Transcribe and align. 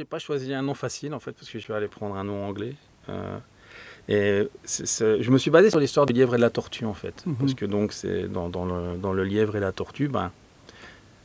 j'ai 0.00 0.04
pas 0.06 0.18
choisi 0.18 0.54
un 0.54 0.62
nom 0.62 0.72
facile 0.72 1.12
en 1.12 1.20
fait, 1.20 1.32
parce 1.32 1.50
que 1.50 1.58
je 1.58 1.66
vais 1.68 1.74
aller 1.74 1.86
prendre 1.88 2.16
un 2.16 2.24
nom 2.24 2.46
anglais. 2.46 2.74
Euh, 3.10 3.38
et 4.08 4.48
je 4.66 5.30
me 5.30 5.36
suis 5.38 5.50
basé 5.50 5.68
sur 5.70 5.78
l'histoire 5.78 6.06
du 6.06 6.14
lièvre 6.14 6.34
et 6.34 6.36
de 6.38 6.42
la 6.42 6.48
tortue 6.50 6.86
en 6.86 6.94
fait, 6.94 7.22
Mhm. 7.26 7.34
parce 7.36 7.54
que 7.54 7.66
donc 7.66 7.92
c'est 7.92 8.28
dans, 8.32 8.48
dans 8.48 8.64
le, 8.64 8.96
dans 8.96 9.12
le 9.12 9.24
lièvre 9.24 9.56
et 9.56 9.60
la 9.60 9.72
tortue, 9.72 10.08
ben, 10.08 10.32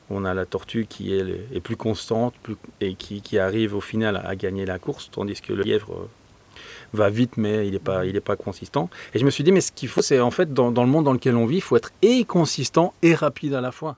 on 0.09 0.25
a 0.25 0.33
la 0.33 0.45
tortue 0.45 0.85
qui 0.87 1.15
est, 1.15 1.25
est 1.53 1.61
plus 1.61 1.77
constante 1.77 2.33
plus- 2.43 2.57
et 2.81 2.95
qui, 2.95 3.21
qui 3.21 3.39
arrive 3.39 3.73
au 3.75 3.81
final 3.81 4.21
à, 4.23 4.35
gagner 4.35 4.65
la 4.65 4.77
course, 4.77 5.09
tandis 5.09 5.39
que 5.41 5.53
le 5.53 5.63
lièvre 5.63 5.93
euh, 5.93 6.07
va 6.93 7.09
vite 7.09 7.37
mais 7.37 7.65
il 7.65 7.71
n'est 7.73 7.79
pas, 7.79 8.05
il 8.05 8.15
est 8.17 8.19
pas 8.31 8.35
consistant. 8.35 8.89
Et 9.13 9.19
je 9.19 9.25
me 9.25 9.29
suis 9.31 9.43
dit, 9.45 9.53
mais 9.53 9.61
ce 9.61 9.71
qu'il 9.71 9.87
faut, 9.89 10.01
c'est 10.01 10.19
en 10.19 10.31
fait 10.31 10.53
dans, 10.53 10.69
dans 10.71 10.83
le 10.83 10.89
monde 10.89 11.05
dans 11.05 11.13
lequel 11.13 11.35
on 11.37 11.45
vit, 11.45 11.57
il 11.57 11.61
faut 11.61 11.77
être 11.77 11.91
et 12.01 12.25
consistant 12.25 12.93
et 13.01 13.15
rapide 13.15 13.53
à 13.53 13.61
la 13.61 13.71
fois. 13.71 13.95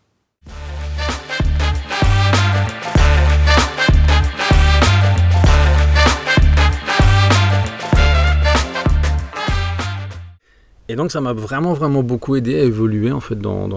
Et 10.89 10.95
donc 10.95 11.11
ça 11.11 11.19
m'a 11.19 11.33
vraiment 11.33 11.73
vraiment 11.73 12.01
beaucoup 12.01 12.37
aidé 12.37 12.57
à 12.57 12.63
évoluer 12.63 13.11
en 13.11 13.19
fait 13.19 13.35
dans, 13.35 13.69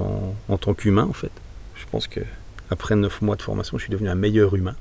en 0.49 0.59
tant 0.59 0.75
qu'humain 0.75 1.07
en 1.11 1.13
fait. 1.13 1.33
Je 1.75 1.85
pense 1.91 2.07
que 2.07 2.21
après 2.71 2.95
neuf 2.95 3.21
mois 3.21 3.35
de 3.35 3.43
formation, 3.43 3.79
je 3.79 3.83
suis 3.83 3.91
devenu 3.91 4.09
un 4.09 4.15
meilleur 4.15 4.55
humain. 4.55 4.77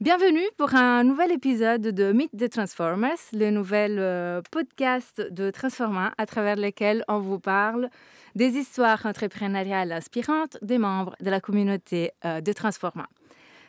Bienvenue 0.00 0.46
pour 0.56 0.74
un 0.74 1.02
nouvel 1.02 1.32
épisode 1.32 1.82
de 1.82 2.12
Meet 2.12 2.30
the 2.36 2.48
Transformers, 2.48 3.18
le 3.32 3.50
nouvel 3.50 3.98
euh, 3.98 4.40
podcast 4.52 5.20
de 5.32 5.50
Transforma 5.50 6.12
à 6.16 6.26
travers 6.26 6.56
lequel 6.56 7.04
on 7.08 7.18
vous 7.18 7.40
parle 7.40 7.88
des 8.34 8.56
histoires 8.56 9.04
entrepreneuriales 9.04 9.92
inspirantes 9.92 10.58
des 10.62 10.78
membres 10.78 11.16
de 11.20 11.30
la 11.30 11.40
communauté 11.40 12.12
euh, 12.24 12.40
de 12.40 12.52
Transforma. 12.52 13.06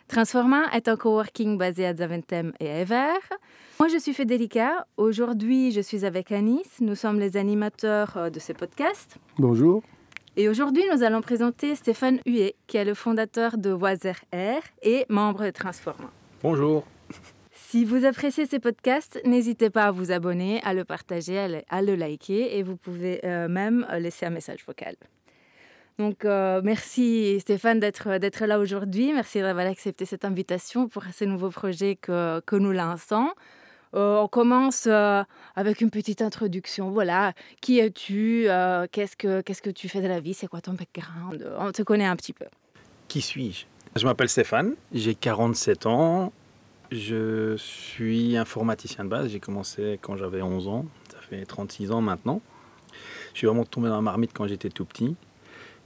Transforma 0.07 0.65
est 0.73 0.87
un 0.87 0.97
coworking 0.97 1.57
basé 1.57 1.85
à 1.85 1.95
Zaventem 1.95 2.53
et 2.59 2.69
à 2.69 2.81
Ever. 2.81 3.19
Moi, 3.79 3.87
je 3.87 3.97
suis 3.97 4.13
Federica. 4.13 4.85
Aujourd'hui, 4.97 5.71
je 5.71 5.81
suis 5.81 6.05
avec 6.05 6.31
Anis. 6.31 6.67
Nous 6.81 6.95
sommes 6.95 7.19
les 7.19 7.37
animateurs 7.37 8.17
euh, 8.17 8.29
de 8.29 8.39
ce 8.39 8.53
podcast. 8.53 9.17
Bonjour. 9.37 9.81
Et 10.35 10.49
aujourd'hui, 10.49 10.83
nous 10.91 11.03
allons 11.03 11.21
présenter 11.21 11.75
Stéphane 11.75 12.19
Huet, 12.25 12.55
qui 12.67 12.77
est 12.77 12.85
le 12.85 12.95
fondateur 12.95 13.57
de 13.57 13.71
Wazer 13.71 14.15
Air 14.31 14.61
et 14.81 15.05
membre 15.07 15.45
de 15.45 15.51
Transforma. 15.51 16.09
Bonjour. 16.41 16.83
Si 17.73 17.85
vous 17.85 18.05
appréciez 18.05 18.45
ces 18.45 18.59
podcasts, 18.59 19.19
n'hésitez 19.25 19.71
pas 19.71 19.85
à 19.85 19.91
vous 19.91 20.11
abonner, 20.11 20.61
à 20.63 20.75
le 20.75 20.85
partager, 20.85 21.39
à 21.39 21.81
le, 21.81 21.95
liker 21.95 22.55
et 22.55 22.61
vous 22.61 22.77
pouvez 22.77 23.19
euh, 23.23 23.47
même 23.47 23.87
euh, 23.89 23.97
laisser 23.97 24.27
un 24.27 24.29
message 24.29 24.63
vocal. 24.67 24.95
Donc, 25.97 26.23
euh, 26.23 26.61
merci 26.63 27.39
Stéphane 27.39 27.79
d'être 27.79 28.45
là 28.45 28.59
aujourd'hui. 28.59 29.11
Merci 29.11 29.41
d'avoir 29.41 29.65
accepté 29.65 30.05
cette 30.05 30.23
invitation 30.23 30.87
pour 30.87 31.03
ce 31.11 31.25
nouveau 31.25 31.49
projet 31.49 31.95
que, 31.95 32.41
que 32.41 32.55
nous 32.55 32.73
lançons. 32.73 33.31
On 33.93 34.27
commence 34.27 34.85
avec 34.85 35.81
une 35.81 35.89
petite 35.89 36.21
introduction. 36.21 36.91
Voilà, 36.91 37.33
qui 37.59 37.79
es-tu 37.79 38.45
Qu'est-ce 38.91 39.17
que 39.17 39.41
que 39.41 39.69
tu 39.71 39.89
fais 39.89 40.01
de 40.01 40.07
la 40.07 40.19
vie? 40.19 40.35
C'est 40.35 40.45
quoi 40.45 40.61
ton 40.61 40.73
background? 40.73 41.51
On 41.57 41.71
te 41.71 41.81
connaît 41.81 42.05
un 42.05 42.15
petit 42.15 42.33
peu. 42.33 42.45
Qui 43.07 43.21
suis-je? 43.21 43.65
Je 43.95 44.05
m'appelle 44.05 44.29
Stéphane, 44.29 44.75
j'ai 44.91 45.15
47 45.15 45.87
ans, 45.87 46.31
je 46.93 47.55
suis 47.57 48.37
informaticien 48.37 49.03
de 49.03 49.09
base, 49.09 49.29
j'ai 49.29 49.39
commencé 49.39 49.99
quand 50.01 50.17
j'avais 50.17 50.41
11 50.41 50.67
ans, 50.67 50.85
ça 51.11 51.19
fait 51.19 51.45
36 51.45 51.91
ans 51.91 52.01
maintenant. 52.01 52.41
Je 53.33 53.39
suis 53.39 53.47
vraiment 53.47 53.65
tombé 53.65 53.89
dans 53.89 53.95
la 53.95 54.01
marmite 54.01 54.31
quand 54.33 54.47
j'étais 54.47 54.69
tout 54.69 54.85
petit. 54.85 55.15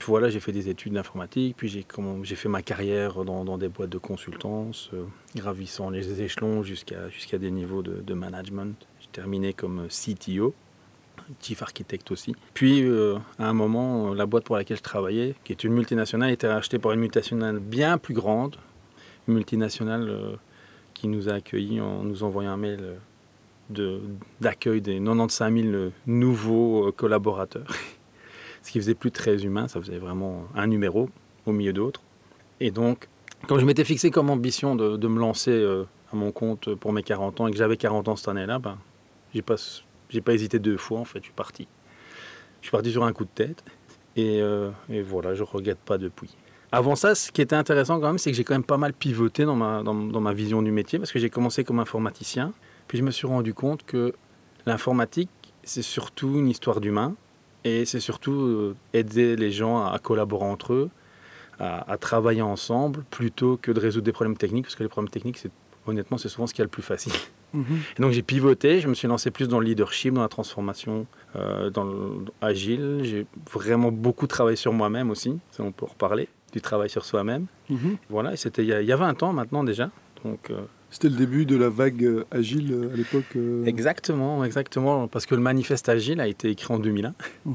Voilà, 0.06 0.30
j'ai 0.30 0.40
fait 0.40 0.52
des 0.52 0.68
études 0.68 0.94
d'informatique, 0.94 1.56
puis 1.56 1.68
j'ai 1.68 2.36
fait 2.36 2.48
ma 2.48 2.62
carrière 2.62 3.24
dans, 3.24 3.58
des 3.58 3.68
boîtes 3.68 3.90
de 3.90 3.98
consultance, 3.98 4.90
euh, 4.94 5.04
gravissant 5.36 5.90
les 5.90 6.22
échelons 6.22 6.62
jusqu'à 6.62 7.38
des 7.38 7.50
niveaux 7.50 7.82
de, 7.82 8.14
management. 8.14 8.74
J'ai 9.00 9.08
terminé 9.08 9.52
comme 9.52 9.88
CTO, 9.88 10.54
chief 11.42 11.62
architecte 11.62 12.10
aussi. 12.10 12.34
Puis, 12.54 12.84
euh, 12.84 13.18
à 13.38 13.48
un 13.48 13.52
moment, 13.52 14.14
la 14.14 14.24
boîte 14.24 14.44
pour 14.44 14.56
laquelle 14.56 14.78
je 14.78 14.82
travaillais, 14.82 15.34
qui 15.44 15.52
est 15.52 15.64
une 15.64 15.74
multinationale, 15.74 16.30
était 16.30 16.48
rachetée 16.48 16.78
par 16.78 16.92
une 16.92 17.00
multinationale 17.00 17.58
bien 17.58 17.98
plus 17.98 18.14
grande, 18.14 18.56
une 19.26 19.34
multinationale 19.34 20.08
euh, 20.08 20.36
qui 20.98 21.06
nous 21.06 21.28
a 21.28 21.34
accueillis 21.34 21.80
en 21.80 22.02
nous 22.02 22.24
envoyant 22.24 22.50
un 22.50 22.56
mail 22.56 22.96
euh, 23.78 24.00
d'accueil 24.40 24.80
des 24.80 24.98
95 24.98 25.54
000 25.54 25.66
euh, 25.68 25.90
nouveaux 26.06 26.88
euh, 26.88 26.92
collaborateurs. 26.92 27.68
Ce 28.62 28.72
qui 28.72 28.80
faisait 28.80 28.96
plus 28.96 29.12
très 29.12 29.44
humain, 29.44 29.68
ça 29.68 29.80
faisait 29.80 29.98
vraiment 29.98 30.48
un 30.56 30.66
numéro 30.66 31.08
au 31.46 31.52
milieu 31.52 31.72
d'autres. 31.72 32.02
Et 32.58 32.72
donc, 32.72 33.08
comme 33.46 33.60
je 33.60 33.64
m'étais 33.64 33.84
fixé 33.84 34.10
comme 34.10 34.28
ambition 34.28 34.74
de, 34.74 34.96
de 34.96 35.08
me 35.08 35.20
lancer 35.20 35.64
à 36.12 36.16
mon 36.16 36.32
compte 36.32 36.74
pour 36.74 36.92
mes 36.92 37.04
40 37.04 37.40
ans 37.40 37.46
et 37.46 37.52
que 37.52 37.56
j'avais 37.56 37.76
40 37.76 38.08
ans 38.08 38.16
cette 38.16 38.28
année-là, 38.28 38.58
ben, 38.58 38.76
j'ai 39.32 39.42
pas, 39.42 39.54
j'ai 40.10 40.20
pas 40.20 40.34
hésité 40.34 40.58
deux 40.58 40.76
fois 40.76 40.98
en 40.98 41.04
fait, 41.04 41.20
je 41.20 41.24
suis 41.26 41.32
parti. 41.32 41.68
Je 42.60 42.66
suis 42.66 42.72
parti 42.72 42.90
sur 42.90 43.04
un 43.04 43.12
coup 43.12 43.24
de 43.24 43.30
tête 43.32 43.62
et, 44.16 44.40
et 44.90 45.02
voilà, 45.02 45.34
je 45.34 45.44
regrette 45.44 45.78
pas 45.78 45.96
depuis. 45.96 46.36
Avant 46.70 46.96
ça, 46.96 47.14
ce 47.14 47.32
qui 47.32 47.40
était 47.40 47.56
intéressant 47.56 47.98
quand 48.00 48.08
même, 48.08 48.18
c'est 48.18 48.30
que 48.30 48.36
j'ai 48.36 48.44
quand 48.44 48.54
même 48.54 48.64
pas 48.64 48.76
mal 48.76 48.92
pivoté 48.92 49.44
dans 49.44 49.56
ma, 49.56 49.82
dans, 49.82 49.94
dans 49.94 50.20
ma 50.20 50.32
vision 50.32 50.60
du 50.60 50.70
métier 50.70 50.98
parce 50.98 51.12
que 51.12 51.18
j'ai 51.18 51.30
commencé 51.30 51.64
comme 51.64 51.78
informaticien, 51.78 52.52
puis 52.88 52.98
je 52.98 53.02
me 53.02 53.10
suis 53.10 53.26
rendu 53.26 53.54
compte 53.54 53.84
que 53.84 54.14
l'informatique, 54.66 55.30
c'est 55.62 55.82
surtout 55.82 56.38
une 56.38 56.48
histoire 56.48 56.80
d'humain 56.80 57.14
et 57.64 57.84
c'est 57.84 58.00
surtout 58.00 58.32
euh, 58.32 58.76
aider 58.92 59.36
les 59.36 59.50
gens 59.50 59.84
à, 59.86 59.98
collaborer 59.98 60.44
entre 60.44 60.74
eux, 60.74 60.90
à, 61.58 61.90
à 61.90 61.96
travailler 61.96 62.42
ensemble 62.42 63.04
plutôt 63.10 63.58
que 63.60 63.72
de 63.72 63.80
résoudre 63.80 64.04
des 64.04 64.12
problèmes 64.12 64.36
techniques 64.36 64.64
parce 64.64 64.76
que 64.76 64.82
les 64.82 64.88
problèmes 64.90 65.10
techniques, 65.10 65.38
c'est, 65.38 65.50
honnêtement, 65.86 66.18
c'est 66.18 66.28
souvent 66.28 66.46
ce 66.46 66.52
qu'il 66.52 66.60
y 66.60 66.62
a 66.62 66.66
le 66.66 66.70
plus 66.70 66.82
facile. 66.82 67.12
Mhm. 67.54 67.64
Et 67.98 68.02
donc 68.02 68.12
j'ai 68.12 68.22
pivoté, 68.22 68.80
je 68.80 68.88
me 68.88 68.94
suis 68.94 69.08
lancé 69.08 69.30
plus 69.30 69.48
dans 69.48 69.58
le 69.58 69.64
leadership, 69.64 70.12
dans 70.12 70.20
la 70.20 70.28
transformation, 70.28 71.06
euh, 71.36 71.70
dans 71.70 71.84
le 71.84 72.24
agile. 72.42 73.00
J'ai 73.02 73.26
vraiment 73.50 73.90
beaucoup 73.90 74.26
travaillé 74.26 74.56
sur 74.56 74.72
moi-même 74.74 75.10
aussi, 75.10 75.38
ça 75.50 75.62
on 75.62 75.72
peut 75.72 75.86
en 75.86 75.88
reparler, 75.88 76.28
du 76.52 76.60
travail 76.60 76.88
sur 76.90 77.04
soi-même. 77.04 77.46
Mhm. 77.70 77.96
Voilà, 78.08 78.32
et 78.32 78.36
c'était 78.36 78.62
il 78.62 78.68
y, 78.68 78.72
a, 78.72 78.80
il 78.82 78.88
y 78.88 78.92
a 78.92 78.96
20 78.96 79.22
ans 79.22 79.32
maintenant 79.32 79.64
déjà. 79.64 79.90
Donc, 80.24 80.50
euh, 80.50 80.62
C'était 80.90 81.08
le 81.10 81.16
début 81.16 81.44
de 81.46 81.54
la 81.56 81.68
vague 81.68 82.02
euh, 82.04 82.24
agile 82.30 82.72
euh, 82.72 82.92
à 82.92 82.96
l'époque. 82.96 83.36
euh, 83.36 83.64
exactement, 83.66 84.42
exactement, 84.44 85.06
parce 85.06 85.26
que 85.26 85.34
le 85.34 85.40
manifeste 85.40 85.88
agile 85.88 86.20
a 86.20 86.26
été 86.26 86.48
écrit 86.50 86.72
en 86.74 86.78
2001. 86.78 87.14
mhm, 87.44 87.54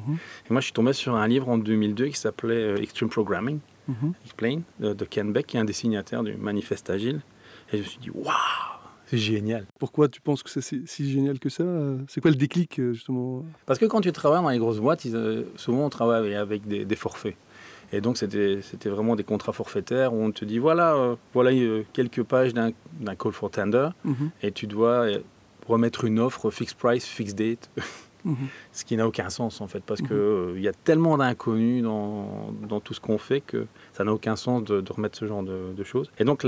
Et 0.49 0.51
moi 0.53 0.61
je 0.61 0.65
suis 0.65 0.73
tombé 0.73 0.93
sur 0.93 1.15
un 1.15 1.27
livre 1.27 1.49
en 1.49 1.57
2002 1.57 2.07
qui 2.07 2.17
s'appelait 2.17 2.81
Extreme 2.81 3.09
Programming, 3.09 3.59
mhm. 3.87 4.13
Explain, 4.25 4.61
de, 4.79 4.93
de 4.93 5.05
Ken 5.05 5.33
Beck, 5.33 5.47
qui 5.47 5.57
est 5.57 5.59
un 5.59 5.65
des 5.65 5.73
signataires 5.73 6.23
du 6.23 6.35
manifeste 6.35 6.89
agile. 6.89 7.21
Et 7.73 7.77
je 7.77 7.81
me 7.83 7.87
suis 7.87 7.99
dit, 7.99 8.11
waouh, 8.11 8.31
c'est 9.07 9.17
génial. 9.17 9.65
Pourquoi 9.79 10.07
tu 10.07 10.21
penses 10.21 10.41
que 10.43 10.49
c'est 10.49 10.61
si, 10.61 10.83
si 10.85 11.11
génial 11.11 11.39
que 11.39 11.49
ça 11.49 11.63
C'est 12.07 12.21
quoi 12.21 12.29
le 12.31 12.37
déclic, 12.37 12.79
justement? 12.93 13.43
Parce 13.65 13.79
que 13.79 13.85
quand 13.85 13.99
tu 14.01 14.11
travailles 14.11 14.41
dans 14.43 14.49
les 14.49 14.59
grosses 14.59 14.79
boîtes, 14.79 15.03
ils, 15.05 15.45
souvent 15.55 15.85
on 15.85 15.89
travaille 15.89 16.33
avec 16.35 16.65
des, 16.67 16.85
des 16.85 16.95
forfaits. 16.95 17.35
Et 17.93 18.01
donc 18.01 18.17
c'était 18.17 18.89
vraiment 18.89 19.15
des 19.15 19.23
contrats 19.23 19.53
forfaitaires 19.53 20.13
où 20.13 20.17
on 20.21 20.31
te 20.31 20.43
dit 20.45 20.57
voilà, 20.59 20.95
euh, 20.95 21.15
voilà 21.33 21.51
euh, 21.51 21.83
quelques 21.93 22.23
pages 22.23 22.53
d'un 22.53 22.71
call 23.15 23.31
for 23.31 23.49
tender 23.51 23.89
Mhm, 24.03 24.31
et 24.41 24.51
tu 24.51 24.67
dois 24.67 25.05
euh, 25.07 25.19
remettre 25.67 26.03
une 26.03 26.19
offre 26.19 26.49
fixed 26.51 26.75
price, 26.77 27.05
fixed 27.05 27.37
date, 27.37 27.69
mhm. 28.25 28.35
ce 28.71 28.83
qui 28.83 28.97
n'a 28.97 29.07
aucun 29.07 29.29
sens 29.29 29.61
en 29.61 29.67
fait 29.67 29.83
parce 29.83 30.01
Mhm. 30.01 30.07
euh, 30.11 30.53
il 30.57 30.63
y 30.63 30.67
a 30.67 30.73
tellement 30.73 31.17
d'inconnus 31.17 31.83
dans, 31.83 32.51
dans 32.67 32.79
tout 32.79 32.93
ce 32.95 32.99
qu'on 32.99 33.17
fait 33.19 33.41
que 33.41 33.67
ça 33.93 34.03
n'a 34.03 34.11
aucun 34.13 34.35
sens 34.35 34.63
de, 34.63 34.81
de 34.81 34.91
remettre 34.91 35.17
ce 35.17 35.27
genre 35.27 35.43
de, 35.43 35.71
de 35.77 35.83
choses. 35.83 36.09
Et 36.17 36.23
donc 36.25 36.43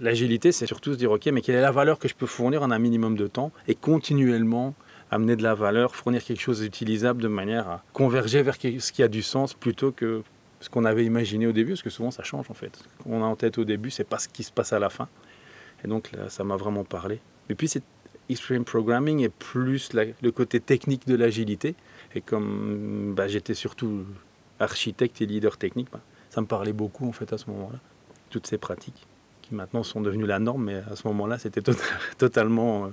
l'agilité, 0.00 0.52
c'est 0.52 0.66
surtout 0.66 0.92
se 0.92 0.98
dire 0.98 1.10
ok, 1.10 1.26
mais 1.32 1.40
quelle 1.40 1.56
est 1.56 1.60
la 1.62 1.72
valeur 1.72 1.98
que 1.98 2.06
je 2.08 2.14
peux 2.14 2.26
fournir 2.26 2.62
en 2.62 2.70
un 2.70 2.78
minimum 2.78 3.16
de 3.16 3.26
temps 3.26 3.50
et 3.68 3.74
continuellement 3.74 4.74
amener 5.10 5.36
de 5.36 5.42
la 5.42 5.54
valeur, 5.54 5.94
fournir 5.94 6.22
quelque 6.22 6.40
chose 6.40 6.60
d'utilisable 6.60 7.22
de 7.22 7.28
manière 7.28 7.68
à 7.68 7.82
converger 7.92 8.42
vers 8.42 8.56
ce 8.56 8.90
qui 8.92 9.02
a 9.02 9.08
du 9.08 9.22
sens 9.22 9.54
plutôt 9.54 9.92
que 9.92 10.22
ce 10.66 10.70
qu'on 10.70 10.84
avait 10.84 11.04
imaginé 11.04 11.46
au 11.46 11.52
début, 11.52 11.70
parce 11.74 11.82
que 11.82 11.90
souvent 11.90 12.10
ça 12.10 12.24
change 12.24 12.50
en 12.50 12.54
fait. 12.54 12.76
Ce 12.76 13.02
qu'on 13.04 13.22
a 13.22 13.26
en 13.26 13.36
tête 13.36 13.56
au 13.56 13.64
début, 13.64 13.90
c'est 13.92 14.02
pas 14.02 14.18
ce 14.18 14.28
qui 14.28 14.42
se 14.42 14.50
passe 14.50 14.72
à 14.72 14.80
la 14.80 14.90
fin. 14.90 15.06
Et 15.84 15.86
donc 15.88 16.10
ça 16.28 16.42
m'a 16.42 16.56
vraiment 16.56 16.82
parlé. 16.82 17.20
Et 17.48 17.54
puis 17.54 17.68
c'est 17.68 17.82
Extreme 18.28 18.64
Programming 18.64 19.20
est 19.22 19.28
plus 19.28 19.92
le 19.94 20.30
côté 20.32 20.58
technique 20.58 21.06
de 21.06 21.14
l'agilité. 21.14 21.76
Et 22.16 22.20
comme 22.20 23.14
bah, 23.16 23.28
j'étais 23.28 23.54
surtout 23.54 24.04
architecte 24.58 25.20
et 25.22 25.26
leader 25.26 25.56
technique, 25.56 25.86
bah, 25.92 26.00
ça 26.30 26.40
me 26.40 26.46
parlait 26.46 26.72
beaucoup 26.72 27.08
en 27.08 27.12
fait 27.12 27.32
à 27.32 27.38
ce 27.38 27.48
moment-là. 27.50 27.78
Toutes 28.30 28.48
ces 28.48 28.58
pratiques 28.58 29.06
qui 29.42 29.54
maintenant 29.54 29.84
sont 29.84 30.00
devenues 30.00 30.26
la 30.26 30.40
norme, 30.40 30.64
mais 30.64 30.82
à 30.90 30.96
ce 30.96 31.06
moment-là, 31.06 31.38
c'était 31.38 31.62
to- 31.62 31.72
totalement 32.18 32.86
euh, 32.86 32.88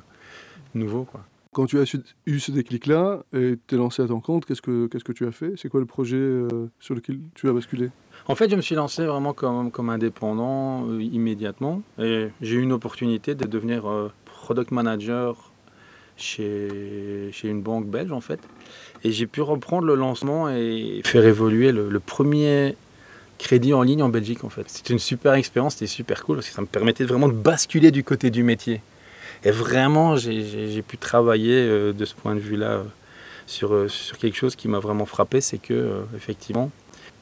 nouveau. 0.76 1.06
Quoi. 1.06 1.26
Quand 1.54 1.68
tu 1.68 1.80
as 1.80 1.96
eu 2.26 2.40
ce 2.40 2.52
déclic-là 2.52 3.24
et 3.32 3.56
t'es 3.68 3.76
lancé 3.76 4.02
à 4.02 4.08
ton 4.08 4.20
compte, 4.20 4.46
qu'est-ce 4.46 4.62
que, 4.62 4.88
qu'est-ce 4.88 5.04
que 5.04 5.12
tu 5.12 5.28
as 5.28 5.32
fait? 5.32 5.54
C'est 5.56 5.70
quoi 5.70 5.80
le 5.80 5.86
projet 5.86 6.18
euh, 6.18 6.48
sur 6.80 6.96
lequel 6.96 7.20
tu 7.36 7.48
as 7.48 7.54
basculé? 7.54 7.90
En 8.28 8.36
fait, 8.36 8.50
je 8.50 8.56
me 8.56 8.62
suis 8.62 8.76
lancé 8.76 9.06
vraiment 9.06 9.34
comme, 9.34 9.70
comme 9.70 9.90
indépendant 9.90 10.88
euh, 10.90 11.02
immédiatement. 11.02 11.82
Et 12.00 12.30
j'ai 12.42 12.56
eu 12.56 12.62
une 12.62 12.72
opportunité 12.74 13.36
de 13.36 13.46
devenir 13.46 13.88
euh, 13.88 14.12
product 14.26 14.72
manager 14.72 15.52
chez, 16.18 17.30
chez 17.32 17.50
une 17.50 17.62
banque 17.62 17.88
belge 17.88 18.12
en 18.12 18.22
fait. 18.22 18.40
Et 19.04 19.12
j'ai 19.12 19.28
pu 19.28 19.42
reprendre 19.42 19.86
le 19.86 19.96
lancement 19.96 20.50
et 20.50 21.02
faire 21.04 21.26
évoluer 21.26 21.72
le, 21.72 21.90
le 21.90 22.00
premier 22.00 22.76
crédit 23.38 23.74
en 23.74 23.84
ligne 23.84 24.02
en 24.02 24.10
Belgique 24.10 24.44
en 24.44 24.50
fait. 24.50 24.70
C'était 24.70 24.94
une 24.94 25.00
super 25.00 25.34
expérience, 25.34 25.74
c'était 25.74 25.88
super 25.88 26.24
cool 26.24 26.38
parce 26.38 26.50
que 26.50 26.56
ça 26.56 26.62
me 26.62 26.68
permettait 26.68 27.04
vraiment 27.04 27.28
de 27.28 27.34
basculer 27.34 27.92
du 27.92 28.04
côté 28.04 28.32
du 28.32 28.44
métier. 28.44 28.82
Et 29.44 29.52
vraiment, 29.52 30.16
j'ai- 30.16 30.82
pu 30.88 30.98
travailler 30.98 31.56
euh, 31.60 31.94
de 31.94 32.06
ce 32.06 32.14
point 32.16 32.36
de 32.36 32.40
vue-là 32.40 32.72
euh, 32.72 32.84
sur, 33.46 33.74
euh, 33.74 33.88
sur 33.88 34.18
quelque 34.18 34.36
chose 34.38 34.56
qui 34.56 34.68
m'a 34.68 34.80
vraiment 34.80 35.06
frappé, 35.06 35.42
c'est 35.42 35.58
que 35.58 36.02
effectivement, 36.16 36.72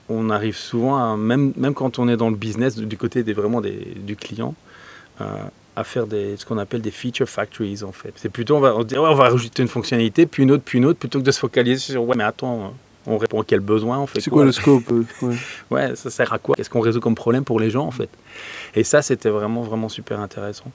on 0.09 0.29
arrive 0.29 0.55
souvent, 0.57 0.97
à, 0.97 1.17
même, 1.17 1.53
même 1.55 1.73
quand 1.73 1.99
on 1.99 2.07
est 2.07 2.17
dans 2.17 2.29
le 2.29 2.35
business, 2.35 2.75
du 2.77 2.97
côté 2.97 3.23
des, 3.23 3.33
vraiment 3.33 3.61
des, 3.61 3.93
du 3.95 4.15
client, 4.15 4.55
euh, 5.21 5.25
à 5.75 5.83
faire 5.83 6.05
des, 6.05 6.35
ce 6.37 6.45
qu'on 6.45 6.57
appelle 6.57 6.81
des 6.81 6.91
feature 6.91 7.29
factories 7.29 7.83
en 7.83 7.91
fait. 7.93 8.11
C'est 8.17 8.29
plutôt, 8.29 8.57
on 8.57 8.59
va, 8.59 8.75
on, 8.75 8.83
dit, 8.83 8.95
Ouais, 8.97 9.07
on 9.07 9.15
va 9.15 9.29
rajouter 9.29 9.61
une 9.61 9.69
fonctionnalité, 9.69 10.25
puis 10.25 10.43
une 10.43 10.51
autre, 10.51 10.63
puis 10.65 10.77
une 10.79 10.85
autre, 10.85 10.99
plutôt 10.99 11.19
que 11.19 11.23
de 11.23 11.31
se 11.31 11.39
focaliser 11.39 11.79
sur, 11.93 12.03
ouais 12.03 12.15
mais 12.17 12.25
attends, 12.25 12.73
on 13.07 13.17
répond 13.17 13.41
à 13.41 13.45
quel 13.45 13.61
besoin, 13.61 13.99
on 13.99 14.05
fait 14.05 14.19
C'est 14.21 14.29
quoi 14.29 14.43
le 14.45 14.51
scope 14.51 14.83
ouais. 14.91 15.35
Ouais, 15.71 15.95
ça 15.95 16.09
sert 16.09 16.31
à 16.33 16.39
quoi? 16.39 16.55
Qu'est-ce 16.55 16.69
qu'on 16.69 16.81
résout 16.81 16.99
comme 16.99 17.15
problème 17.15 17.43
pour 17.45 17.59
les 17.59 17.69
gens 17.69 17.85
en 17.85 17.91
fait? 17.91 18.09
Et 18.75 18.83
ça, 18.83 19.01
c'était 19.01 19.29
vraiment, 19.29 19.61
vraiment 19.61 19.89
super 19.89 20.19
intéressant. 20.19 20.71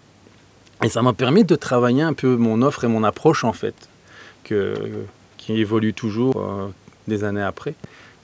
Et 0.83 0.89
ça 0.89 1.03
m'a 1.03 1.13
permis 1.13 1.45
de 1.45 1.57
travailler 1.57 2.03
un 2.03 2.13
peu 2.13 2.37
mon 2.37 2.63
offre 2.63 2.85
et 2.85 2.89
mon 2.89 3.03
approche 3.03 3.45
en 3.45 3.53
fait, 3.53 3.75
que, 4.45 4.75
qui 5.39 5.59
évolue 5.59 5.95
toujours 5.95 6.37
euh, 6.37 6.69
des 7.09 7.25
années 7.25 7.43
après. 7.43 7.75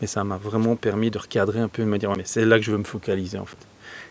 Mais 0.00 0.06
ça 0.06 0.24
m'a 0.24 0.36
vraiment 0.36 0.76
permis 0.76 1.10
de 1.10 1.18
recadrer 1.18 1.60
un 1.60 1.68
peu 1.68 1.82
et 1.82 1.84
de 1.84 1.90
me 1.90 1.98
dire, 1.98 2.10
Ouais, 2.10 2.16
mais 2.18 2.24
c'est 2.26 2.44
là 2.44 2.58
que 2.58 2.64
je 2.64 2.72
veux 2.72 2.78
me 2.78 2.84
focaliser 2.84 3.38
en 3.38 3.46
fait. 3.46 3.56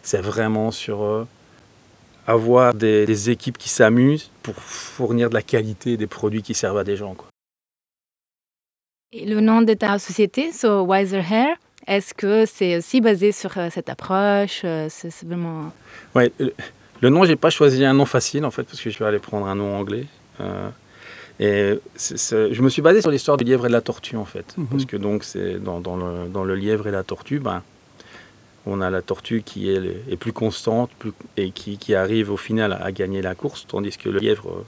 C'est 0.01 0.21
vraiment 0.21 0.71
sur 0.71 1.03
euh, 1.03 1.27
avoir 2.25 2.73
des, 2.73 3.05
des 3.05 3.29
équipes 3.29 3.57
qui 3.57 3.69
s'amusent 3.69 4.31
pour 4.41 4.55
fournir 4.55 5.29
de 5.29 5.35
la 5.35 5.43
qualité 5.43 5.97
des 5.97 6.07
produits 6.07 6.41
qui 6.41 6.53
servent 6.53 6.77
à 6.77 6.83
des 6.83 6.95
gens. 6.95 7.13
Quoi. 7.13 7.27
Et 9.11 9.25
le 9.25 9.41
nom 9.41 9.61
de 9.61 9.73
ta 9.73 9.99
société, 9.99 10.51
so 10.51 10.83
Wiser 10.83 11.21
Hair, 11.29 11.57
est-ce 11.85 12.13
que 12.13 12.45
c'est 12.45 12.77
aussi 12.77 13.01
basé 13.01 13.31
sur 13.31 13.57
euh, 13.57 13.69
cette 13.69 13.89
approche 13.89 14.61
C'est 14.61 15.09
c'est 15.11 15.25
vraiment. 15.25 15.71
Ouais, 16.15 16.31
le, 17.01 17.09
nom, 17.09 17.25
j'ai 17.25 17.35
pas 17.35 17.49
choisi 17.49 17.83
un 17.85 17.93
nom 17.93 18.05
facile 18.05 18.45
en 18.45 18.51
fait, 18.51 18.63
parce 18.63 18.81
que 18.81 18.89
je 18.89 18.97
vais 18.99 19.05
aller 19.05 19.19
prendre 19.19 19.47
un 19.47 19.55
nom 19.55 19.75
anglais. 19.77 20.05
Euh, 20.39 20.69
et 21.39 21.79
je 21.97 22.61
me 22.61 22.69
suis 22.69 22.81
basé 22.81 23.01
sur 23.01 23.09
l'histoire 23.09 23.37
du 23.37 23.43
lièvre 23.43 23.65
et 23.65 23.69
de 23.69 23.73
la 23.73 23.81
tortue 23.81 24.15
en 24.15 24.25
fait, 24.25 24.53
Mhm. 24.57 24.67
parce 24.67 24.85
que 24.85 24.97
donc 24.97 25.23
c'est 25.23 25.61
dans, 25.61 25.79
dans 25.79 25.95
le, 25.95 26.27
dans 26.29 26.43
le 26.43 26.55
lièvre 26.55 26.87
et 26.87 26.91
la 26.91 27.03
tortue, 27.03 27.39
ben, 27.39 27.63
on 28.67 28.79
a 28.81 28.91
la 28.91 29.01
tortue 29.01 29.41
qui 29.43 29.71
est, 29.71 30.17
plus 30.17 30.33
constante 30.33 30.91
plus- 30.99 31.13
et 31.37 31.49
qui, 31.51 31.77
qui 31.79 31.95
arrive 31.95 32.31
au 32.31 32.37
final 32.37 32.77
à, 32.79 32.91
gagner 32.91 33.21
la 33.23 33.33
course, 33.33 33.65
tandis 33.67 33.97
que 33.97 34.07
le 34.09 34.19
lièvre 34.19 34.49
euh, 34.49 34.63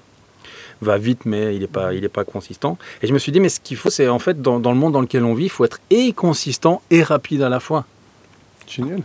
va 0.81 0.97
vite 0.97 1.25
mais 1.25 1.55
il 1.55 1.61
n'est 1.61 1.67
pas, 1.67 1.93
il 1.93 2.03
est 2.03 2.09
pas 2.09 2.23
consistant. 2.25 2.79
Et 3.03 3.07
je 3.07 3.13
me 3.13 3.19
suis 3.19 3.31
dit, 3.31 3.39
mais 3.39 3.49
ce 3.49 3.59
qu'il 3.59 3.77
faut, 3.77 3.91
c'est 3.91 4.07
en 4.07 4.17
fait 4.17 4.41
dans, 4.41 4.59
dans 4.59 4.71
le 4.71 4.77
monde 4.77 4.93
dans 4.93 5.01
lequel 5.01 5.23
on 5.25 5.35
vit, 5.35 5.45
il 5.45 5.49
faut 5.49 5.65
être 5.65 5.79
et 5.91 6.11
consistant 6.13 6.81
et 6.89 7.03
rapide 7.03 7.43
à 7.43 7.49
la 7.49 7.59
fois. 7.59 7.85
Génial. 8.67 9.03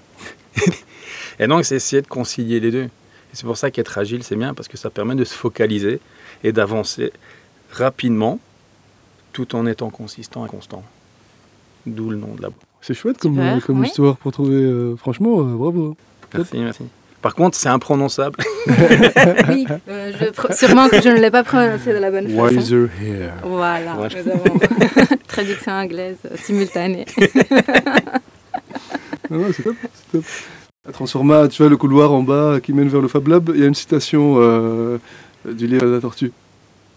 Et 1.41 1.47
donc, 1.47 1.65
c'est 1.65 1.77
essayer 1.77 2.03
de 2.03 2.07
concilier 2.09 2.59
les 2.59 2.71
deux. 2.73 2.89
Et 3.33 3.37
c'est 3.37 3.45
pour 3.45 3.57
ça 3.57 3.71
qu'être 3.71 3.99
agile, 3.99 4.23
c'est 4.23 4.37
bien, 4.37 4.55
parce 4.55 4.69
que 4.69 4.77
ça 4.77 4.91
permet 4.91 5.15
de 5.15 5.25
se 5.25 5.35
focaliser 5.35 6.01
et 6.45 6.53
d'avancer 6.53 7.13
rapidement, 7.71 8.39
tout 9.33 9.55
en 9.55 9.67
étant 9.67 9.91
consistant 9.91 10.47
et 10.47 10.49
constant. 10.49 10.83
D'où 11.87 12.11
le 12.11 12.17
nom 12.17 12.35
de 12.35 12.43
la 12.43 12.49
boîte. 12.49 12.63
C'est 12.81 12.95
chouette 12.95 13.19
comme, 13.19 13.35
Super, 13.35 13.57
euh, 13.57 13.61
comme 13.61 13.81
oui. 13.81 13.87
histoire 13.89 14.17
pour 14.17 14.33
trouver. 14.33 14.55
euh, 14.57 14.97
franchement, 14.97 15.41
euh, 15.41 15.55
bravo. 15.57 15.97
Merci, 16.35 16.59
merci. 16.59 16.85
Par 17.21 17.35
contre, 17.35 17.57
c'est 17.59 17.69
imprononçable. 17.69 18.37
oui, 19.49 19.67
euh, 19.89 20.13
je 20.21 20.31
pro- 20.31 20.53
sûrement 20.53 20.89
que 20.89 21.01
je 21.03 21.09
ne 21.09 21.19
l'ai 21.21 21.31
pas 21.33 21.43
prononcé 21.43 21.93
de 21.93 21.99
la 21.99 22.11
bonne 22.13 22.29
façon. 22.29 22.57
Wiser 22.57 22.87
Hair. 23.03 23.35
Voilà, 23.43 23.95
nous 23.95 24.31
avons 24.31 24.59
traduction 25.27 25.73
anglaise 25.73 26.19
simultanée. 26.37 27.07
Non, 29.31 29.39
non, 29.39 29.47
c'est 29.55 29.63
top, 29.65 29.77
c'est 29.95 30.13
top. 30.13 30.25
À 30.89 30.93
Transforma, 30.93 31.49
tu 31.49 31.61
vois 31.63 31.69
le 31.69 31.77
couloir 31.77 32.13
en 32.13 32.23
bas 32.23 32.61
qui 32.63 32.73
mène 32.73 32.89
vers 32.89 33.03
le 33.03 33.09
Fab 33.09 33.29
Lab, 33.29 33.51
il 33.55 33.61
y 33.61 33.65
a 33.65 33.67
une 33.67 33.75
citation 33.75 34.37
euh, 34.39 34.97
du 35.45 35.67
livre 35.67 35.85
de 35.85 35.91
la 35.91 36.01
tortue. 36.01 36.33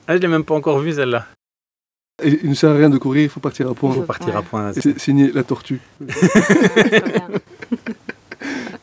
Ah, 0.07 0.15
je 0.15 0.21
l'ai 0.21 0.27
même 0.29 0.45
pas 0.45 0.55
encore 0.55 0.79
vue, 0.79 0.93
celle-là. 0.93 1.27
Et 2.23 2.39
il 2.43 2.49
ne 2.49 2.55
sert 2.55 2.69
à 2.71 2.75
rien 2.75 2.89
de 2.89 2.97
courir, 2.97 3.23
il 3.23 3.29
faut 3.29 3.39
partir 3.41 3.67
à 3.67 3.71
Il 3.71 3.75
point. 3.75 3.93
faut 3.93 4.01
partir 4.03 4.37
à 4.37 4.41
point. 4.43 4.71
C'est 4.73 4.97
signé 4.99 5.31
la 5.33 5.43
tortue. 5.43 5.81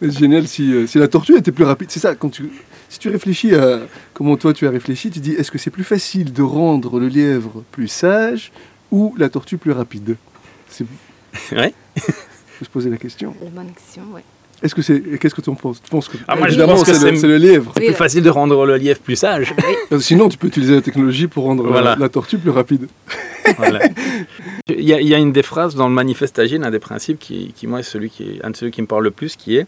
C'est 0.00 0.10
génial 0.19 0.46
si, 0.46 0.72
euh, 0.72 0.87
si 0.87 0.99
la 0.99 1.08
tortue 1.08 1.37
était 1.37 1.52
plus 1.52 1.64
rapide. 1.64 1.90
C'est 1.90 2.00
ça, 2.00 2.14
quand 2.14 2.28
tu, 2.28 2.50
si 2.88 2.99
tu 2.99 3.08
réfléchis 3.08 3.55
à 3.55 3.81
comment 4.14 4.37
toi 4.37 4.52
tu 4.52 4.66
as 4.66 4.70
réfléchi, 4.70 5.10
tu 5.10 5.19
dis 5.20 5.32
est-ce 5.32 5.50
que 5.50 5.58
c'est 5.58 5.70
plus 5.70 5.84
facile 5.84 6.32
de 6.32 6.43
rendre 6.43 7.00
le 7.00 7.08
lièvre 7.08 7.64
plus 7.72 7.88
sage 7.88 8.52
ou 8.90 9.14
la 9.19 9.28
tortue 9.28 9.56
plus 9.58 9.72
rapide? 9.72 10.16
C'est 10.69 10.84
Ouais. 11.52 11.75
faut 11.96 12.64
se 12.64 12.70
poser 12.70 12.90
la 12.90 12.96
question. 12.96 13.34
La 13.43 13.50
bonne 13.50 13.72
question, 13.72 14.02
oui. 14.14 14.20
Est-ce 14.62 14.75
que 14.75 14.82
c'est 14.82 15.00
qu'est-ce 15.19 15.34
que 15.34 15.40
tu 15.40 15.50
en 15.50 15.55
penses? 15.55 15.81
Tu 15.82 15.88
penses 15.88 16.08
que 16.08 16.16
Ah, 16.26 16.34
moi, 16.37 16.49
évidemment 16.49 16.76
c'est 16.76 16.93
le, 17.00 17.28
le 17.28 17.37
lièvre. 17.37 17.72
C'est 17.76 17.84
plus 17.84 17.94
facile 17.94 18.22
de 18.25 18.31
rendre 18.31 18.66
le 18.66 18.76
lièvre 18.76 19.00
plus 19.00 19.16
sage. 19.16 19.55
Que 19.88 19.99
Sinon, 20.00 20.28
tu 20.28 20.37
peux 20.37 20.49
utiliser 20.49 20.75
la 20.75 20.82
technologie 20.82 21.28
pour 21.28 21.44
rendre 21.44 21.62
la- 21.64 21.70
Voilà. 21.70 21.96
la, 21.96 22.08
tortue 22.08 22.38
plus 22.38 22.50
rapide. 22.50 22.88
Voilà. 23.56 23.81
Il 24.69 24.82
y, 24.84 24.93
a, 24.93 25.00
il 25.00 25.06
y 25.08 25.14
a 25.14 25.19
une 25.19 25.32
des 25.32 25.43
phrases 25.44 25.75
dans 25.76 25.88
le 25.88 25.94
manifeste 25.94 26.38
agile, 26.38 26.62
un 26.64 26.70
des 26.70 26.81
principes 26.81 27.19
qui, 27.19 27.52
qui 27.55 27.66
moi, 27.66 27.81
est 27.81 27.84
celui 27.84 28.10
qui 28.10 28.25
est 28.25 28.44
un 28.44 28.50
de 28.50 28.56
ceux 28.56 28.70
qui 28.70 28.82
me 28.82 28.87
parle 28.87 29.05
le 29.05 29.10
plus, 29.10 29.37
qui 29.37 29.56
est 29.56 29.66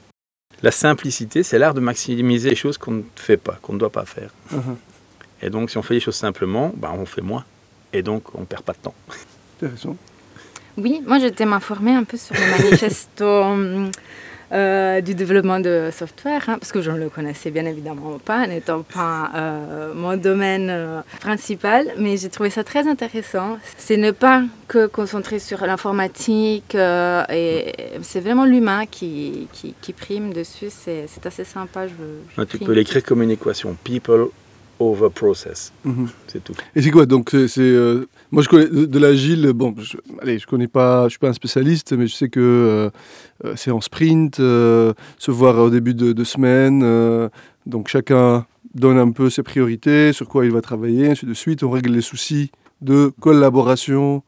la 0.63 0.71
simplicité, 0.73 1.43
c'est 1.43 1.59
l'art 1.59 1.73
de 1.73 1.81
maximiser 1.81 2.51
les 2.51 2.57
choses 2.57 2.77
qu'on 2.77 2.91
ne 2.93 3.03
fait 3.17 3.39
pas, 3.39 3.59
qu'on 3.63 3.73
ne 3.73 3.79
doit 3.79 3.91
pas 3.91 4.05
faire. 4.05 4.31
Uh-huh. 4.53 4.77
Et 5.41 5.49
donc, 5.49 5.71
si 5.71 5.79
on 5.79 5.83
fait 5.83 5.95
les 5.95 6.01
choses 6.01 6.17
simplement, 6.17 6.73
ben, 6.77 6.91
on 6.99 7.07
fait 7.07 7.23
moins. 7.23 7.45
Et 7.95 8.03
donc, 8.03 8.25
on 8.35 8.45
perd 8.45 8.63
pas 8.63 8.73
de 8.73 8.79
temps. 8.79 8.95
Intéressant. 9.63 9.97
Oui, 10.77 11.01
moi 11.07 11.19
j'étais 11.19 11.45
m'informer 11.47 11.93
un 11.93 12.05
peu 12.05 12.17
sur 12.17 12.35
le 12.35 12.63
manifesto 12.65 13.25
hum, 13.27 13.91
euh, 14.53 15.01
du 15.01 15.15
développement 15.15 15.61
de 15.61 15.91
software, 15.93 16.43
hein, 16.49 16.59
parce 16.59 16.73
que 16.73 16.81
je 16.83 16.91
ne 16.91 16.99
le 16.99 17.09
connaissais 17.09 17.51
bien 17.51 17.67
évidemment 17.67 18.19
pas, 18.19 18.47
n'étant 18.47 18.83
pas 18.83 19.31
euh, 19.35 19.95
mon 19.95 20.17
domaine 20.17 20.69
euh, 20.71 21.01
principal, 21.21 21.87
mais 21.99 22.17
j'ai 22.17 22.29
trouvé 22.29 22.51
ça 22.51 22.65
très 22.65 22.89
intéressant. 22.89 23.59
C'est 23.79 23.97
ne 23.97 24.11
pas 24.11 24.43
que 24.69 24.87
concentrer 24.87 25.39
sur 25.39 25.65
l'informatique, 25.67 26.75
euh, 26.75 27.23
et 27.31 27.73
c'est 28.03 28.21
vraiment 28.21 28.45
l'humain 28.45 28.87
qui, 28.87 29.49
qui, 29.53 29.75
qui 29.81 29.93
prime 29.93 30.33
dessus, 30.33 30.69
c'est 30.71 31.07
c'est 31.09 31.27
assez 31.27 31.45
sympa. 31.45 31.87
Je, 31.87 31.95
je 32.37 32.43
Tu 32.45 32.59
peux 32.59 32.73
l'écrire 32.73 33.03
comme 33.05 33.23
une 33.23 33.31
équation. 33.31 33.77
People 33.85 34.27
over 34.81 35.11
process. 35.15 35.73
Mhm. 35.85 36.09
C'est 36.27 36.43
tout. 36.43 36.55
Et 36.75 36.83
c'est 36.83 36.91
quoi 36.91 37.07
Donc, 37.07 37.29
c'est, 37.31 37.49
c'est, 37.49 37.61
euh, 37.61 38.09
moi, 38.33 38.43
je 38.43 38.49
connais 38.49 38.67
de, 38.67 38.99
l'agile. 38.99 39.53
Bon, 39.55 39.75
je, 39.79 39.97
allez, 40.23 40.39
je 40.39 40.47
connais 40.47 40.69
pas, 40.69 41.05
je 41.05 41.11
suis 41.11 41.19
pas 41.19 41.29
un 41.29 41.33
spécialiste, 41.33 41.93
mais 41.93 42.07
je 42.07 42.15
sais 42.15 42.29
que 42.29 42.41
euh, 42.41 42.91
euh, 43.45 43.55
c'est 43.57 43.71
en 43.71 43.81
sprint, 43.81 44.39
euh, 44.41 44.93
se 45.19 45.31
voir 45.31 45.59
au 45.59 45.71
début 45.71 45.95
de, 45.95 46.13
de 46.13 46.25
semaine. 46.25 46.83
euh, 46.85 47.29
donc, 47.67 47.89
chacun 47.89 48.47
donne 48.75 48.99
un 48.99 49.11
peu 49.11 49.31
ses 49.31 49.43
priorités, 49.43 50.13
sur 50.13 50.29
quoi 50.29 50.45
il 50.45 50.53
va 50.53 50.61
travailler, 50.61 51.11
ainsi 51.11 51.27
de 51.27 51.35
suite. 51.35 51.65
On 51.65 51.71
règle 51.71 51.91
les 51.91 52.01
soucis 52.01 52.51
de 52.81 53.13
collaboration 53.21 54.23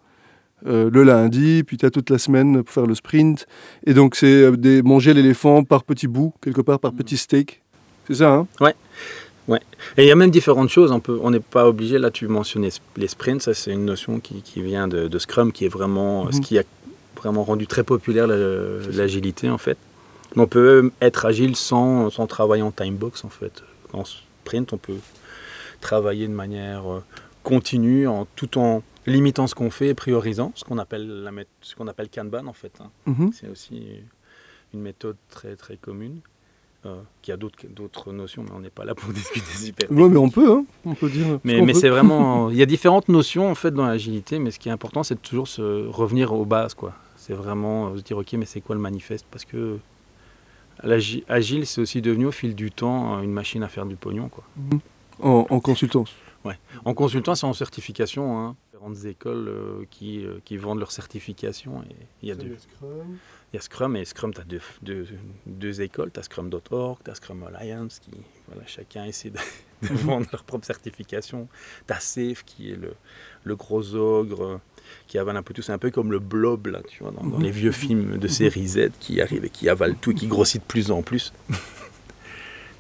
le 0.64 1.02
lundi, 1.02 1.64
puis 1.64 1.76
tu 1.76 1.84
as 1.86 1.90
toute 1.90 2.08
la 2.08 2.18
semaine 2.18 2.62
pour 2.62 2.72
faire 2.72 2.86
le 2.86 2.94
sprint. 2.94 3.46
Et 3.84 3.94
donc, 3.94 4.14
c'est 4.14 4.48
manger 4.84 5.12
l'éléphant 5.12 5.64
par 5.64 5.82
petits 5.82 6.06
bouts, 6.06 6.34
quelque 6.40 6.60
part 6.60 6.78
par 6.78 6.92
petits 6.92 7.16
steaks. 7.16 7.62
C'est 8.06 8.14
ça, 8.14 8.32
hein? 8.32 8.46
Et 9.96 10.04
il 10.04 10.06
y 10.06 10.10
a 10.10 10.14
même 10.14 10.30
différentes 10.30 10.68
choses. 10.70 10.92
On 10.92 11.00
peut- 11.00 11.18
on 11.22 11.30
n'est 11.30 11.40
pas 11.40 11.66
obligé, 11.68 11.98
là 11.98 12.10
tu 12.10 12.26
mentionnais 12.28 12.70
les 12.96 13.08
sprints, 13.08 13.42
ça 13.42 13.54
c'est 13.54 13.72
une 13.72 13.84
notion 13.84 14.20
qui, 14.20 14.40
qui 14.42 14.62
vient 14.62 14.86
de, 14.88 15.08
de 15.08 15.18
Scrum, 15.18 15.52
qui 15.52 15.64
est 15.64 15.68
vraiment 15.68 16.30
ce 16.30 16.36
Mhm. 16.38 16.42
qui 16.44 16.58
a 16.58 16.62
vraiment 17.16 17.42
rendu 17.44 17.66
très 17.66 17.82
populaire 17.84 18.26
la- 18.26 18.36
l'agilité 18.92 19.50
en 19.50 19.58
fait. 19.58 19.76
Mais 20.36 20.42
on 20.42 20.46
peut 20.46 20.90
être 21.00 21.26
agile 21.26 21.56
sans, 21.56 22.08
sans 22.10 22.26
travailler 22.26 22.62
en 22.62 22.70
time 22.72 22.96
box 22.96 23.24
en 23.24 23.28
fait. 23.28 23.62
En 23.92 24.04
sprint, 24.04 24.72
on 24.72 24.78
peut 24.78 24.96
travailler 25.80 26.28
de 26.28 26.32
manière 26.32 26.90
euh, 26.90 27.02
continue, 27.42 28.06
en, 28.08 28.26
tout 28.36 28.58
en 28.58 28.82
limitant 29.06 29.46
ce 29.48 29.54
qu'on 29.54 29.70
fait 29.70 29.88
et 29.88 29.94
priorisant, 29.94 30.52
ce 30.54 30.64
qu'on 30.64 30.78
appelle, 30.78 31.06
la 31.24 31.32
ce 31.60 31.74
qu'on 31.74 31.88
appelle 31.88 32.08
Kanban 32.08 32.46
en 32.46 32.52
fait. 32.52 32.72
hein. 32.80 32.90
Mhm. 33.06 33.32
C'est 33.32 33.48
aussi 33.48 33.82
une 34.72 34.80
méthode 34.80 35.16
très 35.30 35.56
très 35.56 35.76
commune. 35.76 36.20
Euh, 36.84 37.00
qui 37.22 37.30
a 37.32 37.36
d'autres 37.36 37.66
d'autres 37.68 38.12
notions, 38.12 38.42
mais 38.42 38.50
on 38.54 38.60
n'est 38.60 38.70
pas 38.70 38.84
là 38.84 38.94
pour 38.94 39.12
discuter 39.12 39.52
super. 39.52 39.90
Ouais, 39.90 40.08
mais 40.08 40.16
on 40.16 40.30
peut, 40.30 40.50
hein 40.50 40.64
on 40.84 40.94
peut 40.94 41.08
dire. 41.08 41.38
Mais, 41.44 41.74
c'est 41.74 41.88
vraiment. 41.88 42.50
Il 42.50 42.56
y 42.56 42.62
a 42.62 42.66
différentes 42.66 43.08
notions 43.08 43.50
en 43.50 43.54
fait 43.54 43.70
dans 43.72 43.86
l'agilité, 43.86 44.38
mais 44.38 44.50
ce 44.50 44.58
qui 44.58 44.68
est 44.68 44.72
important, 44.72 45.02
c'est 45.02 45.14
de 45.14 45.20
toujours 45.20 45.48
se 45.48 45.86
revenir 45.88 46.32
aux 46.32 46.44
bases, 46.44 46.74
quoi. 46.74 46.92
C'est 47.16 47.34
vraiment 47.34 47.88
euh, 47.88 47.96
se 47.98 48.02
dire, 48.02 48.18
ok, 48.18 48.32
mais 48.32 48.46
c'est 48.46 48.60
quoi 48.60 48.74
le 48.74 48.80
manifeste? 48.80 49.26
Parce 49.30 49.44
que 49.44 49.78
agile, 51.28 51.66
c'est 51.66 51.80
aussi 51.80 52.02
devenu 52.02 52.26
au 52.26 52.32
fil 52.32 52.54
du 52.54 52.70
temps 52.70 53.18
euh, 53.18 53.22
une 53.22 53.32
machine 53.32 53.62
à 53.62 53.68
faire 53.68 53.86
du 53.86 53.96
pognon, 53.96 54.28
quoi. 54.28 54.44
En, 55.20 55.46
en 55.48 55.60
consultance. 55.60 56.12
En 56.84 56.94
consultant, 56.94 57.34
c'est 57.34 57.46
en 57.46 57.52
certification. 57.52 58.38
hein. 58.40 58.56
grandes 58.74 59.04
écoles 59.04 59.46
euh, 59.48 59.84
qui, 59.90 60.24
euh, 60.26 60.38
qui 60.44 60.56
vendent 60.56 60.80
leur 60.80 60.90
certification. 60.90 61.82
Et 61.82 61.94
il 62.22 62.28
y 62.28 62.32
a, 62.32 62.34
deux, 62.34 62.56
il 63.52 63.56
y 63.56 63.58
a 63.58 63.60
Scrum 63.60 63.96
et 63.96 64.04
Scrum, 64.04 64.32
tu 64.32 64.40
as 64.40 64.44
deux, 64.44 64.60
deux, 64.80 65.06
deux 65.46 65.82
écoles. 65.82 66.10
Tu 66.12 66.20
as 66.20 66.22
Scrum.org, 66.22 66.98
tu 67.04 67.10
as 67.10 67.14
Scrum 67.14 67.44
Alliance, 67.44 67.98
qui, 67.98 68.10
voilà, 68.48 68.66
chacun 68.66 69.04
essaie 69.04 69.30
de, 69.30 69.38
de 69.82 69.94
vendre 69.94 70.26
leur 70.32 70.44
propre 70.44 70.64
certification. 70.64 71.48
Tu 71.86 71.92
as 71.92 72.00
Safe, 72.00 72.44
qui 72.44 72.70
est 72.72 72.76
le, 72.76 72.94
le 73.44 73.56
gros 73.56 73.94
ogre 73.94 74.60
qui 75.06 75.18
avale 75.18 75.36
un 75.36 75.42
peu 75.42 75.52
tout. 75.52 75.62
C'est 75.62 75.72
un 75.72 75.78
peu 75.78 75.90
comme 75.90 76.10
le 76.12 76.18
blob, 76.18 76.68
là, 76.68 76.80
tu 76.88 77.02
vois, 77.02 77.12
dans, 77.12 77.26
dans 77.26 77.38
les 77.38 77.50
vieux 77.50 77.72
films 77.72 78.16
de 78.18 78.28
série 78.28 78.66
Z 78.66 78.90
qui 78.98 79.20
arrive 79.20 79.44
et 79.44 79.50
qui 79.50 79.68
avale 79.68 79.96
tout 79.96 80.12
et 80.12 80.14
qui 80.14 80.26
grossit 80.26 80.60
de 80.62 80.66
plus 80.66 80.90
en 80.90 81.02
plus. 81.02 81.32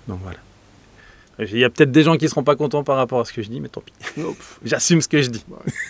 Donc 0.08 0.20
voilà. 0.22 0.38
Il 1.38 1.58
y 1.58 1.64
a 1.64 1.70
peut-être 1.70 1.90
des 1.90 2.02
gens 2.02 2.16
qui 2.16 2.24
ne 2.24 2.28
seront 2.30 2.44
pas 2.44 2.56
contents 2.56 2.84
par 2.84 2.96
rapport 2.96 3.20
à 3.20 3.24
ce 3.24 3.32
que 3.32 3.42
je 3.42 3.48
dis, 3.48 3.60
mais 3.60 3.68
tant 3.68 3.80
pis. 3.82 3.92
J'assume 4.64 5.00
ce 5.00 5.08
que 5.08 5.22
je 5.22 5.30
dis. 5.30 5.44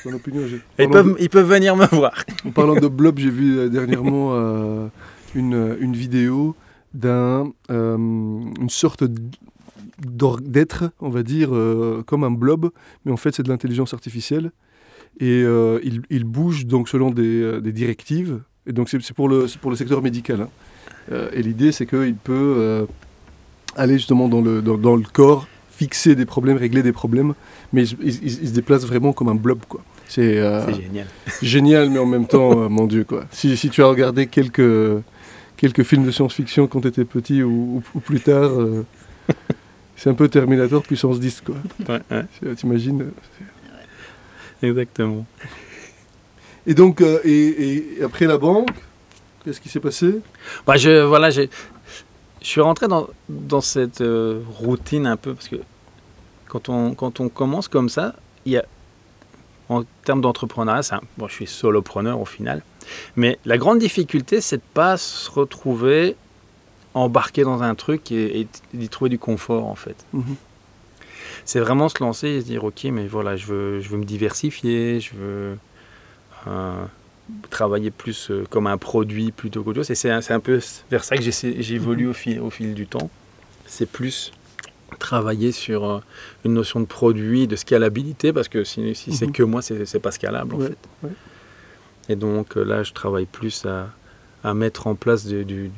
Ouais, 0.07 0.13
opinion, 0.15 0.43
Ils 0.79 0.89
peuvent, 0.89 1.17
ils 1.19 1.29
peuvent 1.29 1.49
venir 1.51 1.77
me 1.77 1.87
voir. 1.87 2.13
En 2.47 2.51
parlant 2.51 2.75
de 2.77 2.87
blob, 2.89 3.19
j'ai 3.19 3.31
vu 3.31 3.59
euh, 3.59 3.69
dernièrement 3.79 4.31
euh, 4.35 4.87
une, 5.35 5.77
une 5.81 5.95
vidéo 5.95 6.55
d'un 6.95 7.51
euh, 7.71 7.97
une 7.97 8.69
sorte 8.71 9.03
d- 9.05 9.21
d'or- 10.01 10.41
d'être, 10.41 10.85
on 11.01 11.09
va 11.09 11.23
dire, 11.23 11.55
euh, 11.55 12.03
comme 12.07 12.23
un 12.25 12.31
blob, 12.31 12.71
mais 13.05 13.13
en 13.13 13.17
fait 13.17 13.35
c'est 13.35 13.43
de 13.43 13.49
l'intelligence 13.49 13.93
artificielle. 13.95 14.53
Et 15.21 15.41
il, 15.43 16.01
il 16.09 16.25
bouge 16.25 16.65
donc 16.67 16.89
selon 16.89 17.11
des, 17.11 17.61
des 17.61 17.73
directives. 17.73 18.41
Et 18.67 18.73
donc 18.73 18.89
c'est 18.89 19.13
pour 19.13 19.29
le, 19.29 19.47
pour 19.61 19.71
le 19.71 19.77
secteur 19.77 20.01
médical. 20.01 20.47
hein. 21.11 21.29
Et 21.35 21.43
l'idée 21.43 21.71
c'est 21.73 21.85
qu'il 21.85 22.15
peut 22.15 22.87
aller 23.77 23.95
justement 23.95 24.29
dans 24.29 24.41
le, 24.41 24.63
dans, 24.63 24.77
dans 24.79 24.97
le 24.97 25.05
corps, 25.13 25.47
fixer 25.71 26.15
des 26.15 26.27
problèmes, 26.27 26.57
régler 26.57 26.83
des 26.83 26.93
problèmes, 26.93 27.35
mais 27.73 27.83
il, 27.83 27.87
se- 27.89 27.95
il- 28.03 28.43
il 28.43 28.49
se 28.49 28.53
déplace 28.55 28.85
vraiment 28.85 29.13
comme 29.13 29.29
un 29.29 29.35
blob. 29.35 29.61
quoi. 29.69 29.83
C'est 30.09 30.39
euh, 30.39 30.73
génial. 30.75 31.07
génial, 31.43 31.91
mais 31.91 31.99
en 31.99 32.07
même 32.07 32.27
temps, 32.27 32.63
euh, 32.65 32.69
mon 32.69 32.87
Dieu, 32.87 33.05
quoi. 33.05 33.25
Si, 33.31 33.57
si 33.57 33.71
tu 33.71 33.83
as 33.83 33.87
regardé 33.87 34.27
quelques, 34.27 35.03
quelques 35.57 35.83
films 35.85 36.05
de 36.05 36.11
science-fiction 36.11 36.67
quand 36.67 36.81
tu 36.83 36.89
étais 36.89 37.05
petit 37.05 37.43
ou, 37.43 37.77
ou- 37.79 37.83
ou 37.95 38.01
plus 38.01 38.21
tard, 38.21 38.51
euh, 38.61 38.85
c'est 39.97 40.11
un 40.11 40.15
peu 40.15 40.29
Terminator 40.29 40.83
puissance 40.83 41.19
10, 41.19 41.41
quoi. 41.41 41.55
Ouais, 41.89 42.01
ouais, 42.11 42.25
C'est- 42.41 42.55
T'imagines 42.57 43.07
exactement. 44.63 45.27
Et 46.67 46.75
donc, 46.75 47.01
euh, 47.01 47.19
et, 47.25 47.97
et 47.99 48.03
après 48.05 48.27
la 48.27 48.39
banque, 48.39 48.69
qu'est-ce 49.45 49.61
qui 49.61 49.69
s'est 49.69 49.81
passé? 49.81 50.21
Bah, 50.67 50.77
je, 50.77 51.03
voilà, 51.03 51.31
j'ai- 51.31 51.51
je 52.43 52.49
suis 52.49 52.61
rentré 52.61 52.89
dans, 52.89 53.09
dans 53.29 53.61
cette 53.61 54.01
euh, 54.01 54.43
routine 54.59 55.07
un 55.07 55.17
peu 55.17 55.35
parce 55.35 55.49
que 55.49 55.57
quand 56.49 56.69
on, 56.69 56.95
quand 56.95 57.21
on 57.21 57.29
commence 57.29 57.69
comme 57.69 57.89
ça, 57.89 58.15
il 58.45 58.53
y 58.53 58.57
a, 58.57 58.65
en 59.69 59.85
termes 60.05 60.21
d'entrepreneuriat, 60.21 61.01
bon, 61.17 61.29
je 61.29 61.35
suis 61.35 61.47
solopreneur 61.47 62.21
au 62.21 62.25
final, 62.25 62.63
mais 63.17 63.39
la 63.45 63.59
grande 63.59 63.79
difficulté, 63.79 64.41
c'est 64.41 64.59
de 64.59 64.63
pas 64.75 64.97
se 64.97 65.31
retrouver 65.31 66.17
embarqué 66.95 67.43
dans 67.43 67.63
un 67.63 67.75
truc 67.75 68.13
et, 68.13 68.41
et 68.41 68.49
d'y 68.75 68.89
trouver 68.89 69.09
du 69.09 69.19
confort 69.19 69.67
en 69.67 69.75
fait. 69.75 70.05
Mhm. 70.13 70.37
C'est 71.45 71.61
vraiment 71.61 71.89
se 71.89 72.03
lancer 72.03 72.29
et 72.29 72.41
se 72.41 72.47
dire 72.47 72.65
ok, 72.65 72.85
mais 72.85 73.07
voilà, 73.07 73.37
je 73.37 73.47
veux, 73.47 73.81
je 73.81 73.89
veux 73.89 73.99
me 73.99 74.05
diversifier, 74.05 75.01
je 75.01 75.15
veux 75.15 75.59
euh, 76.47 76.85
travailler 77.51 77.91
plus 77.91 78.31
euh, 78.31 78.45
comme 78.49 78.67
un 78.67 78.79
produit 78.79 79.31
plutôt 79.33 79.63
qu'autre 79.63 79.77
chose. 79.81 79.91
Et 79.91 79.95
c'est 79.95 80.11
un, 80.11 80.21
un 80.29 80.41
peu 80.41 80.61
vers 80.91 81.05
ça 81.05 81.17
que 81.17 81.23
j'évolue 81.23 82.09
au 82.09 82.13
fil, 82.13 82.41
au 82.41 82.51
fil 82.51 82.75
du 82.75 82.87
temps. 82.87 83.11
C'est 83.67 83.87
plus 83.89 84.33
travailler 84.99 85.53
sur 85.53 85.85
euh, 85.91 85.99
une 86.45 86.55
notion 86.55 86.81
de 86.81 86.85
produit, 86.87 87.47
de 87.47 87.57
scalabilité, 87.57 88.33
parce 88.33 88.49
que 88.49 88.65
si, 88.65 88.95
si 88.95 89.13
c'est 89.13 89.27
Mhm. 89.27 89.33
que 89.33 89.43
moi, 89.43 89.63
c'est 89.63 90.01
pas 90.01 90.11
scalable 90.11 90.55
en 90.55 90.59
Ouais, 90.59 90.69
fait. 90.69 90.79
ouais. 91.05 91.11
Et 92.09 92.17
donc 92.17 92.57
euh, 92.57 92.65
là, 92.65 92.83
je 92.83 92.93
travaille 92.93 93.27
plus 93.27 93.65
à, 93.65 93.89
à 94.45 94.55
mettre 94.55 94.87
en 94.87 94.95
place 94.95 95.25
du, 95.27 95.45
du, 95.45 95.71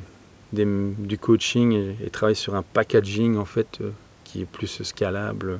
des- 0.51 0.65
du 0.97 1.17
coaching 1.17 1.71
et, 1.73 1.95
et 2.05 2.09
travailler 2.09 2.35
sur 2.35 2.55
un 2.55 2.63
packaging 2.63 3.37
en 3.37 3.45
fait 3.45 3.77
euh, 3.81 3.91
qui 4.23 4.41
est 4.41 4.45
plus 4.45 4.81
scalable 4.83 5.59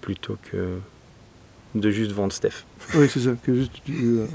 plutôt 0.00 0.36
que 0.50 0.78
de 1.74 1.90
juste 1.90 2.10
vendre 2.12 2.32
Steph. 2.32 2.64
Oui, 2.94 3.08
c'est 3.08 3.20
ça, 3.20 3.30
que 3.42 3.54
juste 3.54 3.72
euh, 3.88 4.26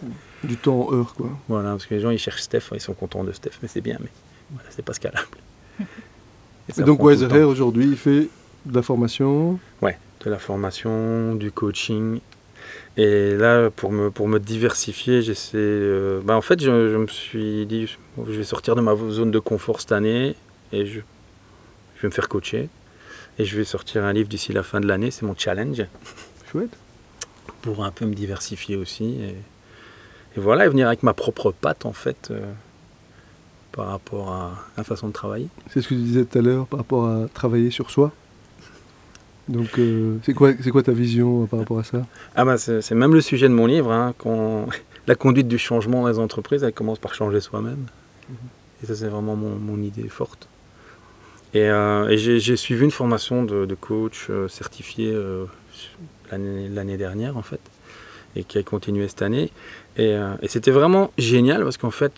du 0.43 0.57
temps 0.57 0.87
en 0.89 0.93
heure, 0.93 1.13
quoi. 1.15 1.29
Voilà, 1.47 1.71
parce 1.71 1.85
que 1.85 1.95
les 1.95 1.99
gens 2.01 2.09
ils 2.09 2.19
cherchent 2.19 2.41
Steph, 2.41 2.63
ils 2.73 2.81
sont 2.81 2.93
contents 2.93 3.23
de 3.23 3.31
Steph, 3.31 3.59
mais 3.61 3.67
c'est 3.67 3.81
bien, 3.81 3.97
mais 3.99 4.09
voilà, 4.51 4.69
c'est 4.69 4.85
pas 4.85 4.93
scalable. 4.93 5.27
Et 6.77 6.81
donc. 6.83 6.99
Hair, 6.99 7.47
aujourd'hui, 7.47 7.85
il 7.85 7.95
fait 7.97 8.27
de 8.65 8.75
la 8.75 8.81
formation. 8.81 9.59
Ouais, 9.81 9.97
de 10.25 10.29
la 10.29 10.37
formation, 10.39 11.35
du 11.35 11.51
coaching. 11.51 12.19
Et 12.97 13.35
là, 13.37 13.69
pour 13.69 13.91
me, 13.91 14.09
pour 14.11 14.27
me 14.27 14.39
diversifier, 14.39 15.21
j'essaie. 15.21 15.57
euh, 15.57 16.19
bah, 16.23 16.35
en 16.35 16.41
fait, 16.41 16.59
je, 16.59 16.89
je 16.89 16.97
me 16.97 17.07
suis 17.07 17.65
dit, 17.65 17.87
je 18.17 18.31
vais 18.31 18.43
sortir 18.43 18.75
de 18.75 18.81
ma 18.81 18.95
zone 18.95 19.31
de 19.31 19.39
confort 19.39 19.79
cette 19.79 19.91
année 19.91 20.35
et 20.73 20.85
je, 20.85 20.99
je 21.95 22.01
vais 22.01 22.07
me 22.07 22.13
faire 22.13 22.27
coacher. 22.27 22.69
Et 23.39 23.45
je 23.45 23.55
vais 23.55 23.63
sortir 23.63 24.03
un 24.03 24.13
livre 24.13 24.27
d'ici 24.27 24.51
la 24.51 24.63
fin 24.63 24.79
de 24.79 24.87
l'année, 24.87 25.11
c'est 25.11 25.25
mon 25.25 25.35
challenge, 25.37 25.83
Chouette. 26.51 26.75
pour 27.61 27.85
un 27.85 27.91
peu 27.91 28.05
me 28.05 28.15
diversifier 28.15 28.75
aussi. 28.75 29.21
Et, 29.21 29.35
et 30.37 30.39
voilà, 30.39 30.67
et 30.67 30.69
venir 30.69 30.87
avec 30.87 31.01
ma 31.01 31.13
propre 31.13 31.51
patte, 31.51 31.85
en 31.85 31.93
fait, 31.93 32.29
euh, 32.29 32.39
par 33.71 33.87
rapport 33.87 34.31
à 34.31 34.51
la 34.77 34.83
façon 34.83 35.07
de 35.07 35.13
travailler. 35.13 35.47
C'est 35.71 35.81
ce 35.81 35.87
que 35.87 35.95
tu 35.95 36.01
disais 36.01 36.25
tout 36.25 36.37
à 36.37 36.41
l'heure 36.41 36.67
par 36.67 36.79
rapport 36.79 37.07
à 37.07 37.27
travailler 37.33 37.71
sur 37.71 37.89
soi. 37.89 38.11
Donc, 39.49 39.79
euh, 39.79 40.17
c'est 40.23 40.33
quoi, 40.33 40.51
c'est 40.61 40.69
quoi 40.69 40.83
ta 40.83 40.91
vision 40.91 41.43
euh, 41.43 41.45
par 41.47 41.59
rapport 41.59 41.79
à 41.79 41.83
ça? 41.83 42.05
Ah 42.35 42.45
bah 42.45 42.57
c'est 42.57 42.91
même 42.91 43.13
le 43.13 43.21
sujet 43.21 43.49
de 43.49 43.53
mon 43.53 43.65
livre, 43.65 43.91
hein, 43.91 44.13
quand 44.19 44.67
la 45.07 45.15
conduite 45.15 45.47
du 45.47 45.57
changement 45.57 46.03
dans 46.03 46.09
les 46.09 46.19
entreprises, 46.19 46.63
elle 46.63 46.73
commence 46.73 46.99
par 46.99 47.15
changer 47.15 47.39
soi-même. 47.39 47.85
Et 48.83 48.85
ça 48.85 48.93
c'est 48.93 49.07
vraiment 49.07 49.35
mon, 49.35 49.55
mon 49.55 49.81
idée 49.81 50.07
forte. 50.07 50.47
Et, 51.53 51.67
euh, 51.67 52.09
et 52.09 52.17
j'ai 52.17 52.57
suivi 52.57 52.83
une 52.83 52.91
formation 52.91 53.43
de, 53.43 53.65
de 53.65 53.73
coach 53.75 54.29
certifié 54.49 55.17
l'année 56.29 56.67
l'année 56.67 56.97
dernière 56.97 57.37
en 57.37 57.41
fait, 57.41 57.61
et 58.37 58.43
qui 58.43 58.57
a 58.57 58.63
continué 58.63 59.07
cette 59.07 59.21
année. 59.21 59.51
Et, 59.97 60.13
euh, 60.13 60.33
et 60.41 60.47
c'était 60.47 60.71
vraiment 60.71 61.11
génial 61.17 61.63
parce 61.63 61.77
qu'en 61.77 61.91
fait 61.91 62.11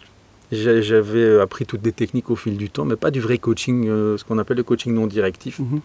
j'avais 0.51 1.39
appris 1.39 1.65
toutes 1.65 1.81
des 1.81 1.91
techniques 1.91 2.29
au 2.31 2.35
fil 2.35 2.57
du 2.57 2.69
temps, 2.71 2.83
mais 2.85 2.95
pas 2.95 3.11
du 3.11 3.19
vrai 3.21 3.37
coaching, 3.37 3.87
euh, 3.87 4.17
ce 4.17 4.23
qu'on 4.23 4.37
appelle 4.39 4.57
le 4.57 4.63
coaching 4.63 4.93
non 4.93 5.05
directif. 5.07 5.59
Mhm. 5.59 5.81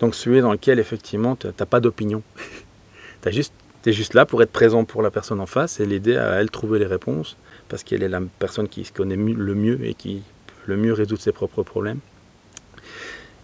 Donc 0.00 0.14
celui 0.14 0.40
dans 0.40 0.52
lequel 0.52 0.78
effectivement 0.78 1.36
tu 1.36 1.46
n'as 1.46 1.66
pas 1.66 1.80
d'opinion. 1.80 2.22
tu 3.22 3.32
juste, 3.32 3.52
es 3.86 3.92
juste 3.92 4.14
là 4.14 4.26
pour 4.26 4.42
être 4.42 4.50
présent 4.52 4.84
pour 4.84 5.02
la 5.02 5.10
personne 5.10 5.40
en 5.40 5.46
face 5.46 5.80
et 5.80 5.86
l'aider 5.86 6.16
à 6.16 6.40
elle 6.40 6.50
trouver 6.50 6.78
les 6.78 6.86
réponses 6.86 7.36
parce 7.68 7.84
qu'elle 7.84 8.02
est 8.02 8.08
la 8.08 8.20
personne 8.38 8.68
qui 8.68 8.84
se 8.84 8.92
connaît 8.92 9.16
le 9.16 9.54
mieux 9.54 9.78
et 9.84 9.94
qui 9.94 10.22
peut 10.46 10.72
le 10.72 10.76
mieux 10.76 10.92
résoudre 10.92 11.20
ses 11.22 11.32
propres 11.32 11.62
problèmes. 11.62 12.00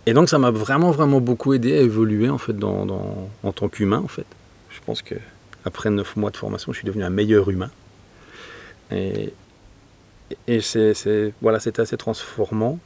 Et 0.06 0.12
donc 0.14 0.28
ça 0.28 0.38
m'a 0.38 0.50
vraiment 0.50 0.90
vraiment 0.90 1.20
beaucoup 1.20 1.54
aidé 1.54 1.78
à 1.78 1.80
évoluer 1.80 2.28
en 2.28 2.38
fait 2.38 2.52
dans, 2.58 2.84
dans- 2.86 3.30
en 3.42 3.52
tant 3.52 3.68
qu'humain 3.68 4.02
en 4.04 4.08
fait. 4.08 4.26
Je 4.70 4.80
pense 4.84 5.00
que 5.02 5.14
après 5.64 5.90
neuf 5.90 6.16
mois 6.16 6.30
de 6.30 6.36
formation, 6.36 6.72
je 6.72 6.78
suis 6.78 6.86
devenu 6.86 7.04
un 7.04 7.10
meilleur 7.10 7.50
humain. 7.50 7.70
Et, 8.90 9.32
c'est, 10.60 11.32
voilà, 11.40 11.60
c'était 11.60 11.82
assez 11.82 11.96
transformant. 11.96 12.78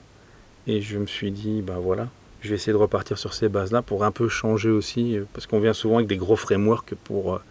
Et 0.66 0.80
je 0.80 0.98
me 0.98 1.06
suis 1.06 1.30
dit, 1.30 1.62
bah 1.62 1.78
voilà, 1.80 2.08
je 2.40 2.50
vais 2.50 2.56
essayer 2.56 2.72
de 2.72 2.78
repartir 2.78 3.18
sur 3.18 3.34
ces 3.34 3.48
bases-là 3.48 3.82
pour 3.82 4.04
un 4.04 4.10
peu 4.10 4.28
changer 4.28 4.70
aussi, 4.70 5.18
parce 5.32 5.46
qu'on 5.46 5.60
vient 5.60 5.72
souvent 5.72 5.96
avec 5.96 6.08
des 6.08 6.16
gros 6.16 6.36
frameworks 6.36 6.94
pour, 7.04 7.34
euh, 7.34 7.42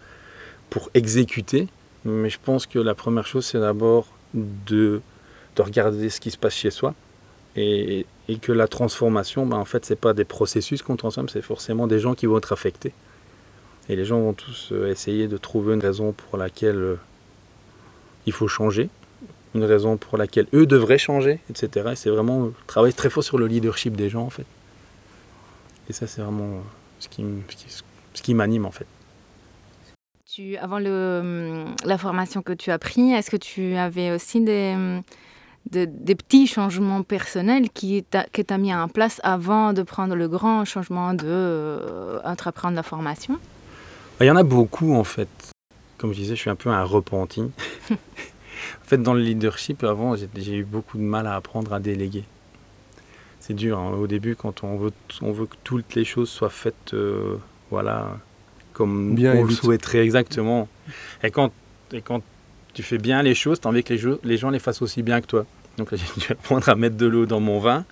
pour 0.70 0.90
exécuter. 0.94 1.68
Mais 2.04 2.30
je 2.30 2.38
pense 2.42 2.66
que 2.66 2.78
la 2.78 2.94
première 2.94 3.26
chose, 3.26 3.44
c'est 3.44 3.58
d'abord 3.58 4.06
de, 4.34 5.00
de 5.56 5.62
regarder 5.62 6.08
ce 6.10 6.20
qui 6.20 6.30
se 6.30 6.38
passe 6.38 6.54
chez 6.54 6.70
soi. 6.70 6.94
Et, 7.56 8.06
que 8.42 8.52
la 8.52 8.68
transformation, 8.68 9.46
bah, 9.46 9.56
en 9.56 9.64
fait, 9.64 9.84
c'est 9.84 9.98
pas 9.98 10.12
des 10.12 10.24
processus 10.24 10.82
qu'on 10.82 10.96
transforme, 10.96 11.28
c'est 11.28 11.42
forcément 11.42 11.86
des 11.86 11.98
gens 11.98 12.14
qui 12.14 12.26
vont 12.26 12.38
être 12.38 12.52
affectés. 12.52 12.92
Et 13.88 13.96
les 13.96 14.04
gens 14.04 14.20
vont 14.20 14.34
tous 14.34 14.70
euh, 14.72 14.90
essayer 14.90 15.28
de 15.28 15.36
trouver 15.38 15.74
une 15.74 15.80
raison 15.80 16.12
pour 16.12 16.36
laquelle 16.38 16.76
euh, 16.76 16.96
il 18.26 18.32
faut 18.32 18.48
changer, 18.48 18.90
une 19.54 19.64
raison 19.64 19.96
pour 19.96 20.18
laquelle 20.18 20.46
eux 20.52 20.66
devraient 20.66 20.98
changer, 20.98 21.40
etc. 21.48 21.90
Et 21.92 21.96
c'est 21.96 22.10
vraiment 22.10 22.44
euh, 22.46 22.54
travailler 22.66 22.92
très 22.92 23.08
fort 23.08 23.24
sur 23.24 23.38
le 23.38 23.46
leadership 23.46 23.96
des 23.96 24.10
gens, 24.10 24.24
en 24.24 24.30
fait. 24.30 24.44
Et 25.88 25.94
ça, 25.94 26.06
c'est 26.06 26.20
vraiment 26.20 26.62
ce 26.98 27.08
qui, 27.08 28.34
m'anime, 28.34 28.66
en 28.66 28.70
fait. 28.70 28.86
Avant 30.60 30.76
hum, 30.84 31.74
la 31.84 31.98
formation 31.98 32.42
que 32.42 32.52
tu 32.52 32.70
as 32.70 32.78
pris, 32.78 33.12
est-ce 33.12 33.30
que 33.30 33.36
tu 33.36 33.74
avais 33.74 34.12
aussi 34.12 34.40
des, 34.40 34.72
hum, 34.76 35.02
de- 35.72 35.88
des 35.90 36.14
petits 36.14 36.46
changements 36.46 37.02
personnels 37.02 37.70
qui 37.70 38.04
que 38.32 38.42
tu 38.42 38.54
as 38.54 38.58
mis 38.58 38.72
en 38.72 38.88
place 38.88 39.20
avant 39.24 39.72
de 39.72 39.82
prendre 39.82 40.14
le 40.14 40.28
grand 40.28 40.64
changement 40.64 41.14
de 41.14 41.24
euh, 41.26 42.20
entreprendre 42.24 42.76
la 42.76 42.84
formation? 42.84 43.38
Il 44.20 44.26
y 44.26 44.30
en 44.30 44.36
a 44.36 44.42
beaucoup, 44.42 44.94
en 44.94 45.04
fait. 45.04 45.28
Comme 45.96 46.12
je 46.12 46.18
disais, 46.18 46.34
je 46.36 46.40
suis 46.40 46.50
un 46.50 46.56
peu 46.56 46.70
un 46.70 46.82
repenti. 46.84 47.40
en 47.90 47.96
fait, 48.84 48.98
dans 49.02 49.14
le 49.14 49.20
leadership, 49.20 49.84
avant, 49.84 50.14
j'ai 50.16 50.54
eu 50.56 50.64
beaucoup 50.64 50.96
de 50.98 51.02
mal 51.02 51.26
à 51.26 51.36
apprendre 51.36 51.72
à 51.72 51.80
déléguer. 51.80 52.24
C'est 53.40 53.54
dur, 53.54 53.78
hein. 53.78 53.92
au 53.92 54.06
début, 54.06 54.36
quand 54.36 54.64
on 54.64 54.76
veut, 54.76 54.92
on 55.22 55.32
veut 55.32 55.46
que 55.46 55.54
toutes 55.64 55.94
les 55.94 56.04
choses 56.04 56.28
soient 56.28 56.50
faites, 56.50 56.92
euh, 56.92 57.36
voilà, 57.70 58.18
comme 58.74 59.14
Bien 59.14 59.34
on 59.36 59.44
le 59.44 59.50
souhaiterait 59.54 60.00
exactement. 60.00 60.68
Et 61.22 61.30
quand, 61.30 61.52
et 61.92 62.02
quand 62.02 62.22
tu 62.74 62.82
fais 62.82 62.98
bien 62.98 63.22
les 63.22 63.34
choses, 63.34 63.60
tu 63.60 63.66
as 63.66 63.70
envie 63.70 63.82
que 63.84 63.92
les, 63.92 63.98
jeux- 63.98 64.20
les 64.24 64.36
gens 64.36 64.50
les 64.50 64.58
fassent 64.58 64.82
aussi 64.82 65.02
bien 65.02 65.20
que 65.20 65.26
toi. 65.26 65.46
Donc 65.78 65.92
là, 65.92 65.98
j'ai 66.16 66.20
dû 66.20 66.32
apprendre 66.32 66.68
à 66.68 66.74
mettre 66.74 66.96
de 66.96 67.06
l'eau 67.06 67.24
dans 67.26 67.40
mon 67.40 67.58
vin, 67.60 67.84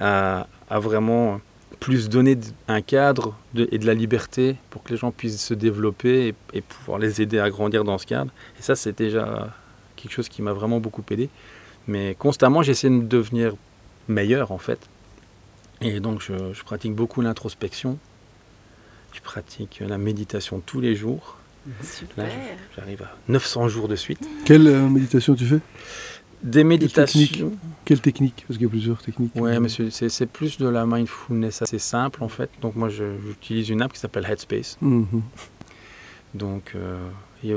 à, 0.00 0.46
à 0.70 0.78
vraiment 0.80 1.40
plus 1.80 2.08
donner 2.08 2.36
un 2.66 2.80
cadre 2.82 3.36
de- 3.54 3.68
et 3.72 3.78
de 3.78 3.86
la 3.86 3.94
liberté 3.94 4.56
pour 4.70 4.82
que 4.82 4.90
les 4.92 4.96
gens 4.98 5.10
puissent 5.12 5.42
se 5.42 5.54
développer 5.54 6.28
et, 6.28 6.34
et 6.58 6.60
pouvoir 6.60 6.98
les 6.98 7.20
aider 7.22 7.38
à 7.38 7.48
grandir 7.50 7.84
dans 7.84 7.98
ce 7.98 8.06
cadre. 8.06 8.30
Et 8.58 8.62
ça, 8.62 8.74
c'est 8.76 8.96
déjà 8.98 9.54
quelque 9.96 10.12
chose 10.12 10.28
qui 10.28 10.42
m'a 10.42 10.52
vraiment 10.52 10.80
beaucoup 10.80 11.02
aidé. 11.10 11.28
Mais 11.86 12.14
constamment, 12.18 12.62
j'essaie 12.62 12.90
de 12.90 13.00
devenir 13.00 13.54
meilleur 14.08 14.52
en 14.52 14.58
fait. 14.58 14.78
Et 15.80 16.00
donc, 16.00 16.20
je, 16.20 16.32
je 16.52 16.62
pratique 16.64 16.94
beaucoup 16.94 17.20
l'introspection. 17.20 17.98
Je 19.14 19.20
pratique 19.20 19.82
la 19.86 19.98
méditation 19.98 20.60
tous 20.64 20.80
les 20.80 20.94
jours. 20.94 21.36
Super. 21.82 22.24
Là, 22.26 22.30
J'arrive 22.76 23.02
à 23.02 23.16
900 23.28 23.68
jours 23.68 23.88
de 23.88 23.96
suite. 23.96 24.26
Quelle 24.44 24.66
euh, 24.66 24.88
méditation 24.88 25.34
tu 25.34 25.44
fais? 25.44 25.60
Des 26.42 26.62
méditations. 26.64 27.20
technique 27.20 27.44
Quelle 27.84 28.00
technique 28.00 28.44
Parce 28.46 28.58
qu'il 28.58 28.66
y 28.66 28.70
a 28.70 28.70
plusieurs 28.70 29.02
techniques. 29.02 29.34
Ouais, 29.34 29.58
mais 29.60 29.68
c'est- 29.68 30.26
plus 30.26 30.58
de 30.58 30.68
la 30.68 30.86
mindfulness 30.86 31.62
assez 31.62 31.78
simple 31.78 32.22
en 32.22 32.28
fait. 32.28 32.50
Donc 32.60 32.76
moi, 32.76 32.88
j'utilise 32.88 33.68
une 33.70 33.82
app 33.82 33.92
qui 33.92 33.98
s'appelle 33.98 34.24
Headspace. 34.28 34.78
Mhm. 34.80 35.22
Donc 36.34 36.72
euh, 36.76 37.08
il 37.42 37.50
y 37.50 37.52
a 37.52 37.56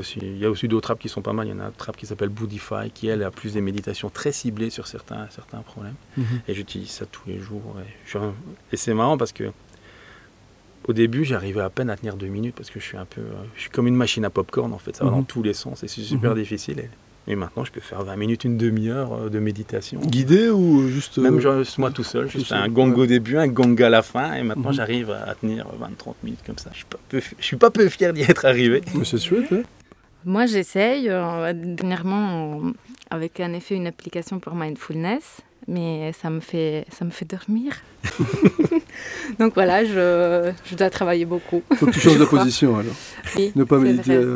aussi, 0.49 0.67
d'autres 0.67 0.91
apps 0.91 1.01
qui 1.01 1.09
sont 1.09 1.21
pas 1.21 1.33
mal. 1.33 1.47
Il 1.47 1.51
y 1.51 1.53
en 1.53 1.59
a 1.59 1.63
une 1.63 1.67
autre 1.69 1.89
app 1.89 1.97
qui 1.97 2.05
s'appelle 2.05 2.29
Boodify 2.29 2.89
qui 2.93 3.07
elle 3.07 3.23
a 3.23 3.31
plus 3.31 3.53
des 3.53 3.61
méditations 3.61 4.09
très 4.09 4.31
ciblées 4.31 4.69
sur 4.69 4.87
certains, 4.87 5.27
certains 5.29 5.59
problèmes. 5.61 5.95
Mhm. 6.17 6.25
Et 6.47 6.53
j'utilise 6.53 6.89
ça 6.89 7.05
tous 7.05 7.23
les 7.27 7.39
jours. 7.39 7.75
Et, 8.71 8.77
c'est 8.77 8.93
marrant 8.93 9.17
parce 9.17 9.31
que 9.33 9.51
au 10.87 10.93
début, 10.93 11.25
j'arrivais 11.25 11.61
à 11.61 11.69
peine 11.69 11.89
à 11.91 11.97
tenir 11.97 12.15
deux 12.15 12.27
minutes 12.27 12.55
parce 12.55 12.71
que 12.71 12.79
je 12.79 12.85
suis 12.85 12.97
un 12.97 13.05
peu, 13.05 13.21
euh, 13.21 13.33
je 13.55 13.61
suis 13.61 13.69
comme 13.69 13.85
une 13.87 13.95
machine 13.95 14.25
à 14.25 14.29
popcorn 14.31 14.73
en 14.73 14.79
fait. 14.79 14.95
Ça 14.95 15.03
va 15.03 15.11
Mhm. 15.11 15.17
dans 15.17 15.23
tous 15.23 15.43
les 15.43 15.53
sens 15.53 15.83
et 15.83 15.87
c'est 15.87 16.01
super 16.01 16.31
Mhm. 16.31 16.37
difficile. 16.37 16.89
Et, 17.27 17.35
maintenant, 17.35 17.63
je 17.63 17.71
peux 17.71 17.79
faire 17.81 18.03
20 18.03 18.15
minutes, 18.15 18.43
une 18.45 18.57
demi-heure 18.57 19.13
euh, 19.13 19.29
de 19.29 19.37
méditation. 19.39 19.99
Guidé 19.99 20.49
ou 20.49 20.87
juste. 20.87 21.19
euh, 21.19 21.21
Même 21.21 21.39
je- 21.39 21.79
moi 21.79 21.91
tout 21.91 22.03
seul, 22.03 22.27
juste 22.29 22.51
un 22.51 22.67
gong 22.67 22.93
au 22.97 23.05
début, 23.05 23.37
un 23.37 23.47
gong 23.47 23.75
à 23.81 23.89
la 23.89 24.01
fin, 24.01 24.33
et 24.33 24.43
maintenant 24.43 24.69
Mhm. 24.69 24.75
j'arrive 24.75 25.11
à 25.11 25.35
tenir 25.35 25.67
20-30 25.79 26.15
minutes 26.23 26.39
comme 26.45 26.57
ça. 26.57 26.69
Je 26.73 26.77
suis 26.77 26.85
pas 26.85 26.97
peu, 27.09 27.19
je 27.39 27.43
suis 27.45 27.57
pas 27.57 27.69
peu 27.69 27.87
fier 27.89 28.11
d'y 28.13 28.21
être 28.23 28.45
arrivé. 28.45 28.81
mais 28.95 29.05
c'est 29.05 29.19
chouette, 29.19 29.51
hein 29.53 29.61
Moi, 30.25 30.45
j'essaye 30.47 31.09
euh, 31.09 31.53
dernièrement 31.55 32.59
euh, 32.65 32.71
avec 33.11 33.39
en 33.39 33.53
effet 33.53 33.75
une 33.75 33.87
application 33.87 34.39
pour 34.39 34.55
mindfulness, 34.55 35.41
mais 35.67 36.11
ça 36.13 36.29
me 36.29 36.39
fait, 36.39 36.85
ça 36.91 37.05
me 37.05 37.09
fait 37.11 37.25
dormir. 37.25 37.73
Donc 39.39 39.53
voilà, 39.53 39.85
je, 39.85 40.51
je 40.65 40.75
dois 40.75 40.89
travailler 40.89 41.25
beaucoup. 41.25 41.61
Faut 41.75 41.85
que 41.85 41.91
tu 41.91 41.99
changes 41.99 42.17
crois. 42.25 42.39
position 42.39 42.77
alors. 42.77 42.93
Oui, 43.37 43.51
Ne 43.55 43.63
pas 43.63 43.77
méditer 43.77 44.15
euh, 44.15 44.35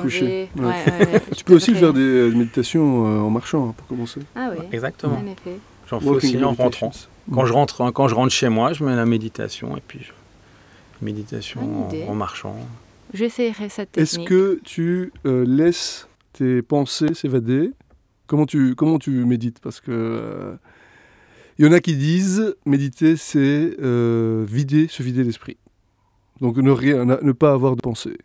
couché. 0.00 0.48
ouais, 0.56 0.62
Ouais. 0.62 0.68
ouais, 0.68 1.06
ouais, 1.14 1.22
Tu 1.36 1.44
peux 1.44 1.54
aussi 1.54 1.72
vrai. 1.72 1.80
faire 1.80 1.92
des 1.92 2.00
euh, 2.00 2.30
méditations 2.30 3.06
euh, 3.06 3.20
en 3.20 3.30
marchant 3.30 3.68
hein, 3.70 3.74
pour 3.76 3.86
commencer. 3.86 4.20
Ah 4.36 4.50
oui, 4.56 4.64
Exactement. 4.72 5.18
en 5.18 5.26
effet. 5.26 5.58
J'en 5.88 6.00
fais 6.00 6.08
aussi 6.08 6.42
en 6.42 6.52
rentrant. 6.54 6.90
Quand 7.32 7.44
je 7.44 7.52
rentre, 7.52 7.90
quand 7.92 8.08
je 8.08 8.14
rentre 8.14 8.32
chez 8.32 8.48
moi, 8.48 8.72
je 8.72 8.82
mets 8.84 8.96
la 8.96 9.04
méditation 9.06 9.76
et 9.76 9.82
puis 9.86 10.00
je... 10.02 10.12
méditation 11.04 11.88
en, 12.08 12.10
en 12.10 12.14
marchant. 12.14 12.56
J'essayerai 13.14 13.68
cette 13.68 13.96
Est-ce 13.98 14.12
technique. 14.12 14.28
que 14.28 14.60
tu 14.64 15.12
euh, 15.26 15.44
laisses 15.46 16.08
tes 16.32 16.62
pensées 16.62 17.12
s'évader 17.14 17.70
comment 18.26 18.46
tu, 18.46 18.74
comment 18.74 18.98
tu 18.98 19.24
médites? 19.24 19.60
Parce 19.60 19.80
que 19.80 19.90
euh, 19.90 20.54
il 21.58 21.66
y 21.66 21.68
en 21.68 21.72
a 21.72 21.80
qui 21.80 21.96
disent 21.96 22.54
méditer, 22.64 23.16
c'est 23.16 23.76
euh, 23.80 24.44
vider, 24.48 24.88
se 24.88 25.02
vider 25.02 25.22
l'esprit. 25.24 25.56
Donc 26.40 26.56
ne, 26.56 26.70
rien, 26.70 27.04
ne 27.04 27.32
pas 27.32 27.52
avoir 27.52 27.76
de 27.76 27.80
pensée. 27.82 28.16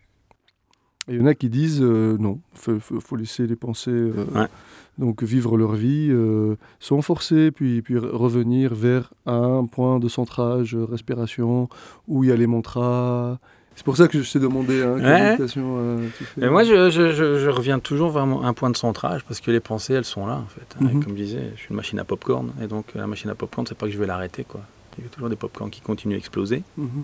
Et 1.10 1.14
il 1.14 1.20
y 1.20 1.22
en 1.22 1.26
a 1.26 1.36
qui 1.36 1.50
disent 1.50 1.82
euh, 1.82 2.18
non, 2.20 2.40
il 2.68 2.80
faut, 2.80 3.16
laisser 3.16 3.48
les 3.48 3.56
pensées 3.56 3.92
euh, 3.92 4.26
Ouais. 4.36 4.48
donc 4.98 5.24
vivre 5.24 5.56
leur 5.58 5.74
vie 5.74 6.10
euh, 6.12 6.56
sans 6.80 7.02
forcer, 7.02 7.52
puis, 7.52 7.82
puis 7.82 7.96
re- 7.96 8.10
revenir 8.10 8.74
vers 8.76 9.14
un 9.26 9.66
point 9.66 10.00
de 10.00 10.10
centrage, 10.10 10.76
euh, 10.76 10.84
respiration, 10.84 11.70
où 12.08 12.24
il 12.24 12.30
y 12.30 12.34
a 12.34 12.36
les 12.36 12.48
mantras. 12.48 13.40
C'est 13.78 13.84
pour 13.86 13.96
ça 13.96 14.08
que 14.10 14.22
je 14.22 14.30
t'ai 14.30 14.40
demandé 14.40 14.82
hein, 14.82 14.96
quelle 14.98 15.06
Ouais. 15.06 15.24
méditation 15.32 15.76
euh, 15.78 16.08
tu 16.18 16.26
fais. 16.26 16.50
Moi, 16.50 16.64
je, 16.66 16.90
je- 16.90 17.14
je- 17.14 17.38
je 17.40 17.50
reviens 17.50 17.80
toujours 17.80 18.10
vers 18.12 18.26
mon- 18.26 18.42
un 18.44 18.54
point 18.54 18.70
de 18.72 18.76
centrage 18.76 19.24
parce 19.24 19.40
que 19.40 19.50
les 19.52 19.60
pensées, 19.62 19.94
elles 19.94 20.04
sont 20.04 20.26
là 20.28 20.34
en 20.44 20.48
fait. 20.48 20.76
Mhm. 20.82 21.04
Comme 21.04 21.14
je 21.16 21.24
disais, 21.24 21.52
je 21.56 21.60
suis 21.62 21.70
une 21.70 21.76
machine 21.78 22.00
à 22.00 22.04
popcorn 22.04 22.52
et 22.62 22.68
donc 22.68 22.88
la 22.96 23.08
machine 23.08 23.30
à 23.30 23.36
popcorn, 23.36 23.66
c'est 23.66 23.78
pas 23.78 23.86
que 23.86 23.92
je 23.94 23.98
vais 23.98 24.08
l'arrêter 24.08 24.44
quoi. 24.44 24.62
Il 24.98 25.04
y 25.04 25.08
a 25.08 25.10
toujours 25.12 25.30
des 25.30 25.36
popcorns 25.38 25.70
qui 25.70 25.80
continuent 25.82 26.16
à 26.16 26.18
exploser. 26.18 26.64
Mhm. 26.76 27.04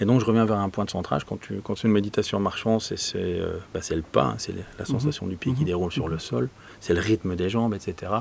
Et 0.00 0.06
donc 0.06 0.18
je 0.20 0.24
reviens 0.24 0.46
vers 0.46 0.58
un 0.58 0.70
point 0.70 0.86
de 0.86 0.90
centrage. 0.90 1.24
Quand 1.24 1.38
tu, 1.38 1.60
quand 1.62 1.84
une 1.84 1.90
méditation 1.92 2.38
en 2.38 2.40
marchant, 2.40 2.78
c'est 2.78 2.96
euh, 3.16 3.58
bah, 3.74 3.80
c'est 3.82 3.96
le 3.96 4.02
pas, 4.02 4.24
hein, 4.24 4.34
c'est 4.38 4.54
la 4.78 4.84
sensation 4.86 5.26
du 5.26 5.36
pied 5.36 5.52
qui 5.52 5.60
Mhm. 5.60 5.66
déroule 5.66 5.92
sur 5.92 6.08
le 6.08 6.18
sol, 6.18 6.48
c'est 6.80 6.94
le 6.94 7.00
rythme 7.00 7.36
des 7.36 7.50
jambes, 7.50 7.74
etc. 7.74 8.12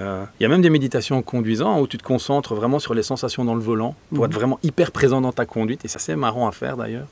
Euh, 0.00 0.24
Il 0.38 0.42
y 0.42 0.46
a 0.46 0.48
même 0.48 0.62
des 0.62 0.70
méditations 0.70 1.16
en 1.18 1.22
conduisant 1.22 1.78
où 1.80 1.86
tu 1.86 1.98
te 1.98 2.02
concentres 2.02 2.54
vraiment 2.54 2.78
sur 2.78 2.94
les 2.94 3.02
sensations 3.02 3.44
dans 3.44 3.54
le 3.54 3.60
volant 3.60 3.94
pour 4.08 4.20
Mhm. 4.20 4.24
être 4.30 4.34
vraiment 4.34 4.58
hyper 4.62 4.92
présent 4.92 5.20
dans 5.20 5.32
ta 5.32 5.44
conduite. 5.46 5.84
Et 5.84 5.88
ça, 5.88 5.98
c'est 5.98 6.16
marrant 6.16 6.48
à 6.48 6.52
faire 6.52 6.76
d'ailleurs. 6.76 7.06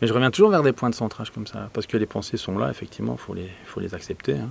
Mais 0.00 0.08
je 0.08 0.14
reviens 0.14 0.30
toujours 0.30 0.50
vers 0.50 0.62
des 0.62 0.72
points 0.72 0.88
de 0.88 0.94
centrage 0.94 1.30
comme 1.30 1.46
ça, 1.46 1.68
parce 1.74 1.86
que 1.86 1.98
les 1.98 2.06
pensées 2.06 2.38
sont 2.38 2.56
là, 2.56 2.70
effectivement, 2.70 3.16
il 3.18 3.22
faut 3.22 3.34
les, 3.34 3.50
faut 3.66 3.80
les 3.80 3.94
accepter. 3.94 4.32
hein. 4.38 4.50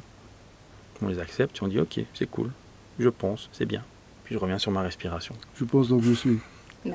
On 1.02 1.08
les 1.08 1.18
accepte 1.20 1.58
et 1.58 1.64
on 1.64 1.68
dit 1.68 1.80
ok, 1.80 2.02
c'est 2.14 2.30
cool, 2.30 2.52
je 3.00 3.10
pense, 3.10 3.50
c'est 3.54 3.66
bien. 3.66 3.82
Puis 4.26 4.36
je 4.36 4.40
reviens 4.40 4.60
sur 4.60 4.72
ma 4.72 4.82
respiration. 4.82 5.34
Je 5.56 5.64
pense 5.64 5.88
donc 5.88 6.04
je 6.04 6.14
suis. 6.14 6.40
Bah 6.86 6.92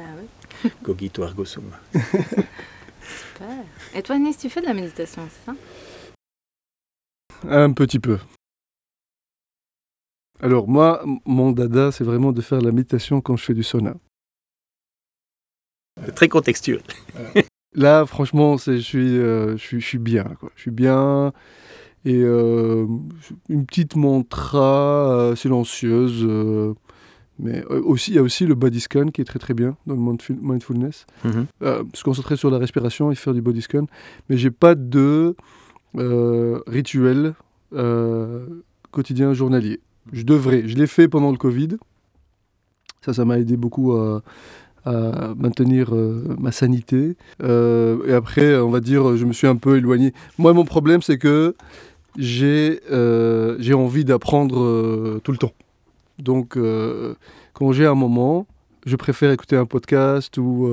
oui, 0.62 0.70
Cogito 0.84 1.24
ergo 1.24 1.44
sum. 1.44 1.64
super. 1.92 3.48
Et 3.94 4.02
toi, 4.02 4.18
Nice, 4.18 4.38
tu 4.38 4.48
fais 4.50 4.60
de 4.60 4.66
la 4.66 4.74
méditation, 4.74 5.22
c'est 5.28 5.50
ça? 5.50 5.56
Un 7.48 7.72
petit 7.72 7.98
peu. 7.98 8.18
Alors 10.44 10.68
moi, 10.68 11.02
mon 11.24 11.52
dada, 11.52 11.90
c'est 11.90 12.04
vraiment 12.04 12.30
de 12.30 12.42
faire 12.42 12.60
la 12.60 12.70
méditation 12.70 13.22
quand 13.22 13.34
je 13.34 13.44
fais 13.44 13.54
du 13.54 13.62
sauna. 13.62 13.94
Très 16.14 16.28
contextuel. 16.28 16.82
Là, 17.74 18.04
franchement, 18.04 18.58
c'est, 18.58 18.76
je, 18.76 18.82
suis, 18.82 19.18
euh, 19.18 19.56
je, 19.56 19.62
suis, 19.62 19.80
je 19.80 19.86
suis 19.86 19.98
bien. 19.98 20.24
Quoi. 20.38 20.50
Je 20.54 20.60
suis 20.60 20.70
bien. 20.70 21.32
Et 22.04 22.20
euh, 22.22 22.86
une 23.48 23.64
petite 23.64 23.96
mantra 23.96 25.30
euh, 25.30 25.34
silencieuse. 25.34 26.28
mais 27.38 27.64
aussi, 27.64 28.10
il 28.10 28.16
y 28.16 28.18
a 28.18 28.22
aussi 28.22 28.44
le 28.44 28.54
body 28.54 28.80
scan 28.80 29.06
qui 29.06 29.22
est 29.22 29.24
très 29.24 29.38
très 29.38 29.54
bien 29.54 29.78
dans 29.86 29.94
le 29.94 30.00
mindful- 30.00 30.38
mindfulness. 30.42 31.06
Mhm. 31.24 31.46
Euh, 31.62 31.84
se 31.94 32.04
concentrer 32.04 32.36
sur 32.36 32.50
la 32.50 32.58
respiration 32.58 33.10
et 33.10 33.14
faire 33.14 33.32
du 33.32 33.40
body 33.40 33.62
scan. 33.62 33.86
Mais 34.28 34.36
j'ai 34.36 34.50
pas 34.50 34.74
de 34.74 35.36
rituel 36.66 37.34
quotidien 38.90 39.32
journalier. 39.32 39.80
Je 40.12 40.22
devrais. 40.22 40.66
Je 40.66 40.76
l'ai 40.76 40.86
fait 40.86 41.08
pendant 41.08 41.30
le 41.30 41.36
Covid. 41.36 41.76
Ça, 43.04 43.12
ça 43.12 43.24
m'a 43.24 43.38
aidé 43.38 43.56
beaucoup 43.56 43.92
à, 43.92 44.22
maintenir 44.86 45.94
euh, 45.94 46.36
ma 46.38 46.52
sanité. 46.52 47.16
Euh, 47.42 48.06
et 48.06 48.12
après, 48.12 48.56
on 48.56 48.70
va 48.70 48.80
dire, 48.80 49.16
je 49.16 49.24
me 49.24 49.32
suis 49.32 49.46
un 49.46 49.56
peu 49.56 49.76
éloigné. 49.76 50.12
Moi, 50.38 50.52
mon 50.52 50.64
problème, 50.64 51.02
c'est 51.02 51.18
que 51.18 51.54
j'ai 52.16 52.80
euh, 52.90 53.72
envie 53.72 54.04
d'apprendre 54.04 55.18
tout 55.20 55.32
le 55.32 55.38
temps. 55.38 55.52
Donc, 56.18 56.58
quand 57.54 57.72
j'ai 57.72 57.86
un 57.86 57.94
moment, 57.94 58.46
je 58.86 58.96
préfère 58.96 59.30
écouter 59.30 59.56
un 59.56 59.66
podcast 59.66 60.36
ou 60.38 60.68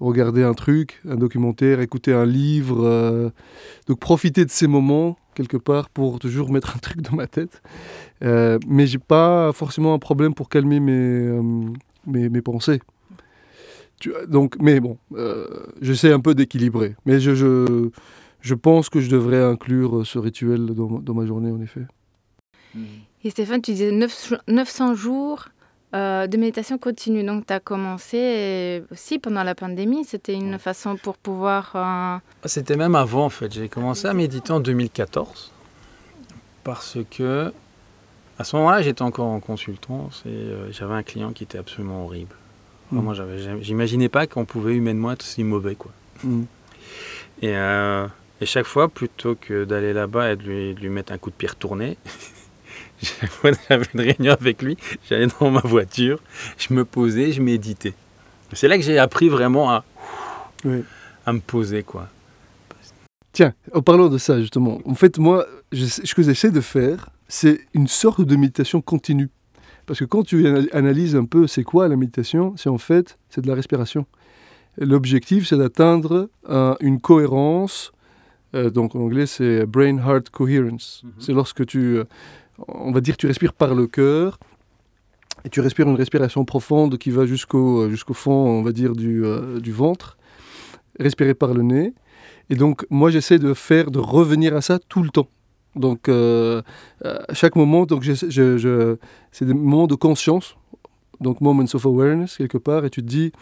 regarder 0.00 0.42
un 0.42 0.54
truc, 0.54 1.00
un 1.08 1.16
documentaire, 1.16 1.80
écouter 1.80 2.12
un 2.12 2.26
livre. 2.26 3.32
donc, 3.88 3.98
profiter 3.98 4.44
de 4.44 4.50
ces 4.50 4.66
moments, 4.66 5.16
quelque 5.34 5.56
part, 5.56 5.88
pour 5.88 6.18
toujours 6.18 6.50
mettre 6.50 6.76
un 6.76 6.78
truc 6.78 7.00
dans 7.02 7.16
ma 7.16 7.26
tête. 7.26 7.62
Euh, 8.22 8.58
mais 8.66 8.86
j'ai 8.86 8.98
pas 8.98 9.52
forcément 9.52 9.94
un 9.94 9.98
problème 9.98 10.34
pour 10.34 10.48
calmer 10.48 10.80
mes, 10.80 10.92
euh, 10.92 11.42
mes, 12.06 12.42
pensées. 12.42 12.80
Donc, 14.28 14.56
mais 14.60 14.80
bon, 14.80 14.98
euh, 15.14 15.46
j'essaie 15.80 16.12
un 16.12 16.20
peu 16.20 16.34
d'équilibrer. 16.34 16.96
Mais 17.06 17.20
je, 17.20 17.34
je, 17.34 17.90
je 18.40 18.54
pense 18.54 18.88
que 18.88 19.00
je 19.00 19.10
devrais 19.10 19.42
inclure 19.42 20.06
ce 20.06 20.18
rituel 20.18 20.66
dans, 20.66 20.98
dans 20.98 21.14
ma 21.14 21.24
journée, 21.26 21.50
en 21.50 21.60
effet. 21.60 21.86
Et 23.24 23.30
Stéphane, 23.30 23.62
tu 23.62 23.72
disais 23.72 23.92
9 23.92 24.34
900 24.48 24.94
jours 24.94 25.48
euh, 25.94 26.26
de 26.26 26.36
méditation 26.36 26.78
continue. 26.78 27.22
Donc, 27.24 27.46
tu 27.46 27.52
as 27.52 27.60
commencé 27.60 28.82
aussi 28.90 29.18
pendant 29.18 29.42
la 29.42 29.54
pandémie. 29.54 30.04
C'était 30.04 30.34
une 30.34 30.58
façon 30.58 30.96
pour 30.96 31.16
pouvoir. 31.16 31.72
euh, 31.74 32.16
C'était 32.46 32.76
même 32.76 32.94
avant 32.94 33.26
en 33.26 33.30
fait. 33.30 33.52
J'ai 33.52 33.68
commencé 33.68 34.06
à 34.06 34.14
méditer 34.14 34.52
en 34.52 34.60
2014 34.60 35.52
parce 36.64 36.98
que 37.10 37.52
à 38.38 38.44
ce 38.44 38.56
moment-là, 38.56 38.82
j'étais 38.82 39.02
encore 39.02 39.26
en 39.26 39.40
consultance 39.40 40.22
et 40.26 40.30
euh, 40.30 40.72
j'avais 40.72 40.94
un 40.94 41.02
client 41.02 41.32
qui 41.32 41.44
était 41.44 41.58
absolument 41.58 42.04
horrible. 42.04 42.34
J'avais, 43.14 43.38
j'avais- 43.38 43.62
j'imaginais 43.62 44.08
pas 44.10 44.26
qu'on 44.26 44.44
pouvait 44.44 44.74
humainement 44.74 45.12
être 45.12 45.22
si 45.22 45.44
mauvais 45.44 45.74
quoi. 45.76 45.90
Mm. 46.24 46.42
Et, 47.40 47.56
euh, 47.56 48.06
et 48.40 48.46
chaque 48.46 48.66
fois, 48.66 48.88
plutôt 48.88 49.34
que 49.34 49.64
d'aller 49.64 49.92
là-bas 49.94 50.32
et 50.32 50.36
de 50.36 50.42
lui, 50.42 50.74
de 50.74 50.80
lui 50.80 50.88
mettre 50.90 51.12
un 51.12 51.18
coup 51.18 51.30
de 51.30 51.34
pied 51.34 51.48
retourné, 51.48 51.96
j'avais 53.68 53.84
une 53.94 54.00
réunion 54.00 54.32
avec 54.32 54.62
lui, 54.62 54.76
j'allais 55.08 55.26
dans 55.40 55.50
ma 55.50 55.60
voiture, 55.60 56.18
je 56.58 56.72
me 56.74 56.84
posais, 56.84 57.32
je 57.32 57.42
méditais. 57.42 57.94
C'est 58.52 58.68
là 58.68 58.76
que 58.76 58.84
j'ai 58.84 58.98
appris 58.98 59.28
vraiment 59.28 59.70
à, 59.70 59.84
Oui. 60.64 60.82
à 61.26 61.32
me 61.32 61.40
poser, 61.40 61.82
quoi. 61.82 62.08
Tiens, 63.32 63.54
en 63.74 63.80
parlant 63.82 64.08
de 64.08 64.18
ça, 64.18 64.40
justement, 64.40 64.80
en 64.84 64.94
fait, 64.94 65.18
moi, 65.18 65.46
je- 65.72 65.86
ce 65.86 66.14
que 66.14 66.22
j'essaie 66.22 66.50
de 66.50 66.60
faire, 66.60 67.08
c'est 67.28 67.60
une 67.72 67.88
sorte 67.88 68.20
de 68.20 68.36
méditation 68.36 68.82
continue. 68.82 69.30
Parce 69.86 69.98
que 69.98 70.04
quand 70.04 70.22
tu 70.22 70.46
ana- 70.46 70.66
analyses 70.72 71.16
un 71.16 71.24
peu 71.24 71.46
c'est 71.46 71.64
quoi 71.64 71.88
la 71.88 71.96
méditation, 71.96 72.54
c'est 72.56 72.68
en 72.68 72.78
fait, 72.78 73.18
c'est 73.30 73.40
de 73.40 73.48
la 73.48 73.54
respiration. 73.54 74.06
L'objectif, 74.78 75.46
c'est 75.48 75.56
d'atteindre 75.56 76.28
un- 76.48 76.76
une 76.80 77.00
cohérence, 77.00 77.92
euh, 78.54 78.70
donc 78.70 78.94
en 78.94 79.00
anglais, 79.00 79.26
c'est 79.26 79.64
brain-heart 79.66 80.28
coherence. 80.30 81.00
Mhm. 81.04 81.10
C'est 81.18 81.32
lorsque 81.32 81.64
tu, 81.66 81.96
euh, 81.96 82.04
on 82.68 82.92
va 82.92 83.00
dire, 83.00 83.16
tu 83.16 83.26
respires 83.26 83.52
par 83.52 83.74
le 83.74 83.86
cœur, 83.86 84.38
et 85.44 85.48
tu 85.48 85.60
respires 85.60 85.88
une 85.88 85.96
respiration 85.96 86.44
profonde 86.44 86.98
qui 86.98 87.10
va 87.10 87.26
jusqu'au 87.26 87.88
jusqu'au 87.90 88.14
fond, 88.14 88.32
on 88.32 88.62
va 88.62 88.72
dire, 88.72 88.92
du, 88.94 89.24
euh, 89.24 89.60
du 89.60 89.72
ventre, 89.72 90.16
respirer 91.00 91.34
par 91.34 91.52
le 91.54 91.62
nez. 91.62 91.94
Et 92.50 92.54
donc, 92.54 92.86
moi, 92.90 93.10
j'essaie 93.10 93.38
de 93.38 93.54
faire, 93.54 93.90
de 93.90 93.98
revenir 93.98 94.54
à 94.54 94.60
ça 94.60 94.78
tout 94.78 95.02
le 95.02 95.10
temps. 95.10 95.28
Donc, 95.74 96.08
euh, 96.08 96.60
à 97.02 97.32
chaque 97.32 97.56
moment, 97.56 97.86
donc 97.86 98.04
c'est 98.04 99.44
des 99.44 99.54
moments 99.54 99.86
de 99.86 99.94
conscience, 99.94 100.56
donc 101.20 101.40
moments 101.40 101.64
of 101.72 101.86
awareness 101.86 102.36
quelque 102.36 102.58
part, 102.58 102.84
et 102.84 102.90
tu 102.90 103.00
te 103.02 103.08
dis, 103.08 103.32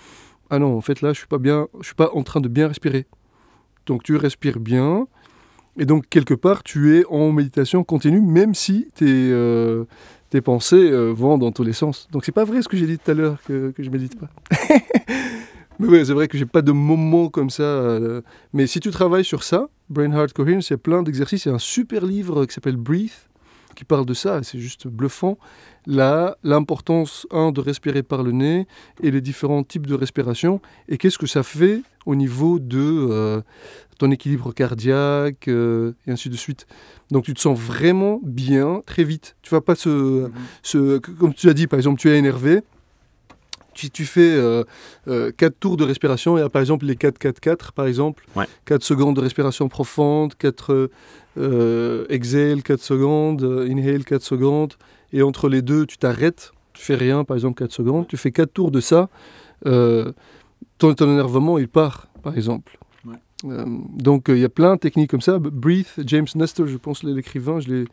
ah 0.48 0.58
non, 0.58 0.76
en 0.76 0.80
fait 0.80 1.00
là, 1.00 1.12
je 1.12 1.18
suis 1.18 1.26
pas 1.26 1.38
bien, 1.38 1.66
je 1.80 1.86
suis 1.86 1.94
pas 1.94 2.10
en 2.14 2.22
train 2.22 2.40
de 2.40 2.48
bien 2.48 2.68
respirer. 2.68 3.06
Donc, 3.86 4.04
tu 4.04 4.14
respires 4.16 4.60
bien, 4.60 5.08
et 5.78 5.86
donc 5.86 6.08
quelque 6.08 6.34
part, 6.34 6.62
tu 6.62 6.96
es 6.96 7.04
en 7.06 7.32
méditation 7.32 7.84
continue, 7.84 8.20
même 8.20 8.54
si 8.54 8.88
tes, 8.94 9.06
euh, 9.08 9.84
tes 10.30 10.40
pensées 10.40 10.90
euh, 10.90 11.10
vont 11.12 11.38
dans 11.38 11.52
tous 11.52 11.62
les 11.62 11.72
sens. 11.72 12.08
Donc, 12.12 12.24
c'est 12.24 12.32
pas 12.32 12.44
vrai 12.44 12.62
ce 12.62 12.68
que 12.68 12.76
j'ai 12.76 12.86
dit 12.86 12.98
tout 12.98 13.10
à 13.10 13.14
l'heure 13.14 13.38
que, 13.46 13.70
que 13.70 13.82
je 13.82 13.90
médite 13.90 14.18
pas. 14.18 14.28
Mais 15.80 15.88
oui, 15.88 16.04
c'est 16.04 16.12
vrai 16.12 16.28
que 16.28 16.36
j'ai 16.36 16.44
pas 16.44 16.60
de 16.60 16.72
moment 16.72 17.30
comme 17.30 17.48
ça. 17.48 17.62
euh, 17.62 18.20
mais 18.52 18.66
si 18.66 18.80
tu 18.80 18.90
travailles 18.90 19.24
sur 19.24 19.42
ça, 19.42 19.70
Brain 19.88 20.12
Heart 20.12 20.34
Coherence, 20.34 20.68
il 20.68 20.74
y 20.74 20.74
a 20.74 20.78
plein 20.78 21.02
d'exercices. 21.02 21.46
Il 21.46 21.48
y 21.48 21.52
a 21.52 21.54
un 21.54 21.58
super 21.58 22.04
livre 22.04 22.44
qui 22.44 22.52
s'appelle 22.52 22.76
Breathe, 22.76 23.30
qui 23.74 23.84
parle 23.84 24.04
de 24.04 24.12
ça. 24.12 24.42
C'est 24.42 24.58
juste 24.58 24.88
bluffant. 24.88 25.38
Là, 25.86 26.36
l'importance, 26.42 27.26
un, 27.30 27.50
de 27.50 27.62
respirer 27.62 28.02
par 28.02 28.22
le 28.22 28.32
nez 28.32 28.66
et 29.02 29.10
les 29.10 29.22
différents 29.22 29.62
types 29.62 29.86
de 29.86 29.94
respiration. 29.94 30.60
Et 30.86 30.98
qu'est-ce 30.98 31.16
que 31.16 31.26
ça 31.26 31.42
fait 31.42 31.80
au 32.06 32.14
niveau 32.14 32.58
de 32.58 32.78
euh, 33.10 33.40
ton 33.98 34.10
équilibre 34.10 34.52
cardiaque 34.52 35.48
euh, 35.48 35.92
et 36.06 36.10
ainsi 36.12 36.28
de 36.30 36.36
suite. 36.36 36.66
Donc 37.10 37.24
tu 37.24 37.34
te 37.34 37.40
sens 37.40 37.58
vraiment 37.58 38.20
bien 38.22 38.80
très 38.86 39.04
vite. 39.04 39.36
Tu 39.42 39.50
vas 39.50 39.60
pas 39.60 39.74
se, 39.74 40.30
se- 40.62 40.98
comme 40.98 41.34
tu 41.34 41.48
as 41.48 41.54
dit, 41.54 41.66
par 41.66 41.78
exemple, 41.78 42.00
tu 42.00 42.08
es 42.10 42.18
énervé. 42.18 42.60
Si 43.74 43.90
tu 43.90 44.04
fais 44.04 44.36
4 45.06 45.54
tours 45.58 45.76
de 45.78 45.84
respiration, 45.84 46.36
a 46.36 46.48
par 46.50 46.60
exemple 46.60 46.84
les 46.84 46.96
4-4-4, 46.96 47.72
par 47.72 47.86
exemple. 47.86 48.24
Ouais. 48.36 48.44
4 48.66 48.82
secondes 48.82 49.16
de 49.16 49.20
respiration 49.22 49.68
profonde, 49.68 50.34
4 50.34 50.90
euh, 51.38 52.04
exhale, 52.10 52.62
4 52.62 52.82
secondes, 52.82 53.42
euh, 53.42 53.66
inhale, 53.68 54.04
4 54.04 54.22
secondes. 54.22 54.74
Et 55.12 55.22
entre 55.22 55.48
les 55.48 55.62
deux, 55.62 55.86
tu 55.86 55.96
t'arrêtes, 55.98 56.52
tu 56.74 56.82
fais 56.82 56.94
rien, 56.96 57.24
par 57.24 57.36
exemple 57.36 57.58
4 57.58 57.72
secondes. 57.72 58.06
Tu 58.06 58.16
fais 58.18 58.32
4 58.32 58.52
tours 58.52 58.70
de 58.70 58.80
ça. 58.80 59.08
euh, 59.66 60.12
ton, 60.78 60.94
ton 60.94 61.06
énervement, 61.10 61.58
il 61.58 61.68
part, 61.68 62.08
par 62.22 62.36
exemple. 62.36 62.78
Ouais. 63.04 63.16
Euh, 63.46 63.64
donc 63.96 64.28
euh, 64.28 64.36
il 64.36 64.40
y 64.40 64.44
a 64.44 64.48
plein 64.48 64.74
de 64.74 64.80
techniques 64.80 65.10
comme 65.10 65.20
ça. 65.20 65.38
Breathe, 65.38 65.86
James 66.06 66.26
Nestor, 66.34 66.66
je 66.66 66.76
pense 66.76 67.02
l'écrivain, 67.02 67.60
je 67.60 67.68
l'ai 67.72 67.84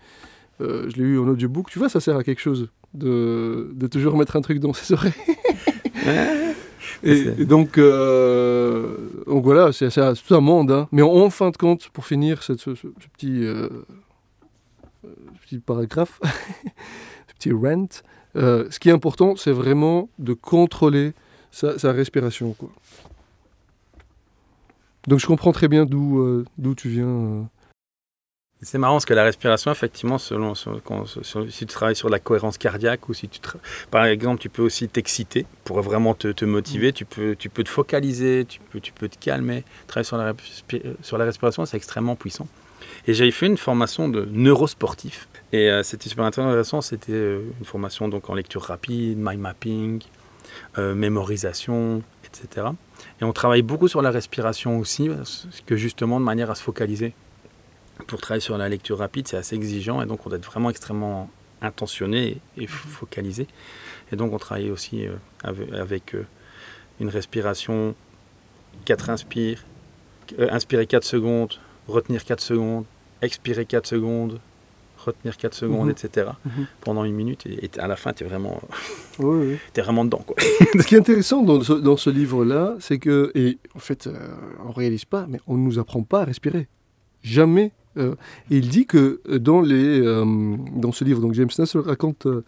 euh, 0.59 0.89
je 0.89 0.95
l'ai 0.97 1.03
eu 1.03 1.19
en 1.19 1.27
audiobook. 1.27 1.69
Tu 1.69 1.77
vois, 1.79 1.87
ça 1.89 1.99
sert 1.99 2.15
à 2.17 2.23
quelque 2.23 2.41
chose 2.41 2.69
de, 2.93 3.71
de 3.75 3.87
toujours 3.87 4.17
mettre 4.17 4.35
un 4.35 4.41
truc 4.41 4.59
dans 4.59 4.73
ses 4.73 4.93
oreilles. 4.93 5.13
Et, 7.03 7.45
donc, 7.45 7.77
euh, 7.77 8.97
donc 9.27 9.43
voilà, 9.43 9.71
c'est 9.71 9.89
tout 9.89 10.35
un 10.35 10.39
monde. 10.41 10.71
hein. 10.71 10.87
Mais 10.91 11.01
en, 11.03 11.09
en 11.11 11.29
fin 11.29 11.51
de 11.51 11.57
compte, 11.57 11.89
pour 11.89 12.05
finir 12.05 12.41
cette- 12.41 12.59
ce, 12.59 12.73
ce- 12.75 12.87
ce 12.87 13.07
petit, 13.15 13.43
euh, 13.45 13.69
petit 15.41 15.59
paragraphe, 15.59 16.19
ce 17.27 17.33
petit 17.37 17.51
rant, 17.51 17.87
euh, 18.35 18.65
ce 18.71 18.79
qui 18.79 18.89
est 18.89 18.93
important, 18.93 19.35
c'est 19.35 19.51
vraiment 19.51 20.09
de 20.17 20.33
contrôler 20.33 21.13
sa, 21.57 21.79
sa 21.79 21.91
respiration. 21.91 22.53
Quoi. 22.53 22.69
Donc 25.07 25.19
je 25.19 25.25
comprends 25.25 25.51
très 25.53 25.67
bien 25.67 25.85
d'où 25.85 26.19
euh, 26.19 26.45
d'où 26.57 26.75
tu 26.75 26.89
viens. 26.89 27.07
euh. 27.07 27.41
C'est 28.61 28.79
marrant 28.79 28.95
parce 28.95 29.05
que 29.05 29.13
la 29.13 29.23
respiration, 29.23 29.71
effectivement, 29.71 30.17
selon, 30.17 30.55
selon- 30.55 30.79
quand- 30.83 31.05
sur- 31.05 31.51
si 31.51 31.65
tu 31.67 31.73
travailles 31.73 31.95
sur 31.95 32.09
la 32.09 32.19
cohérence 32.19 32.57
cardiaque 32.57 33.07
ou 33.07 33.13
si 33.13 33.27
tu, 33.29 33.39
tra- 33.39 33.57
par 33.91 34.05
exemple, 34.05 34.41
tu 34.41 34.49
peux 34.49 34.63
aussi 34.63 34.87
t'exciter 34.89 35.45
pour 35.63 35.79
vraiment 35.81 36.15
te, 36.15 36.29
te 36.29 36.43
motiver. 36.43 36.91
Tu 36.91 37.05
peux, 37.05 37.35
tu 37.35 37.49
peux 37.49 37.63
te 37.63 37.69
focaliser, 37.69 38.45
tu 38.45 38.59
peux, 38.71 38.79
tu 38.79 38.91
peux 38.93 39.09
te 39.09 39.17
calmer. 39.19 39.63
Travailler 39.85 40.07
sur 40.07 40.17
la, 40.17 40.33
sur 41.03 41.17
la 41.19 41.25
respiration, 41.25 41.65
c'est 41.67 41.77
extrêmement 41.77 42.15
puissant. 42.15 42.47
Et 43.05 43.13
j'avais 43.13 43.31
fait 43.31 43.45
une 43.45 43.57
formation 43.57 44.09
de 44.09 44.25
neurosportif 44.31 45.27
et 45.53 45.69
euh, 45.69 45.83
c'était 45.83 46.09
super 46.09 46.25
intéressant. 46.25 46.81
C'était 46.81 47.11
euh, 47.13 47.41
une 47.59 47.65
formation 47.65 48.07
donc 48.07 48.27
en 48.29 48.33
lecture 48.33 48.63
rapide, 48.63 49.17
mind 49.19 49.39
mapping, 49.39 50.01
euh, 50.77 50.95
mémorisation, 50.95 52.01
etc. 52.25 52.67
Et 53.21 53.23
on 53.23 53.33
travaille 53.33 53.61
beaucoup 53.61 53.87
sur 53.87 54.01
la 54.01 54.11
respiration 54.11 54.79
aussi, 54.79 55.09
parce 55.09 55.47
que 55.65 55.75
justement 55.75 56.19
de 56.19 56.25
manière 56.25 56.51
à 56.51 56.55
se 56.55 56.63
focaliser 56.63 57.13
pour 58.05 58.21
travailler 58.21 58.41
sur 58.41 58.57
la 58.57 58.69
lecture 58.69 58.99
rapide, 58.99 59.27
c'est 59.27 59.37
assez 59.37 59.55
exigeant 59.55 60.01
et 60.01 60.05
donc 60.05 60.25
on 60.25 60.29
doit 60.29 60.37
être 60.37 60.45
vraiment 60.45 60.69
extrêmement 60.69 61.29
intentionné 61.61 62.39
et, 62.57 62.63
et 62.63 62.67
focalisé. 62.67 63.47
Et 64.11 64.15
donc 64.15 64.33
on 64.33 64.37
travaille 64.37 64.71
aussi 64.71 65.07
euh, 65.07 65.15
avec, 65.73 66.15
euh, 66.15 66.25
une 66.99 67.09
respiration 67.09 67.95
4 68.85 69.09
inspire, 69.09 69.63
euh, 70.39 70.47
inspirer 70.51 70.87
4 70.87 71.03
secondes, 71.03 71.53
retenir 71.87 72.23
4 72.23 72.41
secondes, 72.41 72.85
expirer 73.21 73.65
4 73.65 73.87
secondes, 73.87 74.39
retenir 75.07 75.35
4 75.37 75.53
secondes, 75.53 75.85
Mhm. 75.87 75.91
etc. 75.91 76.27
Mhm. 76.45 76.65
pendant 76.81 77.03
une 77.03 77.15
minute 77.15 77.45
et, 77.45 77.65
et 77.65 77.79
à 77.79 77.87
la 77.87 77.95
fin 77.95 78.13
tu 78.13 78.23
es 78.23 78.27
vraiment, 78.27 78.61
Oui, 79.19 79.47
oui. 79.51 79.57
t'es 79.73 79.81
vraiment 79.81 80.05
dedans. 80.05 80.23
Quoi. 80.25 80.35
Ce 80.79 80.85
qui 80.87 80.95
est 80.95 80.99
intéressant 80.99 81.41
dans 81.43 81.61
ce, 81.61 81.73
dans 81.73 81.97
ce 81.97 82.09
livre-là, 82.09 82.75
c'est 82.79 82.99
que, 82.99 83.31
et 83.35 83.57
en 83.75 83.79
fait, 83.79 84.07
euh, 84.07 84.13
on 84.63 84.69
ne 84.69 84.73
réalise 84.73 85.05
pas, 85.05 85.25
mais 85.27 85.39
on 85.47 85.57
ne 85.57 85.63
nous 85.63 85.79
apprend 85.79 86.03
pas 86.03 86.21
à 86.21 86.25
respirer. 86.25 86.67
Jamais. 87.23 87.71
Euh, 87.97 88.13
et 88.51 88.57
il 88.57 88.69
dit 88.69 88.85
que 88.85 89.21
euh, 89.27 89.39
dans, 89.39 89.59
les, 89.61 89.99
euh, 90.01 90.23
dans 90.75 90.91
ce 90.91 91.03
livre, 91.03 91.19
donc 91.19 91.33
James 91.33 91.49
Nestor 91.57 91.83
raconte 91.85 92.27
euh, 92.27 92.43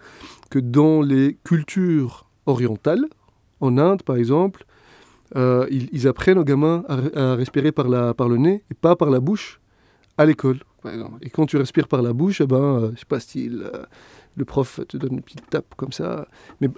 que 0.51 0.59
dans 0.59 1.01
les 1.01 1.37
cultures 1.43 2.27
orientales, 2.45 3.05
en 3.59 3.77
Inde 3.79 4.03
par 4.03 4.15
exemple, 4.17 4.65
euh, 5.35 5.65
ils, 5.71 5.89
ils 5.91 6.07
apprennent 6.07 6.37
aux 6.37 6.43
gamins 6.43 6.83
à 7.15 7.35
respirer 7.35 7.71
par, 7.71 7.87
la, 7.87 8.13
par 8.13 8.29
le 8.29 8.37
nez 8.37 8.63
et 8.71 8.73
pas 8.75 8.95
par 8.95 9.09
la 9.09 9.19
bouche 9.19 9.59
à 10.17 10.25
l'école. 10.25 10.59
Par 10.81 10.93
exemple. 10.93 11.17
Et 11.21 11.29
quand 11.29 11.45
tu 11.45 11.57
respires 11.57 11.87
par 11.87 12.01
la 12.01 12.13
bouche, 12.13 12.41
eh 12.41 12.47
ben, 12.47 12.57
euh, 12.57 12.91
je 12.95 12.99
sais 12.99 13.05
pas, 13.07 13.19
style, 13.19 13.63
euh, 13.73 13.83
le 14.35 14.45
prof 14.45 14.79
te 14.87 14.97
donne 14.97 15.13
une 15.13 15.21
petite 15.21 15.49
tape 15.49 15.75
comme 15.75 15.91
ça. 15.91 16.27
Mais 16.61 16.69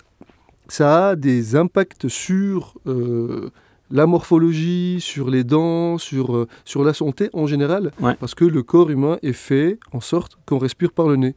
ça 0.68 1.10
a 1.10 1.16
des 1.16 1.56
impacts 1.56 2.08
sur 2.08 2.76
euh, 2.88 3.50
la 3.90 4.06
morphologie, 4.08 4.98
sur 5.02 5.30
les 5.30 5.44
dents, 5.44 5.98
sur, 5.98 6.48
sur 6.66 6.84
la 6.84 6.94
santé 6.94 7.30
en 7.34 7.46
général, 7.48 7.92
Ouais. 8.00 8.16
parce 8.20 8.36
que 8.36 8.46
le 8.46 8.64
corps 8.64 8.90
humain 8.90 9.18
est 9.22 9.34
fait 9.34 9.80
en 9.92 10.00
sorte 10.00 10.38
qu'on 10.46 10.58
respire 10.60 10.92
par 10.94 11.08
le 11.08 11.18
nez 11.18 11.36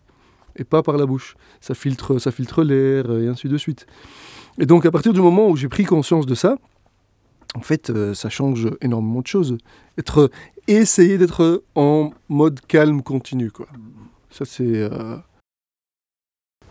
et 0.57 0.63
pas 0.65 0.83
par 0.83 0.97
la 0.97 1.05
bouche. 1.07 1.37
Ça 1.61 1.75
filtre, 1.75 2.19
ça 2.21 2.31
filtre 2.31 2.63
l'air 2.63 3.11
et 3.19 3.27
ainsi 3.27 3.49
de 3.49 3.59
suite. 3.59 3.87
Et 4.59 4.67
donc 4.67 4.87
à 4.87 4.93
partir 4.93 5.13
du 5.13 5.21
moment 5.21 5.49
où 5.49 5.57
j'ai 5.57 5.69
pris 5.69 5.85
conscience 5.85 6.27
de 6.27 6.35
ça, 6.37 6.57
en 7.57 7.61
fait, 7.61 7.91
euh, 7.91 8.15
ça 8.15 8.29
change 8.31 8.69
énormément 8.81 9.21
de 9.21 9.27
choses. 9.27 9.59
Être, 9.99 10.31
essayer 10.69 11.19
d'être 11.19 11.63
en 11.75 12.13
mode 12.29 12.61
calme 12.67 13.03
continu, 13.03 13.51
quoi. 13.51 13.67
Ça 14.31 14.45
c'est 14.45 14.65
euh, 14.65 15.17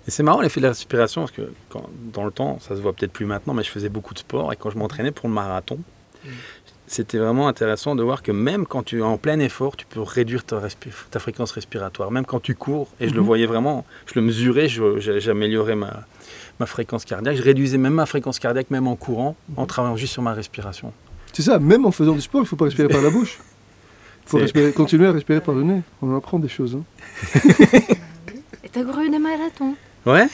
Et 0.08 0.12
c'est 0.12 0.24
marrant 0.24 0.42
l'effet 0.42 0.60
de 0.60 0.66
la 0.66 0.72
respiration 0.72 1.22
parce 1.22 1.32
que 1.32 1.54
quand, 1.70 1.90
dans 2.14 2.26
le 2.26 2.32
temps, 2.32 2.60
ça 2.60 2.76
se 2.76 2.82
voit 2.82 2.94
peut-être 2.94 3.14
plus 3.14 3.26
maintenant, 3.26 3.54
mais 3.54 3.64
je 3.64 3.70
faisais 3.70 3.90
beaucoup 3.90 4.14
de 4.14 4.20
sport 4.20 4.52
et 4.52 4.56
quand 4.56 4.70
je 4.70 4.78
m'entraînais 4.78 5.12
pour 5.12 5.28
le 5.30 5.34
marathon, 5.34 5.80
c'était 6.88 7.18
vraiment 7.18 7.48
intéressant 7.48 7.96
de 7.96 8.04
voir 8.04 8.22
que 8.22 8.32
même 8.32 8.66
quand 8.66 8.84
tu 8.84 9.00
es 9.00 9.02
en 9.02 9.18
plein 9.18 9.40
effort, 9.40 9.76
tu 9.78 9.86
peux 9.86 10.02
réduire 10.02 10.44
ta, 10.44 10.60
fréquence 11.20 11.52
respiratoire. 11.52 12.12
Même 12.12 12.26
quand 12.26 12.42
tu 12.42 12.56
cours, 12.56 12.90
et 13.00 13.08
je 13.08 13.14
le 13.14 13.22
Mhm. 13.22 13.26
voyais 13.26 13.46
vraiment, 13.46 13.86
je 14.06 14.14
le 14.16 14.22
mesurais, 14.26 14.68
j'améliorais 14.68 15.76
ma, 15.76 16.06
ma 16.60 16.66
fréquence 16.66 17.06
cardiaque, 17.06 17.38
je 17.38 17.42
réduisais 17.42 17.78
même 17.78 17.94
ma 17.94 18.06
fréquence 18.06 18.40
cardiaque, 18.40 18.70
même 18.72 18.88
en 18.88 18.96
courant, 18.96 19.36
en 19.56 19.66
travaillant 19.66 19.96
juste 19.96 20.14
sur 20.14 20.22
ma 20.22 20.34
respiration. 20.34 20.92
C'est 21.32 21.42
ça, 21.44 21.60
même 21.60 21.86
en 21.86 21.92
faisant 21.92 22.14
du 22.14 22.22
sport, 22.22 22.42
il 22.42 22.44
ne 22.44 22.48
faut 22.48 22.56
pas 22.58 22.66
respirer 22.66 22.90
par 22.90 23.02
la 23.02 23.10
bouche. 23.10 23.40
Il 24.26 24.30
faut 24.30 24.38
C'est- 24.38 24.44
respirer- 24.46 24.74
continuer 24.74 25.08
à 25.08 25.12
respirer 25.12 25.42
par 25.42 25.54
le 25.56 25.64
nez. 25.64 25.82
On 26.02 26.14
en 26.14 26.18
apprend 26.18 26.40
des 26.40 26.48
choses. 26.50 26.76
hein. 26.76 26.84
Et 28.64 28.70
t'as 28.72 28.84
couru 28.84 29.10
des 29.10 29.20
marathons 29.20 29.76
Ouais 30.06 30.28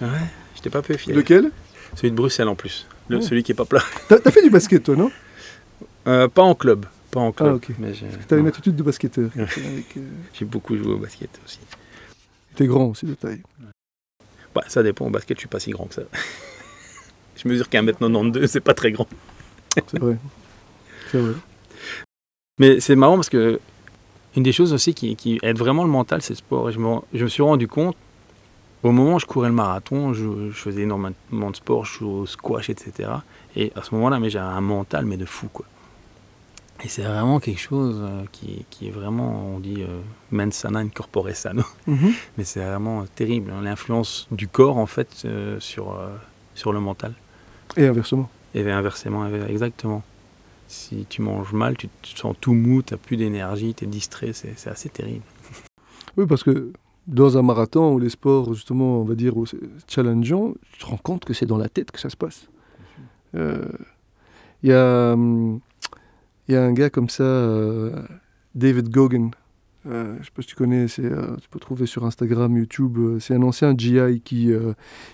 Ouais, 0.00 0.08
j'étais 0.54 0.70
pas 0.70 0.82
peu 0.82 0.96
fier. 0.96 1.14
Lequel? 1.14 1.50
Celui 1.94 2.10
de 2.10 2.16
Bruxelles 2.16 2.48
en 2.48 2.54
plus, 2.54 2.86
le, 3.08 3.20
celui 3.20 3.42
qui 3.42 3.52
est 3.52 3.54
pas 3.54 3.64
plat. 3.66 3.82
T'as 4.08 4.16
as 4.24 4.30
fait 4.30 4.42
du 4.42 4.50
basket, 4.50 4.82
toi, 4.82 4.96
non? 4.96 5.10
Euh, 6.08 6.26
pas 6.28 6.42
en 6.42 6.54
club, 6.54 6.86
pas 7.10 7.20
en 7.20 7.30
club. 7.32 7.48
Ah, 7.52 7.54
ok. 7.54 7.68
mais 7.78 7.92
j'ai- 7.94 8.06
T'as 8.26 8.38
une 8.38 8.46
attitude 8.48 8.74
de 8.74 8.82
basketteur. 8.82 9.30
Ouais. 9.36 9.46
Euh, 9.96 10.00
j'ai 10.32 10.44
beaucoup 10.44 10.76
joué 10.76 10.92
au 10.94 10.98
basket 10.98 11.30
aussi. 11.44 11.60
T'es 12.56 12.66
grand 12.66 12.86
aussi 12.86 13.06
de 13.06 13.14
taille. 13.14 13.42
Bah, 14.54 14.62
ça 14.68 14.82
dépend, 14.82 15.06
au 15.06 15.10
basket, 15.10 15.36
je 15.36 15.40
suis 15.42 15.48
pas 15.48 15.60
si 15.60 15.70
grand 15.70 15.86
que 15.86 15.94
ça. 15.94 16.02
je 17.36 17.46
mesure 17.48 17.68
qu'un 17.68 17.82
mètre 17.82 17.98
92, 17.98 18.46
c'est 18.50 18.60
pas 18.60 18.74
très 18.74 18.90
grand. 18.92 19.06
C'est 19.86 19.98
vrai. 19.98 20.16
C'est 21.10 21.18
vrai. 21.18 21.34
Mais 22.62 22.78
c'est 22.78 22.94
marrant 22.94 23.16
parce 23.16 23.28
que 23.28 23.58
une 24.36 24.44
des 24.44 24.52
choses 24.52 24.72
aussi 24.72 24.94
qui, 24.94 25.16
qui 25.16 25.40
aide 25.42 25.58
vraiment 25.58 25.82
le 25.82 25.90
mental, 25.90 26.22
c'est 26.22 26.34
le 26.34 26.36
sport. 26.36 26.70
Et 26.70 26.72
je 26.72 26.78
me, 26.78 27.00
je 27.12 27.24
me 27.24 27.28
suis 27.28 27.42
rendu 27.42 27.66
compte, 27.66 27.96
au 28.84 28.92
moment 28.92 29.16
où 29.16 29.18
je 29.18 29.26
courais 29.26 29.48
le 29.48 29.54
marathon, 29.54 30.12
je, 30.14 30.50
je 30.52 30.56
faisais 30.56 30.82
énormément 30.82 31.50
de 31.50 31.56
sport, 31.56 31.84
je 31.84 31.98
jouais 31.98 32.20
au 32.20 32.24
squash, 32.24 32.70
etc. 32.70 33.10
Et 33.56 33.72
à 33.74 33.82
ce 33.82 33.92
moment-là, 33.96 34.20
mais 34.20 34.30
j'avais 34.30 34.46
un 34.46 34.60
mental, 34.60 35.06
mais 35.06 35.16
de 35.16 35.24
fou, 35.24 35.48
quoi. 35.52 35.66
Et 36.84 36.88
c'est 36.88 37.02
vraiment 37.02 37.40
quelque 37.40 37.60
chose 37.60 37.98
euh, 38.00 38.22
qui, 38.30 38.64
qui 38.70 38.86
est 38.86 38.90
vraiment, 38.92 39.54
on 39.54 39.58
dit, 39.58 39.82
euh, 39.82 40.00
mens 40.30 40.54
sana 40.54 40.78
in 40.78 40.88
corpore 40.88 41.34
sano. 41.34 41.64
Mhm. 41.88 42.12
Mais 42.38 42.44
c'est 42.44 42.64
vraiment 42.64 43.04
terrible, 43.14 43.52
hein, 43.52 43.60
l'influence 43.62 44.28
du 44.30 44.46
corps, 44.46 44.78
en 44.78 44.86
fait, 44.86 45.22
euh, 45.24 45.58
sur, 45.58 45.92
euh, 45.92 46.08
sur 46.54 46.72
le 46.72 46.78
mental. 46.78 47.14
Et 47.76 47.86
inversement. 47.86 48.30
Et 48.54 48.68
inversement, 48.68 49.26
exactement. 49.48 50.02
Si 50.68 51.06
tu 51.08 51.22
manges 51.22 51.52
mal, 51.52 51.76
tu 51.76 51.88
te 51.88 52.18
sens 52.18 52.34
tout 52.40 52.54
mou, 52.54 52.82
tu 52.82 52.94
n'as 52.94 52.98
plus 52.98 53.16
d'énergie, 53.16 53.74
tu 53.74 53.84
es 53.84 53.86
distrait, 53.86 54.32
c'est 54.32 54.68
assez 54.68 54.88
terrible. 54.88 55.24
Oui, 56.18 56.26
parce 56.26 56.42
que 56.42 56.72
dans 57.06 57.38
un 57.38 57.42
marathon 57.42 57.94
ou 57.94 57.98
les 57.98 58.10
sports, 58.10 58.52
justement, 58.54 58.98
on 58.98 59.04
va 59.04 59.14
dire, 59.14 59.36
où 59.36 59.46
c'est 59.46 59.58
challengeant, 59.88 60.54
tu 60.72 60.78
te 60.80 60.86
rends 60.86 60.98
compte 60.98 61.24
que 61.24 61.32
c'est 61.34 61.46
dans 61.46 61.56
la 61.56 61.68
tête 61.68 61.90
que 61.90 61.98
ça 61.98 62.10
se 62.10 62.16
passe. 62.16 62.48
Euh, 63.34 63.64
Il 64.62 64.70
y, 64.70 64.72
a, 64.72 65.12
hum, 65.14 65.60
il 66.48 66.54
y 66.54 66.56
a 66.56 66.62
un 66.62 66.72
gars 66.72 66.90
comme 66.90 67.08
ça, 67.08 67.22
euh, 67.24 68.02
David 68.54 68.90
Gogan. 68.90 69.30
Euh, 69.86 70.14
je 70.14 70.18
ne 70.18 70.24
sais 70.24 70.30
pas 70.36 70.42
si 70.42 70.48
tu 70.48 70.54
connais, 70.54 70.86
tu 70.86 71.02
peux 71.50 71.58
trouver 71.58 71.86
sur 71.86 72.04
Instagram, 72.04 72.56
YouTube. 72.56 73.18
c'est 73.18 73.34
un 73.34 73.42
ancien 73.42 73.74
GI 73.76 74.20
qui, 74.24 74.52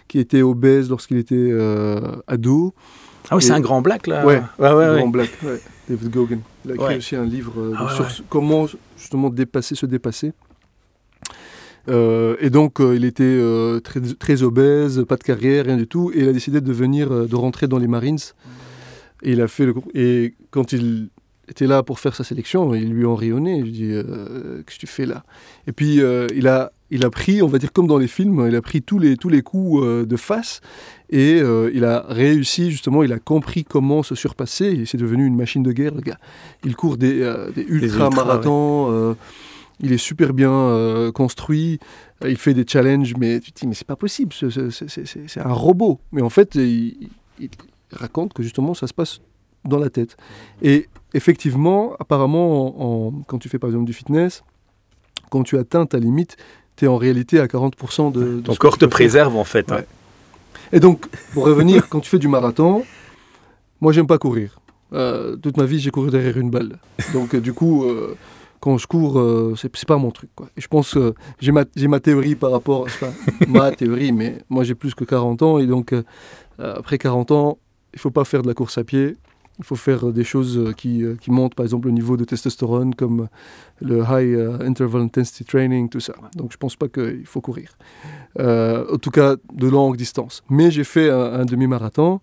qui 0.09 0.19
était 0.19 0.43
obèse 0.43 0.91
lorsqu'il 0.91 1.17
était 1.17 1.53
ado. 2.27 2.75
Ah 3.31 3.37
oui, 3.37 3.43
c'est 3.43 3.53
un 3.53 3.61
grand 3.61 3.83
black 3.83 4.07
là 4.07 4.25
Ouais. 4.25 4.43
ouais, 4.59 4.73
ouais, 4.73 4.89
ouais. 4.89 4.97
Grand 4.99 5.09
Black, 5.09 5.31
ouais. 5.43 5.61
David 5.89 6.11
Gogan. 6.11 6.41
Il 6.65 6.73
a 6.73 6.75
écrit 6.75 6.97
aussi 6.97 7.17
un 7.17 7.25
livre 7.25 7.61
euh, 7.61 7.75
Ah 7.77 7.89
sur 7.95 8.07
comment 8.29 8.67
justement 8.97 9.31
dépasser, 9.31 9.75
se 9.75 9.87
dépasser. 9.87 10.33
Euh, 11.89 12.37
et 12.41 12.51
donc, 12.51 12.81
euh, 12.81 12.95
il 12.97 13.05
était 13.05 13.41
très, 13.83 14.01
très 14.01 14.43
obèse, 14.43 15.05
pas 15.09 15.17
de 15.17 15.23
carrière, 15.23 15.67
rien 15.67 15.77
du 15.77 15.87
tout. 15.87 16.11
Et 16.15 16.21
il 16.21 16.29
a 16.29 16.33
décidé 16.33 16.61
de 16.61 16.73
venir, 16.73 17.11
de 17.27 17.37
rentrer 17.37 17.67
dans 17.67 17.79
les 17.79 17.87
Marines. 17.87 18.19
Et 19.23 19.33
il 19.33 19.41
a 19.41 19.49
fait 19.49 19.67
le 19.67 19.75
Et 19.95 20.35
quand 20.51 20.73
il 20.73 21.09
était 21.49 21.67
là 21.67 21.83
pour 21.83 21.99
faire 21.99 22.15
sa 22.15 22.25
sélection, 22.25 22.75
il 22.75 22.93
lui 22.93 23.07
ont 23.07 23.17
rayonné. 23.17 23.61
Je 23.61 23.65
lui 23.65 23.95
euh, 23.95 24.63
qu'est-ce 24.67 24.77
que 24.77 24.81
tu 24.81 24.87
fais 24.87 25.07
là? 25.07 25.25
Et 25.67 25.73
puis, 25.73 26.01
il, 26.35 26.49
a, 26.49 26.73
il 26.91 27.05
a 27.05 27.11
pris, 27.11 27.43
on 27.43 27.47
va 27.47 27.59
dire 27.59 27.73
comme 27.73 27.87
dans 27.87 27.99
les 27.99 28.09
films, 28.09 28.47
il 28.49 28.55
a 28.57 28.63
pris 28.63 28.81
tous 28.83 28.99
les, 28.99 29.17
tous 29.17 29.29
les 29.29 29.43
coups 29.43 29.83
euh, 29.85 30.07
de 30.07 30.17
face. 30.17 30.61
Et 31.11 31.41
euh, 31.41 31.71
il 31.75 31.85
a 31.85 32.05
réussi, 32.09 32.71
justement, 32.71 33.03
il 33.03 33.13
a 33.13 33.19
compris 33.19 33.65
comment 33.65 34.03
se 34.03 34.15
surpasser. 34.15 34.67
Et 34.67 34.87
c'est 34.87 34.97
devenu 34.99 35.27
une 35.27 35.37
machine 35.37 35.63
de 35.63 35.73
guerre, 35.73 35.95
le 35.95 36.01
gars. 36.03 36.19
Il 36.65 36.77
court 36.77 36.97
des, 36.97 37.23
euh, 37.23 37.51
des 37.51 37.63
ultra-marathons. 37.63 39.17
il 39.81 39.93
est 39.93 39.99
super 39.99 40.33
bien 40.33 41.11
construit. 41.15 41.79
Il 42.27 42.37
fait 42.37 42.53
des 42.55 42.65
challenges, 42.67 43.15
mais 43.19 43.39
tu 43.41 43.53
te 43.53 43.61
dis, 43.61 43.67
mais 43.67 43.75
c'est 43.75 43.87
pas 43.87 43.97
possible. 43.97 44.33
ce- 44.33 44.51
ce- 44.51 44.71
c'est- 44.71 45.41
un 45.41 45.53
robot. 45.53 46.01
Mais 46.13 46.21
en 46.23 46.31
fait, 46.31 46.55
il, 46.57 47.09
il 47.39 47.49
raconte 47.93 48.33
que 48.33 48.43
justement, 48.43 48.75
ça 48.75 48.87
se 48.87 48.95
passe 48.95 49.21
dans 49.65 49.79
la 49.79 49.89
tête. 49.91 50.17
Et 50.63 50.89
effectivement, 51.15 51.95
apparemment, 52.01 52.49
en- 52.67 53.09
en- 53.09 53.23
quand 53.29 53.39
tu 53.39 53.49
fais 53.49 53.59
par 53.59 53.69
exemple 53.71 53.85
du 53.87 53.93
fitness, 53.93 54.43
quand 55.31 55.43
tu 55.43 55.57
atteins 55.59 55.87
ta 55.87 55.99
limite, 55.99 56.37
tu 56.79 56.85
es 56.85 56.89
en 56.89 56.97
réalité 56.97 57.41
à 57.41 57.47
40% 57.47 58.13
de, 58.13 58.21
de 58.21 58.41
Ton 58.41 58.55
corps 58.55 58.79
te 58.79 58.87
préserve 58.87 59.37
en 59.37 59.45
fait. 59.45 59.71
hein. 59.73 59.83
Et 60.73 60.81
donc, 60.81 61.07
pour 61.33 61.45
revenir, 61.45 61.89
quand 61.91 62.01
tu 62.01 62.09
fais 62.09 62.19
du 62.19 62.29
marathon, 62.29 62.85
moi, 63.81 63.93
j'aime 63.93 64.07
pas 64.07 64.19
courir. 64.19 64.61
Euh, 64.93 65.37
toute 65.37 65.57
ma 65.57 65.65
vie, 65.65 65.79
j'ai 65.79 65.91
couru 65.91 66.11
derrière 66.11 66.39
une 66.39 66.51
balle. 66.51 66.79
Donc, 67.13 67.35
euh, 67.35 67.41
du 67.41 67.53
coup, 67.53 67.85
euh, 67.85 68.17
quand 68.61 68.79
je 68.79 68.87
cours, 68.87 69.19
euh, 69.19 69.55
c'est 69.57 69.87
pas 69.87 69.97
mon 69.97 70.11
truc. 70.11 70.31
Quoi. 70.35 70.49
Et 70.57 70.61
je 70.61 70.69
pense 70.69 70.95
que 70.95 71.15
j'ai 71.41 71.53
ma, 71.53 72.01
théorie 72.01 72.35
par 72.35 72.51
rapport. 72.53 72.83
Enfin, 72.83 73.09
ma 73.49 73.71
théorie, 73.73 74.13
mais 74.13 74.43
moi, 74.49 74.65
j'ai 74.65 74.75
plus 74.75 74.95
que 74.95 75.05
40 75.05 75.43
ans. 75.43 75.59
Et 75.59 75.67
donc, 75.67 75.95
après 76.59 76.99
40 76.99 77.31
ans, 77.33 77.59
il 77.95 77.99
faut 77.99 78.11
pas 78.11 78.25
faire 78.25 78.43
de 78.43 78.49
la 78.49 78.55
course 78.55 78.79
à 78.79 78.85
pied. 78.85 79.17
Il 79.59 79.65
faut 79.65 79.77
faire 79.77 80.13
des 80.13 80.23
choses 80.23 80.73
qui, 80.77 81.03
qui 81.21 81.31
montent, 81.33 81.57
par 81.57 81.65
exemple, 81.65 81.89
le 81.89 81.93
niveau 81.93 82.17
de 82.17 82.25
testostérone, 82.25 82.95
comme 82.95 83.29
le 83.81 83.99
high 84.01 84.35
euh, 84.35 84.59
interval 84.61 85.03
intensity 85.03 85.45
training, 85.45 85.89
tout 85.89 86.01
ça. 86.01 86.15
Donc, 86.35 86.53
je 86.53 86.57
pense 86.57 86.77
pas 86.77 86.89
qu'il 86.89 87.27
faut 87.27 87.41
courir. 87.41 87.77
Euh, 88.39 88.85
en 88.93 88.99
tout 88.99 89.11
cas, 89.11 89.37
de 89.53 89.69
longue 89.69 89.97
distance. 89.97 90.43
Mais 90.51 90.71
j'ai 90.71 90.85
fait 90.85 91.11
un, 91.11 91.33
un 91.41 91.45
demi-marathon. 91.45 92.21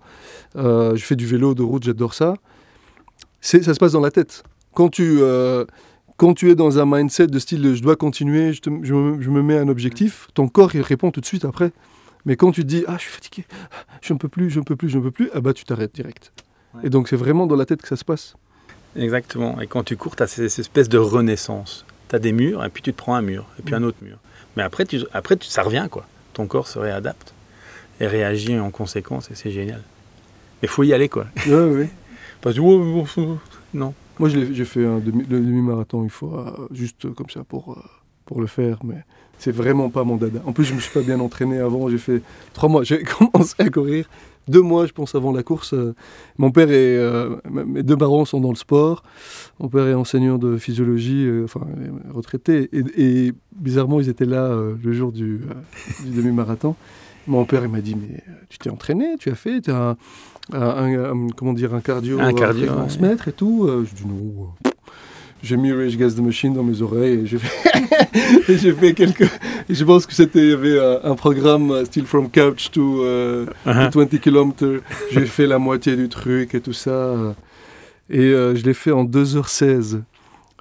Euh, 0.56 0.96
je 0.96 1.04
fais 1.04 1.15
du 1.15 1.26
vélo 1.26 1.54
de 1.56 1.63
route, 1.63 1.84
j'adore 1.84 2.13
ça. 2.13 2.36
Ça 3.41 3.62
se 3.62 3.80
passe 3.80 3.91
dans 3.91 4.02
la 4.02 4.12
tête. 4.12 4.44
Quand 4.74 4.89
tu, 4.89 5.20
quand 6.18 6.34
tu 6.34 6.50
es 6.50 6.56
dans 6.56 6.80
un 6.80 6.86
mindset 6.86 7.28
de 7.28 7.39
style 7.39 7.62
de, 7.62 7.74
je 7.76 7.82
dois 7.82 7.96
continuer, 7.96 8.54
je, 8.54 8.62
te- 8.62 8.70
je 8.84 8.94
me, 8.94 9.22
je 9.22 9.30
me 9.30 9.41
mets 9.41 9.58
un 9.58 9.68
objectif, 9.68 10.28
ton 10.34 10.48
corps 10.48 10.74
il 10.76 10.82
répond 10.82 11.12
tout 11.12 11.22
de 11.22 11.26
suite 11.26 11.46
après. 11.46 11.72
Mais 12.26 12.36
quand 12.38 12.52
tu 12.52 12.62
te 12.63 12.68
dis 12.68 12.84
ah 12.88 12.96
je 12.98 13.04
suis 13.04 13.12
fatigué, 13.12 13.46
je 14.02 14.13
ne 14.13 14.18
peux 14.18 14.28
plus, 14.30 14.50
je 14.50 14.60
ne 14.60 14.65
peux 14.65 14.76
plus, 14.76 14.89
je 14.89 14.98
ne 14.98 15.04
peux 15.04 15.12
plus, 15.12 15.30
ah 15.34 15.41
bah 15.41 15.54
tu 15.54 15.63
t'arrêtes 15.63 15.94
direct. 15.94 16.34
Ouais. 16.74 16.82
Et 16.86 16.89
donc 16.89 17.08
c'est 17.08 17.15
vraiment 17.15 17.46
dans 17.46 17.56
la 17.56 17.65
tête 17.65 17.82
que 17.84 17.88
ça 17.88 17.96
se 17.96 18.04
passe. 18.04 18.36
Exactement. 18.96 19.60
Et 19.62 19.68
quand 19.68 19.84
tu 19.84 19.98
cours, 19.98 20.16
tu 20.16 20.24
as 20.24 20.28
cette 20.28 20.60
espèce 20.60 20.90
de 20.90 20.98
renaissance. 20.98 21.86
Tu 22.10 22.16
as 22.16 22.20
des 22.20 22.32
murs, 22.32 22.64
et 22.64 22.70
puis 22.70 22.82
tu 22.82 22.94
te 22.94 22.98
prends 22.98 23.16
un 23.16 23.22
mur, 23.22 23.46
et 23.60 23.62
puis 23.62 23.76
un 23.76 23.84
autre 23.84 23.98
mur. 24.02 24.18
Mais 24.56 24.64
après, 24.64 24.86
tu, 24.86 25.00
après 25.14 25.36
tu, 25.38 25.48
ça 25.48 25.64
revient, 25.64 25.88
quoi. 25.90 26.06
Ton 26.34 26.48
corps 26.48 26.68
se 26.68 26.80
réadapte 26.80 27.34
et 28.00 28.08
réagit 28.08 28.60
en 28.60 28.72
conséquence, 28.72 29.30
et 29.32 29.36
c'est 29.36 29.52
génial. 29.52 29.82
Mais 30.62 30.68
faut 30.68 30.84
y 30.84 30.94
aller, 30.94 31.10
quoi. 31.10 31.28
Ouais, 31.48 31.54
ouais. 31.54 31.90
Parce 32.42 32.56
que, 32.56 32.62
oh, 32.62 33.06
oh, 33.06 33.08
oh, 33.18 33.38
non. 33.74 33.94
Moi, 34.20 34.30
j'ai 34.30 34.66
fait 34.66 34.86
un 34.86 35.00
demi, 35.00 35.26
le 35.30 35.40
demi-marathon 35.40 36.04
une 36.04 36.10
fois, 36.10 36.56
euh, 36.58 36.68
juste 36.72 37.14
comme 37.16 37.30
ça 37.30 37.44
pour, 37.44 37.74
euh, 37.74 37.82
pour 38.26 38.40
le 38.40 38.48
faire, 38.48 38.80
mais 38.86 39.04
c'est 39.38 39.52
vraiment 39.52 39.90
pas 39.90 40.04
mon 40.04 40.16
dada. 40.16 40.40
En 40.46 40.54
plus, 40.54 40.64
je 40.64 40.74
me 40.74 40.80
suis 40.80 40.94
pas 40.94 41.02
bien 41.02 41.20
entraîné 41.20 41.60
avant. 41.60 41.90
J'ai 41.90 41.98
fait 41.98 42.22
trois 42.54 42.70
mois. 42.70 42.84
J'ai 42.84 43.04
commencé 43.04 43.56
à 43.60 43.70
courir 43.70 44.08
deux 44.48 44.62
mois, 44.62 44.86
je 44.86 44.92
pense, 44.94 45.16
avant 45.16 45.32
la 45.32 45.44
course. 45.44 45.74
Euh, 45.74 45.94
Mon 46.38 46.52
père 46.52 46.70
et 46.70 46.98
euh, 46.98 47.36
mes 47.50 47.84
deux 47.84 47.98
parents 47.98 48.26
sont 48.26 48.40
dans 48.42 48.50
le 48.50 48.56
sport. 48.56 49.04
Mon 49.60 49.70
père 49.70 49.88
est 49.88 49.94
enseignant 49.94 50.38
de 50.38 50.58
physiologie, 50.58 51.26
euh, 51.26 51.46
enfin 51.46 51.62
retraité, 52.14 52.70
et, 52.74 52.84
et 53.28 53.34
bizarrement, 53.56 54.00
ils 54.00 54.10
étaient 54.10 54.26
là 54.26 54.56
le 54.84 54.94
jour 54.94 55.12
du, 55.12 55.42
du 56.06 56.12
demi-marathon. 56.12 56.76
Mon 57.28 57.44
père, 57.46 57.64
il 57.64 57.72
m'a 57.72 57.82
dit, 57.82 57.96
mais 57.96 58.22
tu 58.50 58.58
t'es 58.60 58.70
entraîné, 58.70 59.16
tu 59.20 59.30
as 59.32 59.36
fait, 59.36 59.62
tu 59.62 59.72
as 59.72 59.96
un, 60.54 60.60
un- 60.60 61.12
un- 61.12 61.28
comment 61.36 61.54
dire, 61.54 61.74
un 61.74 61.82
cardio, 61.82 62.20
Un 62.20 62.34
cardio, 62.34 62.70
euh, 62.72 62.84
ouais. 62.84 62.90
se 62.90 63.00
mettre 63.00 63.28
et 63.30 63.34
tout. 63.34 63.68
Je 63.84 63.96
dis 63.96 64.06
non. 64.06 64.50
J'ai 65.46 65.58
mis 65.58 65.72
Rage 65.72 65.94
Against 65.94 66.18
the 66.18 66.22
Machine 66.22 66.56
dans 66.56 66.64
mes 66.64 66.82
oreilles 66.82 67.20
et 67.24 68.58
j'ai 68.58 68.74
fait, 68.74 68.94
quelques. 68.96 69.30
et 69.70 69.76
je 69.76 69.84
pense 69.84 70.08
que 70.08 70.14
c'était 70.14 70.40
il 70.40 70.50
y 70.50 70.54
avait 70.54 70.80
un, 71.04 71.14
programme 71.14 71.70
euh, 71.70 71.86
Still 71.86 72.06
from 72.06 72.32
Couch 72.32 72.72
to, 72.72 73.04
euh, 73.04 73.46
Uh-huh. 73.64 73.92
to 73.92 74.00
20 74.00 74.20
km. 74.20 74.82
J'ai 75.12 75.26
fait 75.28 75.46
la 75.46 75.60
moitié 75.60 75.96
du 75.96 76.10
truc 76.10 76.56
et 76.56 76.62
tout 76.62 76.74
ça. 76.74 77.36
Et 78.10 78.20
euh, 78.20 78.56
je 78.56 78.64
l'ai 78.66 78.74
fait 78.74 78.92
en 78.92 79.06
2h16. 79.06 80.02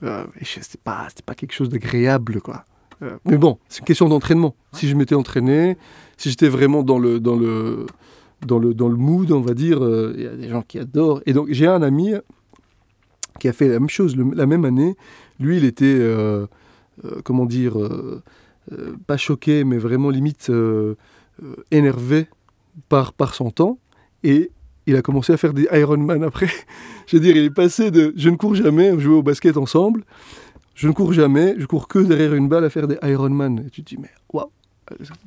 Euh, 0.03 0.25
c'était 0.43 0.79
pas, 0.85 1.07
c'était 1.09 1.23
pas 1.23 1.35
quelque 1.35 1.55
chose 1.55 1.71
d'agréable, 1.71 2.43
quoi. 2.43 2.67
Euh, 3.03 3.17
mais 3.25 3.39
bon, 3.39 3.59
c'est 3.71 3.79
une 3.79 3.87
question 3.87 4.09
d'entraînement. 4.11 4.55
Si 4.75 4.87
je 4.89 4.97
m'étais 4.97 5.15
entraîné, 5.15 5.79
si 6.19 6.29
j'étais 6.29 6.49
vraiment 6.49 6.83
dans 6.83 6.99
le, 6.99 7.21
dans 7.21 7.37
le, 7.37 7.87
dans 8.47 8.59
le, 8.59 8.75
dans 8.75 8.89
le 8.89 8.97
mood, 8.97 9.33
on 9.33 9.41
va 9.41 9.55
dire, 9.55 9.79
il 10.15 10.23
y 10.23 10.27
a 10.27 10.37
des 10.37 10.51
gens 10.51 10.63
qui 10.63 10.79
adorent. 10.79 11.23
Et 11.25 11.33
donc, 11.33 11.49
j'ai 11.51 11.67
un 11.67 11.81
ami 11.81 12.13
qui 13.41 13.49
a 13.49 13.53
fait 13.53 13.69
la 13.69 13.79
même 13.81 13.89
chose 13.89 14.17
le- 14.17 14.35
la 14.35 14.47
même 14.47 14.65
année. 14.65 14.97
Lui, 15.41 15.57
il 15.59 15.65
était, 15.65 15.85
euh, 15.87 16.47
euh, 17.05 17.21
comment 17.25 17.47
dire, 17.47 17.79
euh, 17.81 18.23
euh, 18.73 18.95
pas 19.07 19.17
choqué, 19.17 19.65
mais 19.65 19.79
vraiment 19.79 20.11
limite 20.11 20.49
euh, 20.51 20.95
euh, 21.43 21.57
énervé 21.71 22.27
par, 22.89 23.13
par 23.13 23.35
son 23.35 23.51
temps. 23.51 23.79
Et 24.23 24.51
il 24.87 24.97
a 24.97 25.03
commencé 25.03 25.33
à 25.33 25.37
faire 25.37 25.53
des 25.55 25.67
Ironman 25.73 26.23
après. 26.23 26.49
je 27.07 27.17
veux 27.17 27.23
dire, 27.23 27.37
il 27.37 27.45
est 27.45 27.51
passé 27.51 27.91
de 27.91 28.13
je 28.17 28.29
ne 28.31 28.37
cours 28.37 28.55
jamais, 28.55 28.93
on 28.93 28.99
jouait 28.99 29.17
au 29.17 29.23
basket 29.23 29.57
ensemble. 29.57 30.05
Je 30.75 30.89
ne 30.89 30.93
cours 30.93 31.13
jamais, 31.13 31.55
je 31.59 31.67
cours 31.67 31.87
que 31.89 31.99
derrière 32.01 32.35
une 32.35 32.49
balle 32.49 32.65
à 32.65 32.71
faire 32.71 32.87
des 32.89 32.97
Ironman. 33.03 33.65
Et 33.67 33.71
tu 33.71 33.83
te 33.83 33.89
dis, 33.95 33.97
mais 34.01 34.11
waouh, 34.33 34.47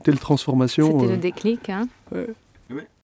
telle 0.04 0.20
transformation. 0.20 0.92
C'était 1.00 1.12
euh, 1.12 1.16
le 1.16 1.22
déclic. 1.22 1.70
Hein 1.70 1.88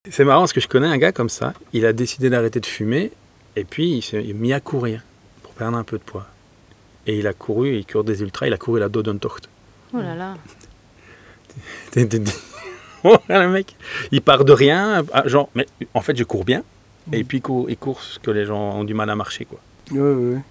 C'est 0.09 0.25
marrant 0.25 0.41
parce 0.41 0.51
que 0.53 0.59
je 0.59 0.67
connais 0.67 0.87
un 0.87 0.97
gars 0.97 1.11
comme 1.13 1.29
ça. 1.29 1.53
Il 1.71 1.85
a 1.85 1.93
décidé 1.93 2.29
d'arrêter 2.29 2.59
de 2.59 2.65
fumer 2.65 3.11
et 3.55 3.63
puis 3.63 3.97
il 3.97 4.01
s'est 4.01 4.21
mis 4.33 4.53
à 4.53 4.59
courir 4.59 5.03
pour 5.41 5.53
perdre 5.53 5.77
un 5.77 5.83
peu 5.83 5.97
de 5.97 6.03
poids. 6.03 6.27
Et 7.05 7.19
il 7.19 7.27
a 7.27 7.33
couru, 7.33 7.75
il 7.75 7.85
court 7.85 8.03
des 8.03 8.21
ultras, 8.21 8.47
il 8.47 8.53
a 8.53 8.57
couru 8.57 8.79
la 8.79 8.89
Dodontocht. 8.89 9.49
Oh 9.93 9.97
là 9.97 10.15
là. 10.15 10.37
Oh, 13.05 13.17
le 13.27 13.49
mec, 13.49 13.75
il 14.13 14.21
part 14.21 14.45
de 14.45 14.53
rien, 14.53 15.03
ah, 15.11 15.27
genre, 15.27 15.49
mais 15.55 15.67
en 15.93 15.99
fait 15.99 16.15
je 16.15 16.23
cours 16.23 16.45
bien. 16.45 16.63
Et 17.11 17.25
puis 17.25 17.39
il 17.39 17.41
court, 17.41 17.69
il 17.69 17.75
court 17.75 18.01
ce 18.01 18.17
que 18.17 18.31
les 18.31 18.45
gens 18.45 18.77
ont 18.77 18.85
du 18.85 18.93
mal 18.93 19.09
à 19.09 19.15
marcher, 19.17 19.43
quoi. 19.43 19.59
Ouais, 19.91 19.99
ouais, 19.99 20.33
ouais. 20.35 20.41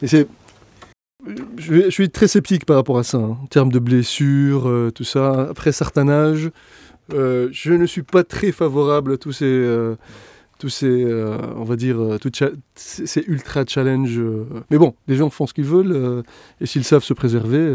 Et 0.00 0.06
c'est. 0.06 0.26
Je, 1.58 1.90
suis 1.90 2.10
très 2.10 2.28
sceptique 2.28 2.64
par 2.64 2.76
rapport 2.76 2.98
à 2.98 3.04
ça, 3.04 3.18
hein, 3.18 3.38
en 3.42 3.46
termes 3.46 3.72
de 3.72 3.78
blessures, 3.78 4.68
euh, 4.68 4.90
tout 4.90 5.04
ça. 5.04 5.48
Après 5.50 5.68
un 5.68 5.72
certain 5.72 6.08
âge, 6.08 6.50
euh, 7.12 7.48
je 7.52 7.72
ne 7.72 7.86
suis 7.86 8.02
pas 8.02 8.24
très 8.24 8.52
favorable 8.52 9.12
à 9.12 9.16
tous 9.16 9.32
ces, 9.32 9.44
euh, 9.44 9.96
tous 10.64 10.70
ces, 10.70 11.04
euh, 11.04 11.36
on 11.56 11.64
va 11.64 11.76
dire, 11.76 12.00
euh, 12.02 12.18
tout 12.18 12.32
ces 12.74 13.20
ultra 13.26 13.64
challenge. 13.66 14.18
euh. 14.18 14.46
Mais 14.70 14.78
bon, 14.78 14.94
les 15.08 15.14
gens 15.16 15.28
font 15.28 15.46
ce 15.46 15.52
qu'ils 15.52 15.66
veulent 15.66 16.22
et 16.58 16.64
s'ils 16.64 16.84
savent 16.84 17.04
se 17.04 17.12
préserver, 17.12 17.70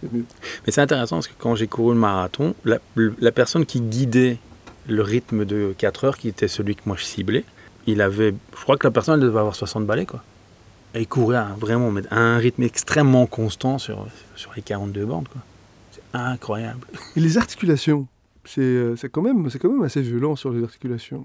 c'est 0.00 0.12
mieux. 0.12 0.22
Mais 0.64 0.70
c'est 0.72 0.80
intéressant 0.80 1.16
parce 1.16 1.26
que 1.26 1.32
quand 1.36 1.56
j'ai 1.56 1.66
couru 1.66 1.92
le 1.92 1.98
marathon, 1.98 2.54
la, 2.64 2.78
la 3.18 3.32
personne 3.32 3.66
qui 3.66 3.80
guidait 3.80 4.38
le 4.86 5.02
rythme 5.02 5.44
de 5.44 5.74
4 5.76 6.04
heures, 6.04 6.16
qui 6.16 6.28
était 6.28 6.46
celui 6.46 6.76
que 6.76 6.82
moi 6.86 6.94
je 6.96 7.02
ciblais, 7.02 7.44
il 7.88 8.00
avait, 8.00 8.32
je 8.56 8.62
crois 8.62 8.76
que 8.76 8.86
la 8.86 8.92
personne 8.92 9.14
elle 9.14 9.26
devait 9.26 9.40
avoir 9.40 9.56
60 9.56 9.84
balais 9.84 10.06
quoi. 10.06 10.22
Et 10.94 11.00
il 11.00 11.08
courait 11.08 11.38
à, 11.38 11.48
vraiment 11.58 11.90
mais 11.90 12.02
à 12.12 12.20
un 12.20 12.36
rythme 12.38 12.62
extrêmement 12.62 13.26
constant 13.26 13.78
sur, 13.78 14.06
sur 14.36 14.52
les 14.54 14.62
42 14.62 15.04
bandes 15.04 15.26
quoi. 15.26 15.40
C'est 15.90 16.02
incroyable. 16.16 16.86
Et 17.16 17.20
les 17.20 17.38
articulations, 17.38 18.06
c'est 18.44 18.94
c'est 18.98 19.08
quand, 19.08 19.22
même- 19.22 19.50
c'est 19.50 19.58
quand 19.58 19.68
même 19.72 19.82
assez 19.82 20.00
violent 20.00 20.36
sur 20.36 20.50
les 20.52 20.62
articulations. 20.62 21.24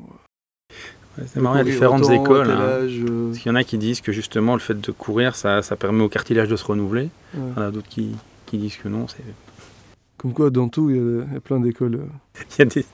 Ouais, 1.18 1.24
C'est 1.28 1.40
marrant, 1.42 1.56
il 1.56 1.60
y 1.60 1.62
a 1.62 1.64
différentes 1.66 2.04
autant, 2.04 2.24
écoles. 2.24 2.52
hein. 2.52 2.84
âge, 2.84 3.00
euh, 3.00 3.28
Parce 3.28 3.40
qu'il 3.40 3.50
y 3.50 3.52
en 3.52 3.56
a 3.56 3.64
qui 3.64 3.78
disent 3.78 4.02
que 4.02 4.12
justement 4.12 4.54
le 4.54 4.60
fait 4.60 4.80
de 4.80 4.92
courir, 4.92 5.36
ça, 5.36 5.62
ça 5.62 5.76
permet 5.76 6.04
au 6.04 6.10
cartilage 6.10 6.48
de 6.48 6.56
se 6.56 6.64
renouveler. 6.66 7.10
ouais. 7.34 7.40
Il 7.56 7.60
y 7.60 7.60
en 7.60 7.68
a 7.68 7.72
d'autres 7.72 7.90
qui, 7.90 8.16
qui 8.46 8.58
disent 8.58 8.78
que 8.78 8.88
non. 8.88 9.08
c'est- 9.08 9.24
Comme 10.18 10.34
quoi, 10.34 10.50
dans 10.50 10.68
tout, 10.70 10.90
il 10.90 10.96
y 10.96 11.00
a- 11.00 11.26
il 11.28 11.34
y, 11.34 11.38
a 11.38 11.40
plein 11.40 11.60
d'écoles. 11.60 11.96
euh. 11.96 12.40
Il 12.52 12.60
y 12.60 12.62
a 12.62 12.66
des, 12.66 12.86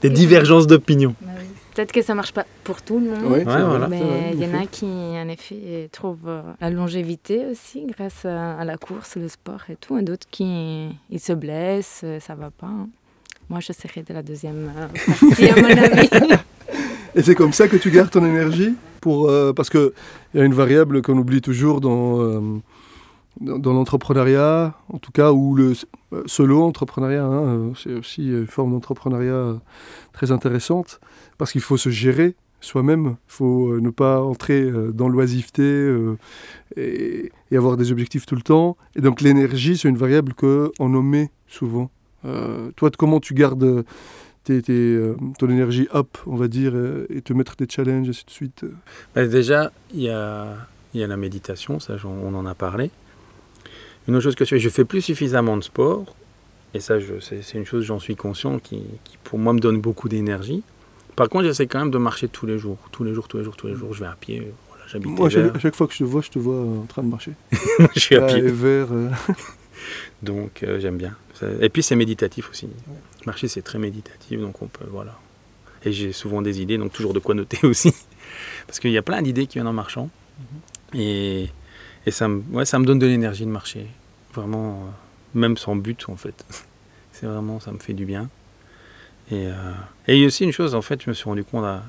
des 0.00 0.10
divergences 0.10 0.66
d'opinion. 0.66 1.14
Bah 1.20 1.32
oui. 1.38 1.44
Peut-être 1.74 1.90
que 1.92 2.02
ça 2.02 2.14
marche 2.14 2.32
pas 2.32 2.46
pour 2.62 2.80
tout 2.82 3.00
le 3.00 3.06
monde. 3.10 3.32
Ouais, 3.32 3.42
voilà. 3.44 3.88
Mais 3.88 4.30
il 4.32 4.40
y 4.40 4.46
en 4.46 4.62
a 4.62 4.66
qui, 4.66 4.86
en 4.86 5.28
effet, 5.28 5.88
trouvent 5.90 6.28
euh, 6.28 6.42
la 6.60 6.70
longévité 6.70 7.46
aussi 7.50 7.84
grâce 7.86 8.24
à, 8.24 8.64
la 8.64 8.76
course, 8.76 9.16
le 9.16 9.28
sport 9.28 9.60
et 9.68 9.74
tout. 9.76 9.98
Et 9.98 10.02
d'autres 10.02 10.28
qui 10.30 10.88
ils 11.10 11.18
se 11.20 11.32
blessent, 11.32 12.04
ça 12.20 12.34
va 12.36 12.50
pas. 12.50 12.68
hein. 12.68 12.88
Moi, 13.50 13.58
je 13.60 13.72
serais 13.72 14.02
de 14.02 14.14
la 14.14 14.22
deuxième 14.22 14.70
partie, 15.04 15.48
à 15.48 15.56
mon 15.56 15.64
avis. 15.76 16.08
Et 17.16 17.22
c'est 17.22 17.36
comme 17.36 17.52
ça 17.52 17.68
que 17.68 17.76
tu 17.76 17.90
gardes 17.90 18.10
ton 18.10 18.24
énergie 18.24 18.74
pour, 19.00 19.28
euh, 19.28 19.52
Parce 19.52 19.70
qu'il 19.70 19.92
y 20.34 20.40
a 20.40 20.44
une 20.44 20.54
variable 20.54 21.00
qu'on 21.00 21.16
oublie 21.16 21.40
toujours 21.40 21.80
dans, 21.80 22.20
euh, 22.20 22.40
dans, 23.40 23.72
l'entrepreneuriat, 23.72 24.74
en 24.88 24.98
tout 24.98 25.12
cas, 25.12 25.30
ou 25.30 25.54
le 25.54 25.74
euh, 26.12 26.22
solo-entrepreneuriat. 26.26 27.24
hein, 27.24 27.72
c'est 27.76 27.94
aussi 27.94 28.26
une 28.26 28.48
forme 28.48 28.72
d'entrepreneuriat 28.72 29.60
très 30.12 30.32
intéressante, 30.32 31.00
parce 31.38 31.52
qu'il 31.52 31.60
faut 31.60 31.76
se 31.76 31.88
gérer 31.88 32.34
soi-même. 32.60 33.16
Il 33.28 33.32
faut 33.32 33.78
ne 33.78 33.90
pas 33.90 34.20
entrer 34.20 34.68
dans 34.92 35.08
l'oisiveté 35.08 35.62
et, 36.76 37.30
avoir 37.52 37.76
des 37.76 37.92
objectifs 37.92 38.26
tout 38.26 38.34
le 38.34 38.42
temps. 38.42 38.76
Et 38.96 39.00
donc 39.00 39.20
l'énergie, 39.20 39.76
c'est 39.76 39.88
une 39.88 39.98
variable 39.98 40.34
qu'on 40.34 40.94
omet 40.94 41.30
souvent. 41.46 41.90
Toi, 42.74 42.90
comment 42.96 43.20
tu 43.20 43.34
gardes 43.34 43.84
tes- 44.44 44.62
tes, 44.62 44.72
euh, 44.72 45.16
ton 45.38 45.48
énergie 45.48 45.88
up, 45.94 46.18
on 46.26 46.36
va 46.36 46.48
dire, 46.48 46.74
et 47.10 47.20
te 47.22 47.32
mettre 47.32 47.56
des 47.56 47.66
challenges, 47.68 48.08
ainsi 48.08 48.24
de 48.24 48.30
suite. 48.30 48.64
Bah, 49.14 49.26
déjà, 49.26 49.72
il 49.92 50.02
y 50.02 50.10
a, 50.10 50.54
y 50.94 51.02
a 51.02 51.06
la 51.06 51.16
méditation, 51.16 51.80
ça 51.80 51.96
on 52.04 52.34
en 52.34 52.46
a 52.46 52.54
parlé. 52.54 52.90
Une 54.06 54.14
autre 54.14 54.24
chose 54.24 54.34
que 54.34 54.44
je 54.44 54.50
fais, 54.50 54.58
je 54.58 54.68
fais 54.68 54.84
plus 54.84 55.00
suffisamment 55.00 55.56
de 55.56 55.64
sport, 55.64 56.14
et 56.74 56.80
ça 56.80 56.96
c'est 57.20 57.58
une 57.58 57.64
chose 57.64 57.84
j'en 57.84 57.98
suis 57.98 58.16
conscient 58.16 58.58
qui, 58.58 58.82
qui, 59.04 59.16
pour 59.24 59.38
moi 59.38 59.52
me 59.52 59.60
donne 59.60 59.80
beaucoup 59.80 60.08
d'énergie. 60.08 60.62
Par 61.16 61.28
contre, 61.28 61.44
j'essaie 61.44 61.66
quand 61.66 61.78
même 61.78 61.90
de 61.90 61.98
marcher 61.98 62.28
tous 62.28 62.44
les 62.44 62.58
jours, 62.58 62.78
tous 62.90 63.04
les 63.04 63.14
jours, 63.14 63.28
tous 63.28 63.38
les 63.38 63.44
jours, 63.44 63.56
tous 63.56 63.68
les 63.68 63.76
jours. 63.76 63.94
Je 63.94 64.00
vais 64.00 64.06
à 64.06 64.16
pied. 64.18 64.52
Voilà, 64.68 64.84
j'habite 64.88 65.10
Moi, 65.10 65.28
à 65.28 65.58
chaque, 65.60 65.74
fois 65.76 65.86
que 65.86 65.92
je 65.92 65.98
te 66.00 66.04
vois, 66.04 66.20
je 66.22 66.30
te 66.30 66.38
vois 66.40 66.60
en 66.60 66.86
train 66.86 67.02
de 67.02 67.08
marcher. 67.08 67.32
je 67.94 68.00
suis 68.00 68.16
à 68.16 68.26
pied. 68.26 68.38
et 68.38 68.50
vert, 68.50 68.88
euh, 68.90 69.08
Donc 70.22 70.62
euh, 70.62 70.80
j'aime 70.80 70.96
bien. 70.96 71.16
Et 71.60 71.68
puis 71.68 71.82
c'est 71.82 71.96
méditatif 71.96 72.50
aussi. 72.50 72.68
Marcher 73.26 73.48
c'est 73.48 73.62
très 73.62 73.78
méditatif, 73.78 74.40
donc 74.40 74.60
on 74.62 74.66
peut 74.66 74.86
voilà. 74.90 75.18
Et 75.84 75.92
j'ai 75.92 76.12
souvent 76.12 76.42
des 76.42 76.60
idées, 76.62 76.78
donc 76.78 76.92
toujours 76.92 77.12
de 77.14 77.18
quoi 77.18 77.34
noter 77.34 77.58
aussi, 77.66 77.92
parce 78.66 78.80
qu'il 78.80 78.90
y 78.90 78.98
a 78.98 79.02
plein 79.02 79.22
d'idées 79.22 79.46
qui 79.46 79.54
viennent 79.54 79.66
en 79.66 79.72
marchant. 79.72 80.08
Et, 80.94 81.48
et 82.06 82.10
ça 82.10 82.28
me 82.28 82.42
ouais, 82.52 82.64
ça 82.64 82.78
me 82.78 82.84
donne 82.86 82.98
de 82.98 83.06
l'énergie 83.06 83.44
de 83.44 83.50
marcher, 83.50 83.86
vraiment 84.34 84.74
euh, 84.74 85.38
même 85.38 85.56
sans 85.56 85.76
but 85.76 86.08
en 86.08 86.16
fait. 86.16 86.44
C'est 87.12 87.26
vraiment 87.26 87.60
ça 87.60 87.70
me 87.72 87.78
fait 87.78 87.92
du 87.92 88.04
bien. 88.06 88.28
Et, 89.30 89.46
euh, 89.46 89.52
et 90.08 90.16
il 90.16 90.20
y 90.20 90.24
a 90.24 90.26
aussi 90.26 90.44
une 90.44 90.52
chose 90.52 90.74
en 90.74 90.82
fait, 90.82 91.02
je 91.02 91.08
me 91.10 91.14
suis 91.14 91.24
rendu 91.24 91.44
compte 91.44 91.64
à- 91.64 91.82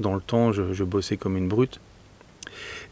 dans 0.00 0.14
le 0.14 0.20
temps, 0.20 0.50
je, 0.52 0.72
je 0.72 0.82
bossais 0.84 1.16
comme 1.16 1.36
une 1.36 1.48
brute. 1.48 1.78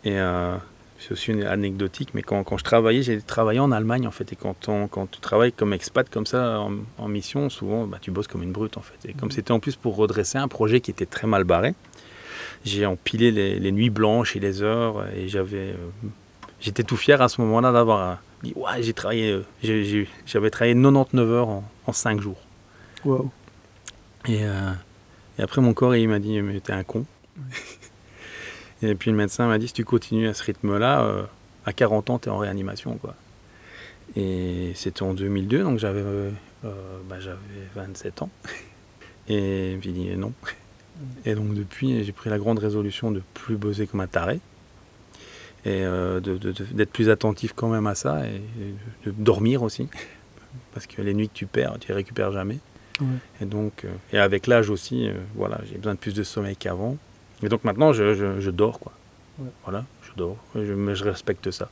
Et 0.04 0.18
euh, 0.18 0.56
c'est 1.02 1.12
aussi 1.12 1.30
une 1.32 1.42
anecdotique, 1.42 2.10
mais 2.14 2.22
quand, 2.22 2.44
quand 2.44 2.56
je 2.58 2.64
travaillais, 2.64 3.02
j'ai 3.02 3.20
travaillé 3.20 3.58
en 3.60 3.72
Allemagne 3.72 4.06
en 4.06 4.10
fait. 4.12 4.32
Et 4.32 4.36
quand, 4.36 4.68
on- 4.68 4.86
quand 4.88 5.10
tu 5.10 5.20
travailles 5.20 5.52
comme 5.52 5.72
expat 5.72 6.08
comme 6.08 6.26
ça 6.26 6.60
en, 6.60 6.72
en 6.98 7.08
mission, 7.08 7.50
souvent 7.50 7.86
bah, 7.86 7.98
tu 8.00 8.10
bosses 8.10 8.28
comme 8.28 8.42
une 8.42 8.52
brute 8.52 8.76
en 8.76 8.82
fait. 8.82 9.08
Et 9.08 9.12
comme 9.14 9.30
c'était 9.30 9.52
en 9.52 9.60
plus 9.60 9.76
pour 9.76 9.96
redresser 9.96 10.38
un 10.38 10.48
projet 10.48 10.80
qui 10.80 10.90
était 10.90 11.06
très 11.06 11.26
mal 11.26 11.44
barré, 11.44 11.74
j'ai 12.64 12.86
empilé 12.86 13.30
les, 13.32 13.58
les 13.58 13.72
nuits 13.72 13.90
blanches 13.90 14.36
et 14.36 14.40
les 14.40 14.62
heures. 14.62 15.06
Et 15.16 15.28
j'avais, 15.28 15.70
euh, 15.72 15.76
j'étais 16.60 16.84
tout 16.84 16.96
fier 16.96 17.20
à 17.20 17.28
ce 17.28 17.40
moment-là 17.40 17.72
d'avoir 17.72 18.10
euh, 18.10 18.14
dit 18.44 18.52
ouais, 18.54 18.82
j'ai 18.82 18.92
travaillé, 18.94 19.32
euh, 19.32 20.06
j'avais 20.26 20.50
travaillé 20.50 20.74
99 20.74 21.30
heures 21.30 21.48
en, 21.48 21.64
en 21.86 21.92
5 21.92 22.20
jours. 22.20 22.38
Et, 24.28 24.44
euh, 24.44 24.70
et 25.38 25.42
après, 25.42 25.60
mon 25.60 25.74
corps, 25.74 25.96
il 25.96 26.08
m'a 26.08 26.20
dit, 26.20 26.40
mais 26.42 26.60
t'es 26.60 26.72
un 26.72 26.84
con. 26.84 27.04
Et 28.82 28.94
puis 28.94 29.10
le 29.10 29.16
médecin 29.16 29.46
m'a 29.46 29.58
dit, 29.58 29.68
si 29.68 29.74
tu 29.74 29.84
continues 29.84 30.28
à 30.28 30.34
ce 30.34 30.42
rythme-là, 30.42 31.04
euh, 31.04 31.22
à 31.66 31.72
40 31.72 32.10
ans, 32.10 32.18
t'es 32.18 32.30
en 32.30 32.38
réanimation. 32.38 32.96
Quoi. 32.96 33.14
Et 34.16 34.72
c'était 34.74 35.02
en 35.02 35.14
2002, 35.14 35.62
donc 35.62 35.78
j'avais, 35.78 36.00
euh, 36.00 36.30
euh, 36.64 36.98
bah, 37.08 37.16
27 37.74 38.22
ans. 38.22 38.30
Et 39.28 39.78
j'ai 39.80 39.92
dit 39.92 40.16
non. 40.16 40.32
Et 41.24 41.34
donc 41.34 41.54
depuis, 41.54 42.04
j'ai 42.04 42.12
pris 42.12 42.28
la 42.28 42.38
grande 42.38 42.58
résolution 42.58 43.10
de 43.10 43.22
plus 43.34 43.56
bosser 43.56 43.86
comme 43.86 44.00
un 44.00 44.06
taré. 44.06 44.40
Et 45.64 45.84
euh, 45.84 46.18
d'être 46.20 46.90
plus 46.90 47.08
attentif 47.08 47.52
quand 47.54 47.68
même 47.68 47.86
à 47.86 47.94
ça. 47.94 48.26
Et 48.26 48.42
de 49.06 49.12
dormir 49.12 49.62
aussi. 49.62 49.88
Parce 50.74 50.86
que 50.86 51.00
les 51.02 51.14
nuits 51.14 51.28
que 51.28 51.34
tu 51.34 51.46
perds, 51.46 51.76
tu 51.80 51.88
les 51.88 51.94
récupères 51.94 52.32
jamais. 52.32 52.58
Ouais. 53.00 53.06
Et 53.40 53.44
donc, 53.44 53.86
et 54.12 54.18
avec 54.18 54.46
l'âge 54.46 54.70
aussi, 54.70 55.08
euh, 55.08 55.14
voilà, 55.34 55.60
j'ai 55.68 55.78
besoin 55.78 55.94
de 55.94 55.98
plus 55.98 56.14
de 56.14 56.22
sommeil 56.22 56.56
qu'avant. 56.56 56.96
Et 57.42 57.48
donc 57.48 57.64
maintenant, 57.64 57.92
je, 57.92 58.14
je- 58.14 58.40
je 58.40 58.50
dors, 58.50 58.78
quoi. 58.78 58.92
Ouais. 59.38 59.48
Voilà, 59.64 59.84
je 60.02 60.12
dors. 60.16 60.36
Je, 60.54 60.72
mais 60.74 60.94
je 60.94 61.04
respecte 61.04 61.50
ça. 61.50 61.68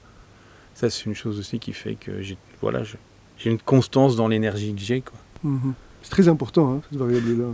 Ça, 0.75 0.89
c'est 0.91 1.05
une 1.07 1.15
chose 1.15 1.39
aussi 1.39 1.59
qui 1.59 1.73
fait 1.73 1.95
que 1.95 2.21
j'ai, 2.23 2.37
voilà, 2.61 2.83
je- 2.85 2.97
j'ai 3.39 3.51
une 3.51 3.59
constance 3.61 4.17
dans 4.17 4.29
l'énergie 4.29 4.75
que 4.75 4.81
j'ai, 4.81 5.01
quoi. 5.03 5.19
Mhm. 5.45 5.75
C'est 6.03 6.11
très 6.11 6.29
important, 6.29 6.73
hein, 6.75 6.81
cette 6.91 6.99
variable-là, 6.99 7.49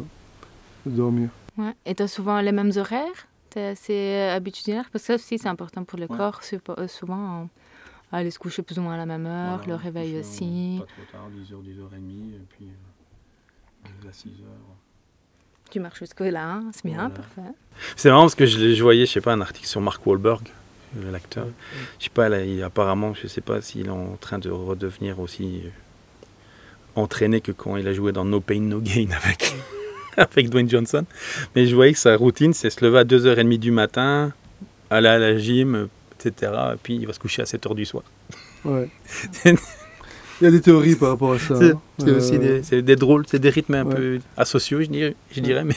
de 0.87 0.91
dormir. 0.97 1.29
Ouais. 1.59 1.73
Et 1.85 1.95
tu 1.95 2.03
as 2.03 2.09
souvent 2.09 2.41
les 2.41 2.53
mêmes 2.53 2.73
horaires? 2.77 3.27
Tu 3.51 3.59
es 3.59 3.69
assez 3.69 4.15
habitué 4.33 4.75
Parce 4.75 4.91
que 4.93 4.99
ça 4.99 5.15
aussi, 5.15 5.39
c'est 5.39 5.49
important 5.49 5.85
pour 5.85 5.99
le 5.99 6.07
Ouais. 6.07 6.17
corps. 6.17 6.41
euh, 6.79 6.87
Souvent, 6.89 7.43
euh, 7.43 7.45
aller 8.13 8.31
se 8.31 8.39
coucher 8.39 8.63
plus 8.63 8.79
ou 8.79 8.83
moins 8.83 8.95
à 8.95 8.99
la 8.99 9.07
même 9.07 9.27
heure, 9.27 9.61
le 9.67 9.75
réveil 9.75 10.19
aussi. 10.21 10.77
Pas 10.79 10.87
trop 10.87 11.13
tard, 11.13 11.29
10h, 11.31 11.61
10h30, 11.63 12.35
et 12.35 12.47
puis 12.49 12.69
à 14.09 14.13
6h. 14.13 14.45
Tu 15.71 15.81
marches 15.81 15.99
jusque-là, 16.01 16.45
hein, 16.45 16.65
c'est 16.73 16.85
bien, 16.85 16.97
Voilà. 16.97 17.11
parfait. 17.11 17.53
C'est 17.97 18.09
marrant 18.09 18.23
parce 18.23 18.35
que 18.35 18.47
je, 18.47 18.75
je 18.75 18.83
voyais, 18.83 19.05
je 19.07 19.13
sais 19.13 19.21
pas, 19.21 19.33
un 19.33 19.41
article 19.41 19.67
sur 19.67 19.81
Mark 19.81 20.07
Wahlberg, 20.07 20.43
euh, 20.99 21.11
l'acteur. 21.11 21.47
Je 21.99 22.05
sais 22.05 22.11
pas, 22.11 22.29
là, 22.29 22.43
il, 22.45 22.63
apparemment, 22.63 23.15
je 23.15 23.27
sais 23.27 23.41
pas 23.41 23.61
s'il 23.61 23.87
est 23.87 23.91
en 23.91 24.17
train 24.21 24.39
de 24.39 24.49
redevenir 24.51 25.19
aussi 25.21 25.63
euh, 25.65 25.69
entraîné 26.95 27.41
que 27.41 27.53
quand 27.53 27.77
il 27.77 27.87
a 27.89 27.93
joué 27.93 28.13
dans 28.13 28.25
No 28.25 28.41
Pain 28.41 28.61
No 28.61 28.81
Gain 28.81 29.09
avec, 29.11 29.55
avec 30.17 30.49
Dwayne 30.51 30.71
Johnson. 30.71 31.05
Mais 31.55 31.67
je 31.67 31.75
voyais 31.75 31.93
que 31.93 31.99
sa 31.99 32.17
routine, 32.17 32.55
c'est 32.55 32.71
se 32.71 32.85
lever 32.85 32.99
à 33.01 33.05
2h30 33.05 33.59
du 33.59 33.71
matin, 33.73 34.33
aller 34.89 35.09
à 35.09 35.19
la 35.19 35.37
gym, 35.37 35.89
etc. 36.19 36.53
Et 36.75 36.77
puis 36.83 36.95
il 36.97 37.07
va 37.07 37.13
se 37.13 37.19
coucher 37.19 37.43
à 37.43 37.45
7h 37.45 37.75
du 37.75 37.85
soir. 37.85 38.05
Ouais. 38.65 38.89
Il 40.41 40.45
y 40.45 40.47
a 40.47 40.51
des 40.51 40.61
théories 40.61 40.97
par 40.97 41.11
rapport 41.11 41.33
à 41.33 41.39
ça. 41.39 41.57
C'est 41.59 41.73
hein. 41.73 41.81
aussi 42.17 42.35
Euh, 42.37 42.83
des, 42.83 42.97
drôles, 42.97 43.25
c'est 43.27 43.39
des 43.39 43.51
rythmes 43.51 43.75
un 43.75 43.85
ouais. 43.87 43.95
peu 43.95 44.19
asociaux, 44.37 44.81
je 44.83 44.87
dirais, 44.87 45.15
je 45.31 45.41
dirais 45.41 45.65
mais 45.65 45.75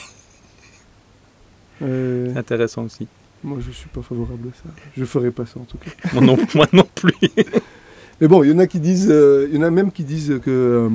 euh, 1.81 2.35
intéressant 2.35 2.83
aussi. 2.83 3.07
moi, 3.43 3.57
je 3.65 3.71
suis 3.71 3.87
pas 3.89 4.01
favorable 4.01 4.49
à 4.49 4.55
ça. 4.57 4.69
Je 4.97 5.05
ferai 5.05 5.31
pas 5.31 5.45
ça, 5.45 5.59
en 5.59 5.63
tout 5.63 5.77
cas. 5.77 5.91
Moi 6.13 6.21
non, 6.23 6.37
moi 6.55 6.67
non 6.73 6.83
plus. 6.95 7.13
Mais 8.21 8.27
bon, 8.27 8.43
il 8.43 8.49
y 8.51 8.53
en 8.53 8.59
a 8.59 8.67
qui 8.67 8.81
disent, 8.81 9.07
euh, 9.09 9.47
il 9.49 9.55
y 9.55 9.59
en 9.59 9.63
a 9.63 9.71
même 9.71 9.93
qui 9.93 10.03
disent 10.03 10.41
que 10.43 10.49
euh, 10.51 10.89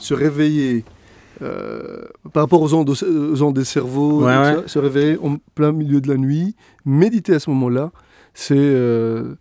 se 0.00 0.12
réveiller 0.12 0.84
euh, 1.40 2.02
par 2.32 2.42
rapport 2.42 2.60
aux 2.62 2.74
ondes, 2.74 2.90
aux 2.90 3.42
ondes 3.44 3.54
des 3.54 3.64
cerveaux, 3.64 4.24
Ouais, 4.24 4.34
tout 4.34 4.40
ouais. 4.56 4.62
ça, 4.62 4.68
se 4.68 4.78
réveiller 4.80 5.18
en 5.22 5.36
plein 5.54 5.70
milieu 5.70 6.00
de 6.00 6.08
la 6.08 6.16
nuit, 6.16 6.56
méditer 6.84 7.34
à 7.34 7.38
ce 7.38 7.48
moment-là, 7.50 7.92
c'est 8.34 8.56
euh, 8.58 9.36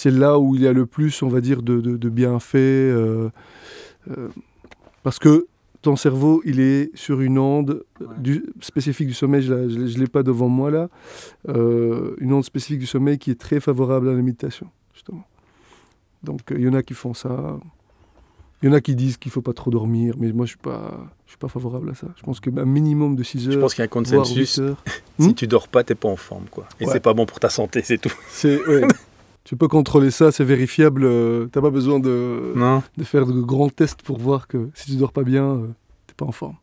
c'est 0.00 0.12
là 0.12 0.38
où 0.38 0.54
il 0.54 0.62
y 0.62 0.68
a 0.68 0.72
le 0.72 0.86
plus, 0.86 1.22
on 1.24 1.28
va 1.28 1.40
dire, 1.40 1.60
de, 1.60 1.80
de, 1.80 1.96
de 1.96 2.08
bienfaits, 2.08 2.54
euh, 2.56 3.30
euh, 4.10 4.28
parce 5.02 5.18
que 5.18 5.48
ton 5.82 5.96
cerveau, 5.96 6.40
il 6.44 6.60
est 6.60 6.90
sur 6.96 7.20
une 7.20 7.36
onde 7.36 7.82
Ouais. 8.00 8.06
du, 8.18 8.44
spécifique 8.60 9.08
du 9.08 9.14
sommeil, 9.14 9.42
je 9.42 9.52
ne 9.54 9.98
l'ai 9.98 10.06
pas 10.06 10.22
devant 10.22 10.48
moi 10.48 10.70
là, 10.70 10.88
euh, 11.48 12.14
une 12.18 12.32
onde 12.32 12.44
spécifique 12.44 12.78
du 12.78 12.86
sommeil 12.86 13.18
qui 13.18 13.32
est 13.32 13.40
très 13.40 13.58
favorable 13.58 14.08
à 14.08 14.12
la 14.12 14.22
méditation, 14.22 14.68
justement. 14.94 15.24
Donc 16.22 16.42
il 16.52 16.60
y 16.60 16.68
en 16.68 16.74
a 16.74 16.82
qui 16.84 16.94
font 16.94 17.12
ça. 17.14 17.58
Il 18.62 18.66
y 18.66 18.68
en 18.68 18.74
a 18.74 18.80
qui 18.80 18.94
disent 18.94 19.16
qu'il 19.16 19.30
faut 19.32 19.42
pas 19.42 19.52
trop 19.52 19.70
dormir, 19.70 20.14
mais 20.18 20.30
moi 20.32 20.44
je 20.46 20.50
suis 20.50 20.58
pas, 20.58 21.10
je 21.26 21.30
suis 21.32 21.38
pas 21.38 21.48
favorable 21.48 21.90
à 21.90 21.94
ça. 21.94 22.06
Je 22.16 22.22
pense 22.22 22.38
qu'un 22.40 22.64
minimum 22.64 23.16
de 23.16 23.22
6 23.24 23.46
heures, 23.48 23.52
Je 23.54 23.58
pense 23.58 23.74
qu'il 23.74 23.82
y 23.82 23.86
a 23.86 23.86
un 23.86 23.88
consensus 23.88 24.56
8 24.56 24.62
heures. 24.62 24.82
Si 25.18 25.28
Hmm. 25.30 25.34
tu 25.34 25.46
dors 25.48 25.66
pas, 25.66 25.82
t'es 25.82 25.94
pas 25.96 26.08
en 26.08 26.16
forme, 26.16 26.46
quoi. 26.50 26.66
Et 26.80 26.86
Ouais. 26.86 26.92
c'est 26.92 27.00
pas 27.00 27.14
bon 27.14 27.26
pour 27.26 27.40
ta 27.40 27.48
santé, 27.50 27.82
c'est 27.84 27.98
tout. 27.98 28.12
C'est, 28.28 28.64
ouais. 28.66 28.86
tu 29.48 29.56
peux 29.56 29.66
contrôler 29.68 30.10
ça, 30.10 30.30
c'est 30.30 30.44
vérifiable. 30.44 31.04
euh, 31.04 31.46
T'as 31.50 31.62
pas 31.62 31.70
besoin 31.70 31.98
de, 32.00 32.52
Non. 32.54 32.82
de 32.98 33.04
faire 33.04 33.24
de 33.26 33.40
grands 33.40 33.70
tests 33.70 34.02
pour 34.02 34.18
voir 34.18 34.46
que 34.46 34.68
si 34.74 34.90
tu 34.90 34.96
dors 34.96 35.10
pas 35.12 35.22
bien, 35.22 35.44
euh, 35.44 35.66
t'es 36.06 36.12
pas 36.14 36.26
en 36.26 36.32
forme. 36.32 36.56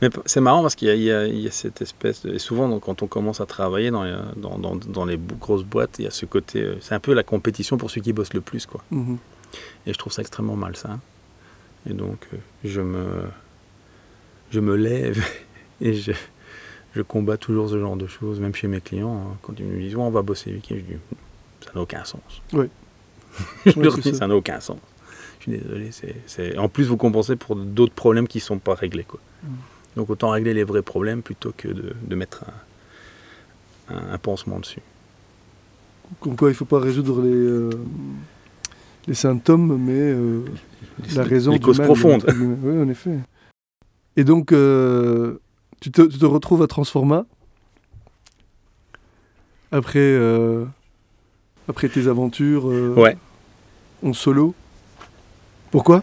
Mais 0.00 0.08
c'est 0.24 0.40
marrant 0.40 0.62
parce 0.62 0.74
qu'il 0.74 0.88
y, 0.88 1.10
a- 1.10 1.26
y 1.26 1.42
y 1.46 1.50
cette 1.52 1.82
espèce 1.82 2.22
de... 2.24 2.32
Et 2.34 2.38
souvent, 2.38 2.66
donc, 2.68 2.84
quand 2.84 3.02
on 3.02 3.06
commence 3.06 3.42
à 3.42 3.46
travailler 3.46 3.90
dans 3.90 4.04
les, 4.04 4.16
dans, 4.36 4.58
dans- 4.58 4.76
dans 4.76 5.04
les 5.04 5.18
bou- 5.18 5.36
grosses 5.36 5.64
boîtes, 5.64 5.96
il 5.98 6.06
y 6.06 6.08
a 6.08 6.10
ce 6.10 6.24
côté... 6.24 6.62
euh, 6.62 6.76
C'est 6.80 6.94
un 6.94 7.00
peu 7.00 7.12
la 7.12 7.22
compétition 7.22 7.76
pour 7.76 7.90
ceux 7.90 8.00
qui 8.00 8.14
bossent 8.14 8.32
le 8.32 8.40
plus, 8.40 8.64
quoi. 8.64 8.82
Mhm. 8.90 9.18
Et 9.86 9.92
je 9.92 9.98
trouve 9.98 10.12
ça 10.12 10.22
extrêmement 10.22 10.56
malsain. 10.56 10.98
Et 11.88 11.92
donc, 11.92 12.26
euh, 12.32 12.38
je 12.64 12.80
me... 12.80 13.04
Je 14.50 14.60
me 14.60 14.76
lève 14.76 15.22
et 15.82 15.92
je... 15.94 16.12
Je 16.92 17.02
combats 17.02 17.36
toujours 17.36 17.68
ce 17.68 17.78
genre 17.78 17.96
de 17.96 18.08
choses, 18.08 18.40
même 18.40 18.52
chez 18.54 18.66
mes 18.66 18.80
clients. 18.80 19.14
hein. 19.14 19.36
Quand 19.42 19.52
ils 19.60 19.64
me 19.64 19.78
disent, 19.78 19.94
Ouais, 19.94 20.02
on 20.02 20.10
va 20.10 20.22
bosser 20.22 20.50
le 20.50 20.56
week-end, 20.56 20.74
je 20.76 20.94
dis, 20.94 21.00
ça 21.64 21.72
n'a 21.74 21.80
aucun 21.80 22.04
sens. 22.04 22.20
Oui. 22.52 22.66
je 23.66 24.12
ça. 24.12 24.26
n'a 24.26 24.34
aucun 24.36 24.60
sens. 24.60 24.78
Je 25.38 25.50
suis 25.50 25.52
désolé. 25.58 25.90
En 26.58 26.68
plus, 26.68 26.84
vous 26.84 26.96
compensez 26.96 27.36
pour 27.36 27.56
d'autres 27.56 27.94
problèmes 27.94 28.28
qui 28.28 28.38
ne 28.38 28.42
sont 28.42 28.58
pas 28.58 28.74
réglés. 28.74 29.04
Quoi. 29.04 29.20
Mm. 29.42 29.48
Donc, 29.96 30.10
autant 30.10 30.30
régler 30.30 30.52
les 30.54 30.64
vrais 30.64 30.82
problèmes 30.82 31.22
plutôt 31.22 31.52
que 31.56 31.68
de, 31.68 31.94
de 32.02 32.14
mettre 32.14 32.44
un, 33.88 33.94
un- 33.96 34.12
un 34.14 34.18
pansement 34.18 34.58
dessus. 34.58 34.82
Comme 36.20 36.36
quoi, 36.36 36.48
il 36.50 36.54
faut 36.54 36.64
pas 36.64 36.80
résoudre 36.80 37.22
les, 37.22 37.30
euh, 37.30 37.70
les 39.06 39.14
symptômes, 39.14 39.76
mais 39.78 39.92
euh, 39.94 40.44
la 41.14 41.22
raison 41.22 41.52
les 41.52 41.58
du 41.58 41.64
causes 41.64 41.78
mal, 41.78 41.86
profondes. 41.86 42.24
Oui, 42.62 42.78
en 42.82 42.88
effet. 42.88 43.18
Et 44.16 44.24
donc, 44.24 44.52
euh, 44.52 45.38
tu, 45.80 45.90
te, 45.90 46.02
tu 46.02 46.18
te 46.18 46.26
retrouves 46.26 46.62
à 46.62 46.66
Transforma 46.66 47.24
après, 49.72 50.00
après 51.68 51.88
tes 51.88 52.06
aventures 52.08 52.68
euh, 52.70 52.94
Ouais. 52.96 53.16
en 54.02 54.12
solo. 54.12 54.54
Pourquoi? 55.70 56.02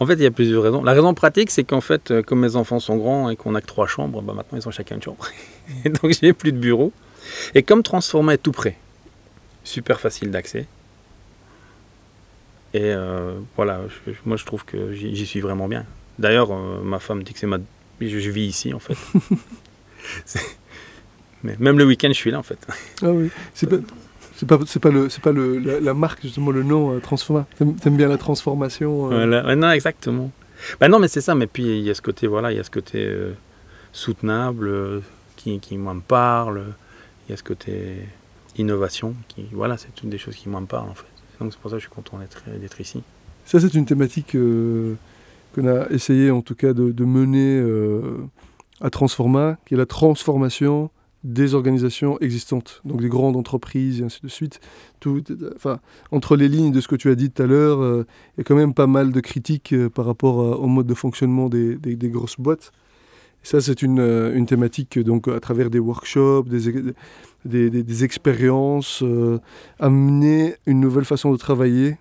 En 0.00 0.06
fait, 0.06 0.14
il 0.14 0.22
y 0.22 0.26
a 0.26 0.30
plusieurs 0.32 0.64
raisons. 0.64 0.82
La 0.82 0.92
raison 0.92 1.14
pratique, 1.14 1.52
c'est 1.52 1.62
qu'en 1.62 1.80
fait, 1.80 2.10
euh, 2.10 2.20
comme 2.20 2.40
mes 2.40 2.56
enfants 2.56 2.80
sont 2.80 2.96
grands 2.96 3.30
et 3.30 3.36
qu'on 3.36 3.52
n'a 3.52 3.60
que 3.60 3.66
trois 3.66 3.86
chambres, 3.86 4.20
bah, 4.22 4.32
maintenant 4.34 4.58
ils 4.58 4.66
ont 4.66 4.72
chacun 4.72 4.96
une 4.96 5.02
chambre. 5.02 5.28
Et 5.84 5.88
donc, 6.02 6.10
j'ai 6.20 6.32
plus 6.32 6.50
de 6.50 6.58
bureau. 6.58 6.92
Et 7.54 7.62
comme 7.62 7.84
Transforma 7.84 8.34
est 8.34 8.38
tout 8.38 8.50
près, 8.50 8.76
super 9.62 10.00
facile 10.00 10.32
d'accès. 10.32 10.66
Et 12.74 12.82
euh, 12.82 13.34
voilà, 13.54 13.82
je- 14.08 14.12
moi 14.26 14.36
je 14.36 14.44
trouve 14.44 14.64
que 14.64 14.92
j'y 14.94 15.14
j'y 15.14 15.26
suis 15.26 15.40
vraiment 15.40 15.68
bien. 15.68 15.86
D'ailleurs, 16.18 16.50
euh, 16.50 16.82
ma 16.82 16.98
femme 16.98 17.22
dit 17.22 17.32
que 17.32 17.38
c'est 17.38 17.46
ma. 17.46 17.58
Je, 18.00 18.18
je 18.18 18.30
vis 18.30 18.46
ici 18.46 18.74
en 18.74 18.80
fait. 18.80 18.96
Mais 21.44 21.56
même 21.60 21.78
le 21.78 21.84
week-end, 21.84 22.08
je 22.08 22.14
suis 22.14 22.30
là 22.30 22.38
en 22.38 22.42
fait. 22.42 22.58
Ah 23.02 23.10
oui. 23.12 23.30
C'est 23.52 23.68
pas, 23.68 23.76
c'est 24.34 24.46
pas, 24.48 24.58
c'est 24.66 24.80
pas, 24.80 24.90
le, 24.90 25.08
c'est 25.10 25.22
pas 25.22 25.30
le, 25.30 25.58
la, 25.58 25.78
la 25.78 25.94
marque, 25.94 26.22
justement, 26.22 26.50
le 26.50 26.62
nom, 26.62 26.92
euh, 26.92 27.00
Transforma. 27.00 27.46
T'aimes, 27.56 27.76
t'aimes 27.76 27.96
bien 27.96 28.08
la 28.08 28.16
transformation 28.16 29.12
euh, 29.12 29.16
Voilà. 29.16 29.46
Ouais, 29.46 29.54
non, 29.54 29.70
exactement. 29.70 30.32
Bah 30.80 30.88
non, 30.88 30.98
mais 30.98 31.08
c'est 31.08 31.20
ça. 31.20 31.34
Mais 31.34 31.46
puis 31.46 31.64
il 31.64 31.84
y 31.84 31.90
a 31.90 31.94
ce 31.94 32.02
côté, 32.02 32.26
voilà, 32.26 32.50
il 32.50 32.56
y 32.56 32.60
a 32.60 32.64
ce 32.64 32.70
côté 32.70 33.04
euh, 33.04 33.34
soutenable 33.92 35.02
qui, 35.36 35.60
qui 35.60 35.76
moi 35.76 35.94
me 35.94 36.00
parle. 36.00 36.64
Il 37.28 37.32
y 37.32 37.34
a 37.34 37.36
ce 37.36 37.42
côté 37.42 37.98
innovation 38.56 39.14
qui, 39.28 39.46
voilà, 39.52 39.76
c'est 39.76 39.94
toutes 39.94 40.08
des 40.08 40.18
choses 40.18 40.36
qui 40.36 40.48
moi 40.48 40.60
me 40.60 40.66
parlent 40.66 40.88
en 40.90 40.94
fait. 40.94 41.06
Donc 41.40 41.52
c'est 41.52 41.60
pour 41.60 41.70
ça 41.70 41.76
que 41.76 41.82
je 41.82 41.86
suis 41.86 41.94
content 41.94 42.18
d'être 42.18 42.42
d'être 42.60 42.80
ici. 42.80 43.02
Ça, 43.44 43.60
c'est 43.60 43.74
une 43.74 43.84
thématique 43.84 44.32
qu'on 44.32 45.66
a 45.66 45.88
essayé, 45.90 46.30
en 46.30 46.40
tout 46.40 46.54
cas, 46.54 46.72
de, 46.72 46.92
de 46.92 47.04
mener 47.04 47.62
à 48.80 48.88
Transforma, 48.88 49.58
qui 49.66 49.74
est 49.74 49.76
la 49.76 49.86
transformation 49.86 50.90
des 51.24 51.54
organisations 51.54 52.18
existantes, 52.20 52.82
donc 52.84 53.00
des 53.00 53.08
grandes 53.08 53.36
entreprises 53.36 54.02
et 54.02 54.04
ainsi 54.04 54.20
de 54.22 54.28
suite. 54.28 54.60
Entre 56.12 56.36
les 56.36 56.48
lignes 56.48 56.70
de 56.70 56.80
ce 56.80 56.88
que 56.88 56.96
tu 56.96 57.10
as 57.10 57.14
dit 57.14 57.30
tout 57.30 57.42
à 57.42 57.46
l'heure, 57.46 57.82
euh, 57.82 58.06
il 58.36 58.38
y 58.38 58.40
a 58.42 58.44
quand 58.44 58.54
même 58.54 58.74
pas 58.74 58.86
mal 58.86 59.10
de 59.10 59.20
critiques 59.20 59.72
euh, 59.72 59.88
par 59.88 60.04
rapport 60.04 60.40
à- 60.40 60.58
au 60.58 60.66
mode 60.66 60.86
de 60.86 60.94
fonctionnement 60.94 61.48
des, 61.48 61.78
grosses 62.10 62.38
boîtes. 62.38 62.72
Et 63.42 63.46
ça, 63.46 63.60
c'est 63.60 63.82
une, 63.82 64.00
euh, 64.00 64.44
thématique 64.44 64.98
donc 64.98 65.28
à 65.28 65.40
travers 65.40 65.70
des 65.70 65.78
workshops, 65.78 66.44
des, 67.44 68.04
expériences, 68.04 69.02
euh, 69.02 69.38
amener 69.78 70.56
une 70.66 70.80
nouvelle 70.80 71.04
façon 71.04 71.32
de 71.32 71.36
travailler, 71.38 71.96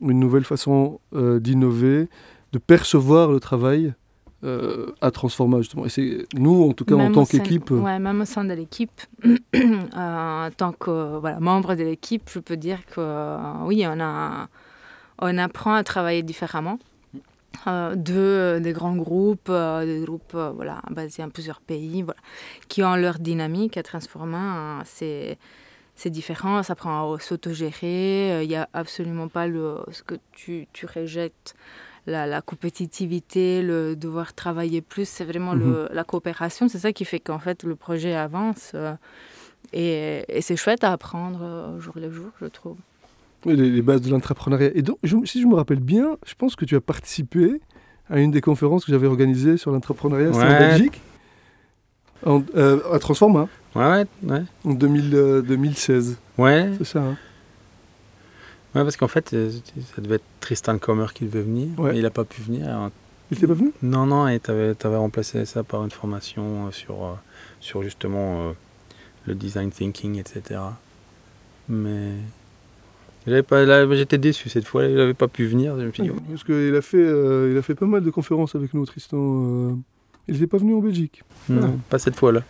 une 0.00 0.20
nouvelle 0.20 0.44
façon 0.44 1.00
euh, 1.14 1.40
d'innover, 1.40 2.08
de 2.52 2.58
percevoir 2.58 3.32
le 3.32 3.40
travail 3.40 3.94
euh, 4.44 4.92
à 5.00 5.10
Transforma 5.10 5.58
justement. 5.58 5.84
Et 5.86 5.88
c'est 5.88 6.26
nous, 6.34 6.68
en 6.68 6.72
tout 6.72 6.84
cas, 6.84 6.94
en 6.94 7.12
tant 7.12 7.24
qu'équipe, 7.24 7.70
euh, 7.70 7.80
Ouais, 7.80 7.98
même 7.98 8.20
au 8.20 8.24
sein 8.24 8.44
de 8.44 8.54
l'équipe, 8.54 9.00
euh, 9.24 9.28
en 9.94 10.50
tant 10.56 10.72
que 10.72 11.18
voilà, 11.18 11.40
membre 11.40 11.74
de 11.74 11.82
l'équipe, 11.84 12.28
je 12.32 12.38
peux 12.38 12.56
dire 12.56 12.84
que 12.86 13.36
oui, 13.64 13.84
on, 13.86 14.00
a, 14.00 14.48
on 15.20 15.38
apprend 15.38 15.74
à 15.74 15.84
travailler 15.84 16.22
différemment. 16.22 16.78
Euh, 17.66 17.96
de, 17.96 18.60
des 18.62 18.72
grands 18.72 18.94
groupes, 18.94 19.48
euh, 19.48 19.84
des 19.84 20.04
groupes 20.04 20.32
euh, 20.34 20.50
voilà, 20.54 20.80
basés 20.90 21.24
en 21.24 21.28
plusieurs 21.28 21.60
pays, 21.60 22.02
voilà, 22.02 22.20
qui 22.68 22.82
ont 22.84 22.94
leur 22.94 23.18
dynamique 23.18 23.76
à 23.76 23.82
transformer. 23.82 24.36
hein, 24.36 24.82
c'est, 24.84 25.38
c'est 25.96 26.10
différent, 26.10 26.62
ça 26.62 26.76
prend 26.76 27.14
à 27.14 27.18
s'autogérer. 27.18 28.42
Il 28.44 28.48
n'y 28.48 28.54
a 28.54 28.68
absolument 28.74 29.26
pas 29.28 29.48
le, 29.48 29.78
ce 29.90 30.02
que 30.04 30.14
tu, 30.32 30.68
tu 30.72 30.86
rejettes, 30.86 31.54
la, 32.08 32.26
la 32.26 32.40
compétitivité, 32.40 33.62
le 33.62 33.94
devoir 33.96 34.34
travailler 34.34 34.80
plus. 34.80 35.06
C'est 35.08 35.24
vraiment 35.24 35.54
le- 35.54 35.88
la 35.92 36.04
coopération. 36.04 36.68
C'est 36.68 36.78
ça 36.78 36.92
qui 36.92 37.04
fait 37.04 37.20
qu'en 37.20 37.38
fait 37.38 37.62
le 37.62 37.76
projet 37.76 38.14
avance. 38.14 38.72
euh, 38.74 38.94
et, 39.72 40.24
et 40.28 40.40
c'est 40.40 40.56
chouette 40.56 40.82
à 40.84 40.92
apprendre 40.92 41.40
euh, 41.42 41.76
au 41.76 41.80
jour 41.80 41.94
le 41.96 42.10
jour, 42.10 42.30
je 42.40 42.46
trouve. 42.46 42.76
les, 43.44 43.54
les 43.56 43.82
bases 43.82 44.00
de 44.00 44.10
l'entrepreneuriat. 44.10 44.70
Et 44.74 44.82
donc, 44.82 44.96
je- 45.02 45.16
si 45.24 45.40
je 45.42 45.46
me 45.46 45.54
rappelle 45.54 45.80
bien, 45.80 46.16
je 46.26 46.34
pense 46.34 46.56
que 46.56 46.64
tu 46.64 46.74
as 46.76 46.80
participé 46.80 47.60
à 48.10 48.18
une 48.18 48.30
des 48.30 48.40
conférences 48.40 48.84
que 48.86 48.90
j'avais 48.92 49.06
organisées 49.06 49.56
sur 49.58 49.70
l'entrepreneuriat, 49.70 50.32
c'était 50.32 50.44
en 50.46 50.48
Ouais. 50.48 50.58
Belgique, 50.58 51.00
en- 52.24 52.42
euh, 52.56 52.80
à 52.92 52.98
Transforma, 52.98 53.48
Ouais, 53.76 53.84
ouais, 53.84 54.06
ouais. 54.24 54.42
en 54.64 54.72
2000, 54.72 55.14
euh, 55.14 55.42
2016. 55.42 56.16
Ouais, 56.38 56.70
C'est 56.78 56.84
ça, 56.86 57.00
hein 57.02 57.16
ouais, 58.74 58.82
parce 58.82 58.96
qu'en 58.96 59.08
fait, 59.08 59.32
euh, 59.34 59.50
ça 59.94 60.00
devait 60.02 60.16
être 60.16 60.24
Tristan 60.40 60.78
Kommer 60.78 61.06
qui 61.14 61.24
devait 61.24 61.42
venir, 61.42 61.68
Ouais. 61.78 61.92
mais 61.92 61.98
il 61.98 62.02
n'a 62.02 62.10
pas 62.10 62.24
pu 62.24 62.42
venir. 62.42 62.66
Alors, 62.68 62.90
Il 63.30 63.36
était 63.38 63.46
pas 63.46 63.54
venu? 63.54 63.72
Non, 63.82 64.06
non, 64.06 64.26
et 64.28 64.40
tu 64.40 64.50
avais, 64.50 64.74
remplacé 64.96 65.44
ça 65.44 65.62
par 65.62 65.84
une 65.84 65.90
formation 65.90 66.66
euh, 66.66 66.70
sur, 66.70 67.04
euh, 67.04 67.12
sur 67.60 67.82
justement 67.82 68.48
euh, 68.48 68.52
le 69.26 69.34
design 69.34 69.70
thinking, 69.70 70.18
etc. 70.18 70.60
Mais 71.68 72.12
j'étais 73.26 74.18
déçu 74.18 74.48
cette 74.48 74.64
fois, 74.66 74.84
il 74.86 74.94
n'avait 74.94 75.14
pas 75.14 75.28
pu 75.28 75.44
venir. 75.46 75.78
Je 75.78 75.84
me 75.84 75.92
suis 75.92 76.02
dit, 76.04 76.10
oh, 76.10 76.20
Parce 76.30 76.44
qu'il 76.44 76.74
a, 76.74 76.80
fait, 76.82 76.96
euh, 76.96 77.50
il 77.52 77.58
a 77.58 77.62
fait 77.62 77.74
pas 77.74 77.86
mal 77.86 78.02
de 78.02 78.10
conférences 78.10 78.54
avec 78.54 78.72
nous, 78.74 78.86
Tristan. 78.86 79.16
euh, 79.18 79.74
Il 80.28 80.34
n'était 80.34 80.46
pas 80.46 80.58
venu 80.58 80.74
en 80.74 80.80
Belgique. 80.80 81.22
non, 81.48 81.78
pas 81.88 81.98
cette 81.98 82.16
fois-là. 82.16 82.42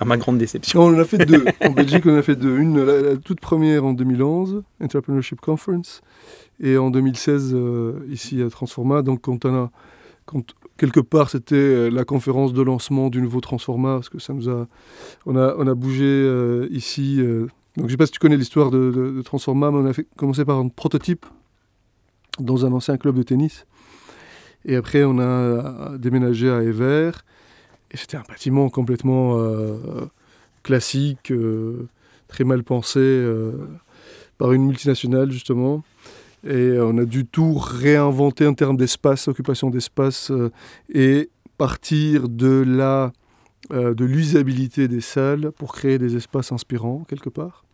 à 0.00 0.04
ma 0.04 0.16
grande 0.16 0.38
déception. 0.38 0.80
Non, 0.90 0.94
on 0.94 0.98
en 0.98 1.00
a 1.00 1.04
fait 1.04 1.18
deux. 1.24 1.44
en 1.64 1.70
Belgique, 1.70 2.04
on 2.06 2.14
en 2.14 2.18
a 2.18 2.22
fait 2.22 2.36
deux. 2.36 2.56
Une, 2.58 2.84
la, 2.84 3.00
la 3.00 3.16
toute 3.16 3.40
première 3.40 3.84
en 3.84 3.92
2011, 3.94 4.62
Entrepreneurship 4.82 5.40
Conference, 5.40 6.02
et 6.60 6.76
en 6.76 6.90
2016, 6.90 7.52
euh, 7.54 7.92
ici 8.10 8.42
à 8.42 8.50
Transforma. 8.50 9.02
Donc, 9.02 9.22
quand 9.22 9.44
on 9.44 9.54
a, 9.54 9.70
quand, 10.26 10.42
quelque 10.76 11.00
part, 11.00 11.30
c'était 11.30 11.54
euh, 11.56 11.88
la 11.88 12.04
conférence 12.04 12.52
de 12.52 12.62
lancement 12.62 13.08
du 13.08 13.22
nouveau 13.22 13.40
Transforma, 13.40 13.94
parce 13.94 14.08
que 14.10 14.18
ça 14.18 14.32
nous 14.34 14.48
a, 14.50 14.66
on 15.26 15.34
a, 15.36 15.54
on 15.58 15.66
a 15.66 15.74
bougé 15.74 16.04
euh, 16.04 16.68
ici. 16.70 17.16
euh, 17.20 17.46
donc, 17.76 17.82
je 17.82 17.82
ne 17.84 17.88
sais 17.90 17.96
pas 17.96 18.06
si 18.06 18.12
tu 18.12 18.18
connais 18.18 18.36
l'histoire 18.36 18.70
de, 18.70 18.90
de- 18.90 19.10
de 19.12 19.22
Transforma, 19.22 19.70
mais 19.70 19.78
on 19.78 19.86
a 19.86 19.92
fait, 19.92 20.06
commencé 20.16 20.44
par 20.44 20.58
un 20.58 20.68
prototype 20.68 21.24
dans 22.38 22.66
un 22.66 22.72
ancien 22.72 22.96
club 22.98 23.16
de 23.16 23.22
tennis. 23.22 23.66
Et 24.64 24.76
après, 24.76 25.04
on 25.04 25.18
a 25.18 25.22
euh, 25.22 25.98
déménagé 25.98 26.50
à 26.50 26.62
Ever. 26.62 27.12
Et 27.90 27.96
c'était 27.96 28.16
un 28.16 28.24
bâtiment 28.28 28.68
complètement 28.68 29.38
euh, 29.38 30.06
classique, 30.62 31.30
euh, 31.30 31.88
très 32.28 32.44
mal 32.44 32.62
pensé 32.62 33.26
par 34.36 34.52
une 34.52 34.66
multinationale, 34.66 35.30
justement. 35.30 35.82
Et 36.46 36.76
on 36.80 36.98
a 36.98 37.04
dû 37.04 37.24
tout 37.26 37.54
réinventer 37.54 38.46
en 38.46 38.54
termes 38.54 38.76
d'espace, 38.76 39.28
occupation 39.28 39.70
d'espace, 39.70 40.30
et 40.92 41.30
partir 41.56 42.28
de 42.28 42.62
la 42.66 43.12
de 43.70 44.04
l'usabilité 44.04 44.86
des 44.88 45.00
salles 45.00 45.50
pour 45.58 45.74
créer 45.74 45.98
des 45.98 46.16
espaces 46.16 46.52
inspirants, 46.52 47.04
quelque 47.08 47.28
part. 47.28 47.64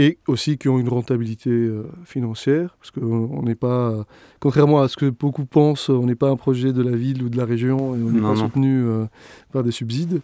Et 0.00 0.18
aussi 0.28 0.58
qui 0.58 0.68
ont 0.68 0.78
une 0.78 0.88
rentabilité 0.88 1.50
euh, 1.50 1.82
financière, 2.04 2.76
parce 2.78 2.92
qu'on 2.92 3.28
on 3.32 3.42
n'est 3.42 3.56
pas, 3.56 4.06
contrairement 4.38 4.80
à 4.80 4.86
ce 4.86 4.96
que 4.96 5.10
beaucoup 5.10 5.44
pensent, 5.44 5.88
on 5.88 6.06
n'est 6.06 6.14
pas 6.14 6.30
un 6.30 6.36
projet 6.36 6.72
de 6.72 6.82
la 6.82 6.96
ville 6.96 7.20
ou 7.24 7.28
de 7.28 7.36
la 7.36 7.44
région, 7.44 7.96
et 7.96 7.98
on 8.02 8.10
n'est 8.10 8.20
pas 8.20 8.28
non. 8.28 8.36
soutenu 8.36 8.84
euh, 8.84 9.06
par 9.52 9.64
des 9.64 9.72
subsides. 9.72 10.20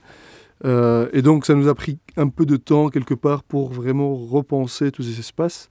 Euh, 0.64 1.08
et 1.12 1.22
donc 1.22 1.44
ça 1.44 1.54
nous 1.56 1.66
a 1.66 1.74
pris 1.74 1.98
un 2.16 2.28
peu 2.28 2.46
de 2.46 2.56
temps, 2.56 2.88
quelque 2.88 3.14
part, 3.14 3.42
pour 3.42 3.68
vraiment 3.72 4.14
repenser 4.14 4.92
tous 4.92 5.02
ces 5.02 5.18
espaces. 5.18 5.68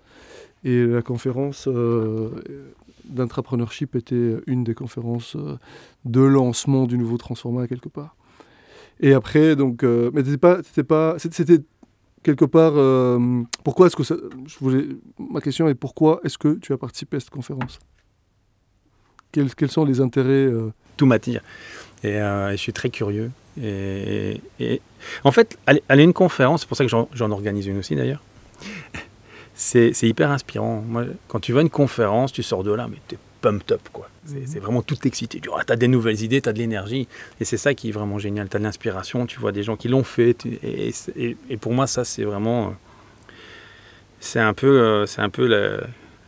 Et 0.66 0.86
la 0.86 1.02
conférence 1.02 1.68
euh, 1.70 2.30
d'entrepreneurship 3.06 3.96
était 3.96 4.36
une 4.48 4.64
des 4.64 4.74
conférences 4.74 5.36
euh, 5.36 5.58
de 6.06 6.22
lancement 6.22 6.86
du 6.88 6.98
nouveau 6.98 7.18
Transforma, 7.18 7.68
quelque 7.68 7.90
part. 7.90 8.16
Et 9.00 9.14
après, 9.14 9.56
donc, 9.56 9.84
euh, 9.84 10.12
mais 10.14 10.24
t'étais 10.24 10.38
pas, 10.38 10.62
t'étais 10.62 10.84
pas, 10.84 11.16
c'était- 11.18 11.36
c'était 11.36 11.64
quelque 12.24 12.46
part. 12.46 12.74
euh, 12.76 13.44
pourquoi 13.64 13.88
est-ce 13.88 13.96
que 13.96 14.04
ça, 14.04 14.16
ma 15.20 15.42
question 15.42 15.68
est 15.68 15.76
pourquoi 15.76 16.20
est-ce 16.24 16.38
que 16.38 16.56
tu 16.56 16.74
as 16.74 16.78
participé 16.78 17.18
à 17.18 17.20
cette 17.20 17.30
conférence? 17.30 17.80
Quels, 19.32 19.54
quels 19.56 19.72
sont 19.72 19.86
les 19.86 20.00
intérêts 20.00 20.46
euh, 20.46 20.72
tout 20.98 21.06
m'attire. 21.06 21.42
Et, 22.04 22.20
euh, 22.20 22.50
et 22.50 22.58
je 22.58 22.62
suis 22.62 22.74
très 22.74 22.90
curieux. 22.90 23.32
Et, 23.62 24.42
en 25.24 25.32
fait, 25.32 25.58
aller, 25.68 25.84
à 25.90 25.96
une 25.96 26.14
conférence, 26.14 26.62
c'est 26.62 26.68
pour 26.68 26.78
ça 26.78 26.86
que 26.86 26.90
j'en, 26.90 27.32
organise 27.32 27.68
une 27.68 27.78
aussi 27.78 27.96
d'ailleurs, 27.96 28.22
c'est, 29.54 29.94
c'est 29.94 30.08
hyper 30.08 30.32
inspirant. 30.32 30.82
Moi, 30.82 31.06
quand 31.28 31.40
tu 31.40 31.54
vas 31.54 31.60
à 31.60 31.62
une 31.62 31.70
conférence, 31.70 32.32
tu 32.32 32.42
sors 32.44 32.64
de 32.64 32.72
là, 32.72 32.88
mais 32.90 32.98
t'es 33.08 33.18
pumped 33.44 33.72
up. 33.74 33.82
Quoi. 33.92 34.10
C'est, 34.26 34.48
c'est 34.48 34.60
vraiment 34.60 34.82
tout 34.82 34.98
excité. 35.06 35.40
Tu 35.40 35.50
as 35.70 35.76
des 35.76 35.88
nouvelles 35.90 36.22
idées, 36.24 36.42
tu 36.42 36.50
as 36.50 36.54
de 36.54 36.58
l'énergie. 36.60 37.08
Et 37.40 37.46
c'est 37.46 37.58
ça 37.58 37.74
qui 37.74 37.90
est 37.90 37.92
vraiment 37.92 38.18
génial. 38.20 38.48
Tu 38.50 38.56
as 38.56 38.60
de 38.60 38.64
l'inspiration, 38.64 39.26
tu 39.28 39.40
vois 39.40 39.52
des 39.52 39.64
gens 39.64 39.76
qui 39.76 39.88
l'ont 39.90 40.04
fait. 40.04 40.46
et, 40.64 40.92
et- 41.16 41.38
et 41.50 41.58
pour 41.58 41.74
moi, 41.74 41.86
ça, 41.88 42.04
c'est 42.06 42.24
vraiment... 42.24 42.68
euh, 42.68 42.72
C'est 44.20 44.40
un 44.40 44.54
peu, 44.54 44.68
euh, 44.80 45.06
c'est 45.06 45.22
un 45.22 45.30
peu 45.30 45.46
la, 45.48 45.82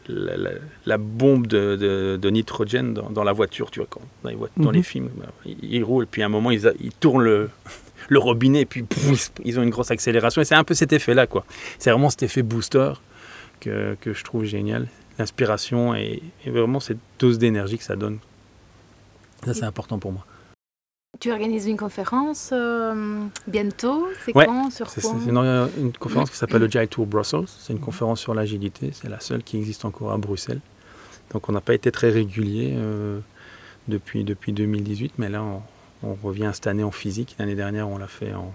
la, 0.09 0.35
la- 0.37 0.49
la 0.85 0.97
bombe 0.97 1.47
de, 1.47 1.75
de- 1.77 2.17
de 2.21 2.29
nitrogène 2.29 2.93
dans, 2.93 3.09
dans 3.09 3.23
la 3.23 3.31
voiture, 3.33 3.71
tu 3.71 3.79
vois, 3.79 3.87
quand, 3.89 4.01
dans, 4.23 4.29
les, 4.29 4.37
dans 4.57 4.71
les 4.71 4.79
Mhm. 4.79 4.83
films. 4.83 5.09
ils, 5.45 5.57
ils 5.75 5.83
roulent, 5.83 6.07
puis 6.07 6.21
à 6.21 6.25
un 6.25 6.29
moment, 6.29 6.51
ils, 6.51 6.71
ils 6.81 6.91
tournent 6.93 7.23
le, 7.23 7.49
le 8.09 8.19
robinet, 8.19 8.61
et 8.61 8.65
puis 8.65 8.83
ils 9.45 9.57
ont 9.59 9.63
une 9.63 9.69
grosse 9.71 9.91
accélération. 9.91 10.41
Et 10.41 10.45
c'est 10.45 10.55
un 10.55 10.63
peu 10.65 10.73
cet 10.73 10.91
effet-là, 10.93 11.25
quoi. 11.27 11.45
C'est 11.79 11.89
vraiment 11.91 12.09
cet 12.09 12.23
effet 12.23 12.43
booster 12.43 12.91
que, 13.61 13.95
que 14.01 14.13
je 14.13 14.23
trouve 14.23 14.43
génial. 14.43 14.87
L'inspiration 15.17 15.95
et, 15.95 16.21
et 16.45 16.49
vraiment 16.49 16.79
cette 16.79 16.97
dose 17.19 17.37
d'énergie 17.37 17.77
que 17.77 17.83
ça 17.83 17.95
donne. 17.95 18.19
Ça, 19.45 19.53
c'est 19.53 19.63
important 19.65 19.99
pour 19.99 20.11
moi. 20.11 20.25
Tu 21.19 21.31
organises 21.31 21.67
une 21.67 21.77
conférence 21.77 22.49
euh, 22.51 23.23
bientôt 23.47 24.07
C'est 24.25 24.35
Ouais, 24.35 24.45
quand 24.45 24.69
Sur 24.69 24.89
C'est 24.89 25.01
une, 25.07 25.69
une 25.77 25.93
conférence 25.93 26.29
qui 26.29 26.35
s'appelle 26.35 26.59
le 26.59 26.65
Agile 26.65 26.87
Tour 26.89 27.05
Brussels. 27.05 27.45
C'est 27.47 27.71
une 27.71 27.79
conférence 27.79 28.19
sur 28.19 28.33
l'agilité. 28.33 28.89
C'est 28.91 29.07
la 29.07 29.21
seule 29.21 29.41
qui 29.41 29.55
existe 29.57 29.85
encore 29.85 30.11
à 30.11 30.17
Bruxelles. 30.17 30.59
Donc 31.31 31.47
on 31.47 31.53
n'a 31.53 31.61
pas 31.61 31.73
été 31.73 31.89
très 31.91 32.09
régulier 32.09 32.73
euh, 32.75 33.19
depuis, 33.87 34.25
depuis 34.25 34.51
2018, 34.51 35.13
mais 35.17 35.29
là 35.29 35.41
on, 35.43 35.61
on 36.03 36.15
revient 36.21 36.51
cette 36.53 36.67
année 36.67 36.83
en 36.83 36.91
physique. 36.91 37.35
L'année 37.39 37.55
dernière 37.55 37.87
on 37.87 37.97
l'a 37.97 38.07
fait 38.07 38.33
en, 38.33 38.53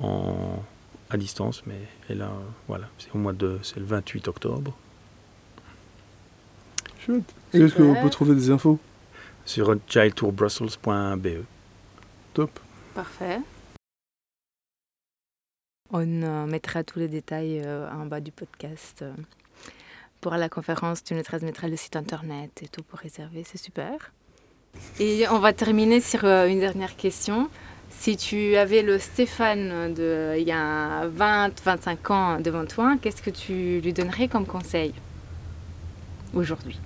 en- 0.00 0.62
à 1.10 1.16
distance, 1.16 1.62
mais 1.66 1.78
et 2.10 2.14
là 2.14 2.26
euh, 2.26 2.28
voilà, 2.68 2.86
c'est 2.98 3.14
au 3.14 3.18
mois 3.18 3.32
de 3.32 3.58
c'est 3.62 3.76
le 3.78 3.84
28 3.86 4.26
octobre 4.28 4.76
chouette. 7.04 7.34
Et 7.52 7.58
est-ce 7.58 7.74
qu'on 7.74 7.88
Super. 7.88 8.02
peut 8.02 8.10
trouver 8.10 8.34
des 8.34 8.50
infos? 8.50 8.78
Sur 9.44 9.70
agiletourbrussels.be. 9.70 11.44
Top. 12.32 12.50
Parfait. 12.94 13.40
On 15.92 16.22
euh, 16.22 16.46
mettra 16.46 16.82
tous 16.82 16.98
les 16.98 17.08
détails 17.08 17.62
euh, 17.64 17.88
en 17.90 18.06
bas 18.06 18.20
du 18.20 18.32
podcast. 18.32 19.02
euh. 19.02 19.12
Pour 20.20 20.32
la 20.34 20.48
conférence, 20.48 21.04
tu 21.04 21.14
nous 21.14 21.22
transmettras 21.22 21.68
le 21.68 21.76
site 21.76 21.96
internet 21.96 22.62
et 22.62 22.68
tout 22.68 22.82
pour 22.82 22.98
réserver, 22.98 23.44
c'est 23.44 23.58
super. 23.62 24.12
Et 24.98 25.28
on 25.28 25.38
va 25.38 25.52
terminer 25.52 26.00
sur 26.00 26.24
une 26.24 26.58
dernière 26.60 26.96
question. 26.96 27.48
Si 27.90 28.16
tu 28.16 28.56
avais 28.56 28.82
le 28.82 28.98
Stéphane 28.98 29.92
de 29.94 30.34
il 30.38 30.48
y 30.48 30.50
a 30.52 31.06
20-25 31.08 32.12
ans 32.12 32.40
devant 32.40 32.64
toi, 32.64 32.96
qu'est-ce 33.00 33.22
que 33.22 33.30
tu 33.30 33.80
lui 33.80 33.92
donnerais 33.92 34.26
comme 34.26 34.46
conseil 34.46 34.94
aujourd'hui? 36.34 36.80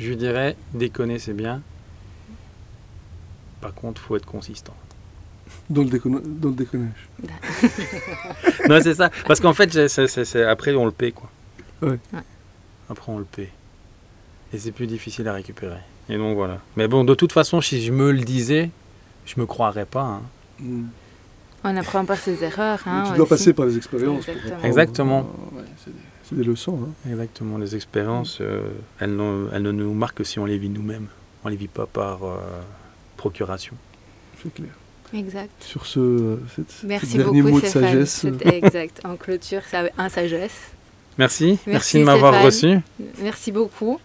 Je 0.00 0.08
lui 0.08 0.16
dirais 0.16 0.56
déconner 0.74 1.18
c'est 1.18 1.34
bien. 1.34 1.60
Par 3.60 3.74
contre, 3.74 4.00
faut 4.00 4.16
être 4.16 4.24
consistant. 4.26 4.74
Dans 5.68 5.82
le, 5.82 5.88
déconne- 5.90 6.22
dans 6.24 6.48
le 6.48 6.54
déconnage. 6.54 7.08
non, 8.68 8.80
c'est 8.82 8.94
ça. 8.94 9.10
Parce 9.26 9.40
qu'en 9.40 9.52
fait, 9.52 9.72
c'est- 9.72 9.88
c'est- 9.88 10.06
c'est- 10.06 10.24
c'est- 10.24 10.44
après, 10.44 10.74
on 10.74 10.86
le 10.86 10.90
paie, 10.92 11.12
quoi. 11.12 11.28
Ouais. 11.82 11.98
Ouais. 12.12 12.20
Après, 12.88 13.12
on 13.12 13.18
le 13.18 13.24
paie. 13.24 13.50
Et 14.52 14.58
c'est 14.58 14.72
plus 14.72 14.86
difficile 14.86 15.28
à 15.28 15.32
récupérer. 15.34 15.78
Et 16.08 16.16
donc, 16.16 16.34
voilà. 16.36 16.58
Mais 16.76 16.88
bon, 16.88 17.04
de 17.04 17.14
toute 17.14 17.32
façon, 17.32 17.60
si 17.60 17.82
je 17.84 17.92
me 17.92 18.10
le 18.10 18.20
disais, 18.20 18.70
je 19.26 19.38
me 19.38 19.46
croirais 19.46 19.84
pas. 19.86 20.02
hein. 20.02 20.22
Mm. 20.60 20.84
On 21.62 21.76
apprend 21.76 22.04
par 22.06 22.16
ses 22.16 22.42
erreurs. 22.42 22.80
hein, 22.86 23.04
tu 23.10 23.16
dois 23.16 23.24
aussi. 23.24 23.28
passer 23.28 23.52
par 23.52 23.66
les 23.66 23.76
expériences. 23.76 24.24
pour 24.24 24.34
Exactement. 24.34 24.48
apprendre. 24.54 24.66
Exactement. 24.66 25.18
Euh, 25.20 25.58
ouais, 25.58 25.64
c'est 25.84 25.90
des, 25.92 25.98
c'est 26.30 26.36
des 26.36 26.44
leçons. 26.44 26.78
hein. 26.82 27.10
Exactement. 27.10 27.58
Les 27.58 27.74
expériences, 27.76 28.38
euh, 28.40 28.62
elles, 29.00 29.14
ne, 29.16 29.48
elles 29.52 29.62
ne 29.62 29.72
nous 29.72 29.92
marquent 29.92 30.18
que 30.18 30.24
si 30.24 30.38
on 30.38 30.46
les 30.46 30.56
vit 30.58 30.68
nous-mêmes. 30.70 31.08
On 31.44 31.48
les 31.48 31.56
vit 31.56 31.68
pas 31.68 31.86
par 31.86 32.22
euh, 32.24 32.36
procuration. 33.16 33.74
C'est 34.42 34.52
clair. 34.54 34.70
Exact. 35.12 35.50
Sur 35.60 35.86
ce, 35.86 35.98
euh, 35.98 36.36
cette, 36.54 36.70
ce 36.70 36.86
Merci 36.86 37.16
dernier 37.18 37.42
beaucoup, 37.42 37.54
mot 37.54 37.60
de 37.60 37.66
Stéphane. 37.66 38.06
sagesse. 38.06 38.26
Exact. 38.44 39.00
En 39.04 39.16
clôture, 39.16 39.62
c'est 39.68 39.92
un 39.98 40.08
sagesse. 40.08 40.70
Merci. 41.18 41.46
Merci, 41.50 41.60
Merci, 41.66 41.98
de 41.98 42.04
m'avoir 42.04 42.42
reçu. 42.42 42.78
Merci 43.20 43.50
beaucoup. 43.52 43.98